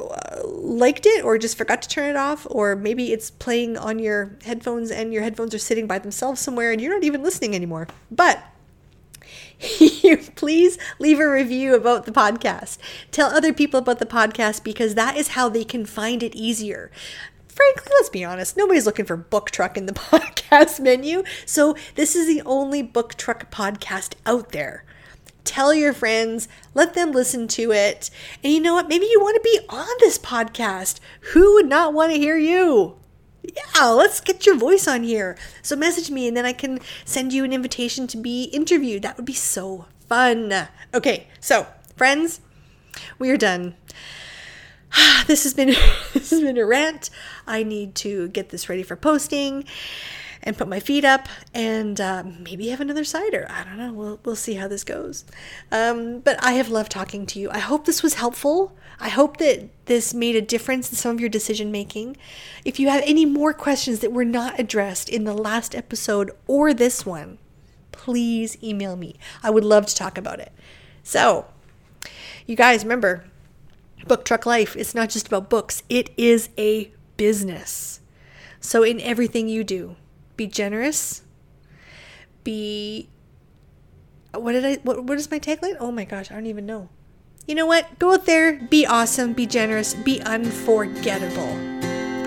uh, 0.00 0.40
liked 0.44 1.06
it 1.06 1.24
or 1.24 1.38
just 1.38 1.56
forgot 1.56 1.82
to 1.82 1.88
turn 1.88 2.10
it 2.10 2.16
off, 2.16 2.46
or 2.50 2.74
maybe 2.74 3.12
it's 3.12 3.30
playing 3.30 3.76
on 3.76 3.98
your 3.98 4.36
headphones 4.44 4.90
and 4.90 5.12
your 5.12 5.22
headphones 5.22 5.54
are 5.54 5.58
sitting 5.58 5.86
by 5.86 5.98
themselves 5.98 6.40
somewhere 6.40 6.72
and 6.72 6.80
you're 6.80 6.92
not 6.92 7.04
even 7.04 7.22
listening 7.22 7.54
anymore. 7.54 7.86
But 8.10 8.42
you 9.78 10.16
please 10.34 10.78
leave 10.98 11.20
a 11.20 11.30
review 11.30 11.74
about 11.74 12.04
the 12.06 12.12
podcast. 12.12 12.78
Tell 13.10 13.30
other 13.30 13.52
people 13.52 13.78
about 13.78 13.98
the 13.98 14.06
podcast 14.06 14.64
because 14.64 14.94
that 14.94 15.16
is 15.16 15.28
how 15.28 15.48
they 15.48 15.64
can 15.64 15.86
find 15.86 16.22
it 16.22 16.34
easier. 16.34 16.90
Frankly, 17.52 17.92
let's 17.92 18.08
be 18.08 18.24
honest, 18.24 18.56
nobody's 18.56 18.86
looking 18.86 19.04
for 19.04 19.16
book 19.16 19.50
truck 19.50 19.76
in 19.76 19.86
the 19.86 19.92
podcast 19.92 20.80
menu. 20.80 21.22
So, 21.44 21.76
this 21.94 22.16
is 22.16 22.26
the 22.26 22.42
only 22.46 22.82
book 22.82 23.14
truck 23.14 23.50
podcast 23.50 24.14
out 24.24 24.52
there. 24.52 24.84
Tell 25.44 25.74
your 25.74 25.92
friends, 25.92 26.48
let 26.72 26.94
them 26.94 27.12
listen 27.12 27.48
to 27.48 27.72
it. 27.72 28.10
And 28.42 28.52
you 28.52 28.60
know 28.60 28.74
what? 28.74 28.88
Maybe 28.88 29.06
you 29.06 29.20
want 29.20 29.36
to 29.36 29.50
be 29.50 29.60
on 29.68 29.88
this 30.00 30.18
podcast. 30.18 31.00
Who 31.32 31.54
would 31.54 31.68
not 31.68 31.92
want 31.92 32.12
to 32.12 32.18
hear 32.18 32.36
you? 32.36 32.96
yeah, 33.42 33.86
let's 33.86 34.20
get 34.20 34.46
your 34.46 34.56
voice 34.56 34.86
on 34.86 35.02
here. 35.02 35.36
So 35.62 35.76
message 35.76 36.10
me 36.10 36.28
and 36.28 36.36
then 36.36 36.46
I 36.46 36.52
can 36.52 36.80
send 37.04 37.32
you 37.32 37.44
an 37.44 37.52
invitation 37.52 38.06
to 38.08 38.16
be 38.16 38.44
interviewed. 38.44 39.02
That 39.02 39.16
would 39.16 39.26
be 39.26 39.32
so 39.32 39.86
fun. 40.08 40.68
Okay, 40.94 41.26
so 41.40 41.66
friends, 41.96 42.40
we 43.18 43.30
are 43.30 43.36
done. 43.36 43.74
This 45.26 45.44
has 45.44 45.54
been 45.54 45.68
this 46.12 46.30
has 46.30 46.40
been 46.40 46.58
a 46.58 46.66
rant. 46.66 47.08
I 47.46 47.62
need 47.62 47.94
to 47.96 48.28
get 48.28 48.50
this 48.50 48.68
ready 48.68 48.82
for 48.82 48.96
posting 48.96 49.64
and 50.42 50.56
put 50.56 50.68
my 50.68 50.80
feet 50.80 51.04
up 51.04 51.28
and 51.54 52.00
uh, 52.00 52.24
maybe 52.40 52.68
have 52.68 52.80
another 52.80 53.04
cider. 53.04 53.46
I 53.48 53.64
don't 53.64 53.78
know. 53.78 53.92
We'll, 53.92 54.20
we'll 54.24 54.36
see 54.36 54.54
how 54.54 54.68
this 54.68 54.84
goes. 54.84 55.24
Um, 55.70 56.20
but 56.20 56.42
I 56.42 56.52
have 56.52 56.68
loved 56.68 56.90
talking 56.90 57.26
to 57.26 57.38
you. 57.38 57.50
I 57.50 57.58
hope 57.58 57.84
this 57.84 58.02
was 58.02 58.14
helpful. 58.14 58.76
I 58.98 59.08
hope 59.08 59.36
that 59.38 59.68
this 59.86 60.12
made 60.12 60.36
a 60.36 60.40
difference 60.40 60.90
in 60.90 60.96
some 60.96 61.14
of 61.14 61.20
your 61.20 61.28
decision 61.28 61.70
making. 61.70 62.16
If 62.64 62.80
you 62.80 62.88
have 62.88 63.02
any 63.06 63.24
more 63.24 63.52
questions 63.52 64.00
that 64.00 64.12
were 64.12 64.24
not 64.24 64.58
addressed 64.58 65.08
in 65.08 65.24
the 65.24 65.34
last 65.34 65.74
episode 65.74 66.30
or 66.46 66.74
this 66.74 67.06
one, 67.06 67.38
please 67.92 68.56
email 68.62 68.96
me. 68.96 69.16
I 69.42 69.50
would 69.50 69.64
love 69.64 69.86
to 69.86 69.94
talk 69.94 70.18
about 70.18 70.40
it. 70.40 70.52
So, 71.02 71.46
you 72.46 72.56
guys 72.56 72.84
remember, 72.84 73.24
Book 74.06 74.24
Truck 74.24 74.46
Life, 74.46 74.76
it's 74.76 74.94
not 74.94 75.10
just 75.10 75.28
about 75.28 75.50
books, 75.50 75.82
it 75.88 76.10
is 76.16 76.48
a 76.58 76.92
business. 77.16 78.00
So, 78.60 78.82
in 78.82 79.00
everything 79.00 79.48
you 79.48 79.64
do, 79.64 79.96
be 80.36 80.46
generous, 80.46 81.22
be 82.44 83.08
what 84.34 84.52
did 84.52 84.64
I 84.64 84.74
what 84.82 85.04
what 85.04 85.18
is 85.18 85.30
my 85.30 85.38
tagline? 85.38 85.76
Oh 85.80 85.92
my 85.92 86.04
gosh, 86.04 86.30
I 86.30 86.34
don't 86.34 86.46
even 86.46 86.66
know. 86.66 86.88
You 87.46 87.54
know 87.54 87.66
what? 87.66 87.98
Go 87.98 88.14
out 88.14 88.26
there, 88.26 88.54
be 88.70 88.86
awesome, 88.86 89.32
be 89.32 89.46
generous, 89.46 89.94
be 89.94 90.20
unforgettable. 90.22 91.52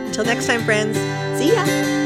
Until 0.06 0.26
next 0.26 0.48
time, 0.48 0.64
friends. 0.64 0.98
See 1.40 1.52
ya. 1.54 2.05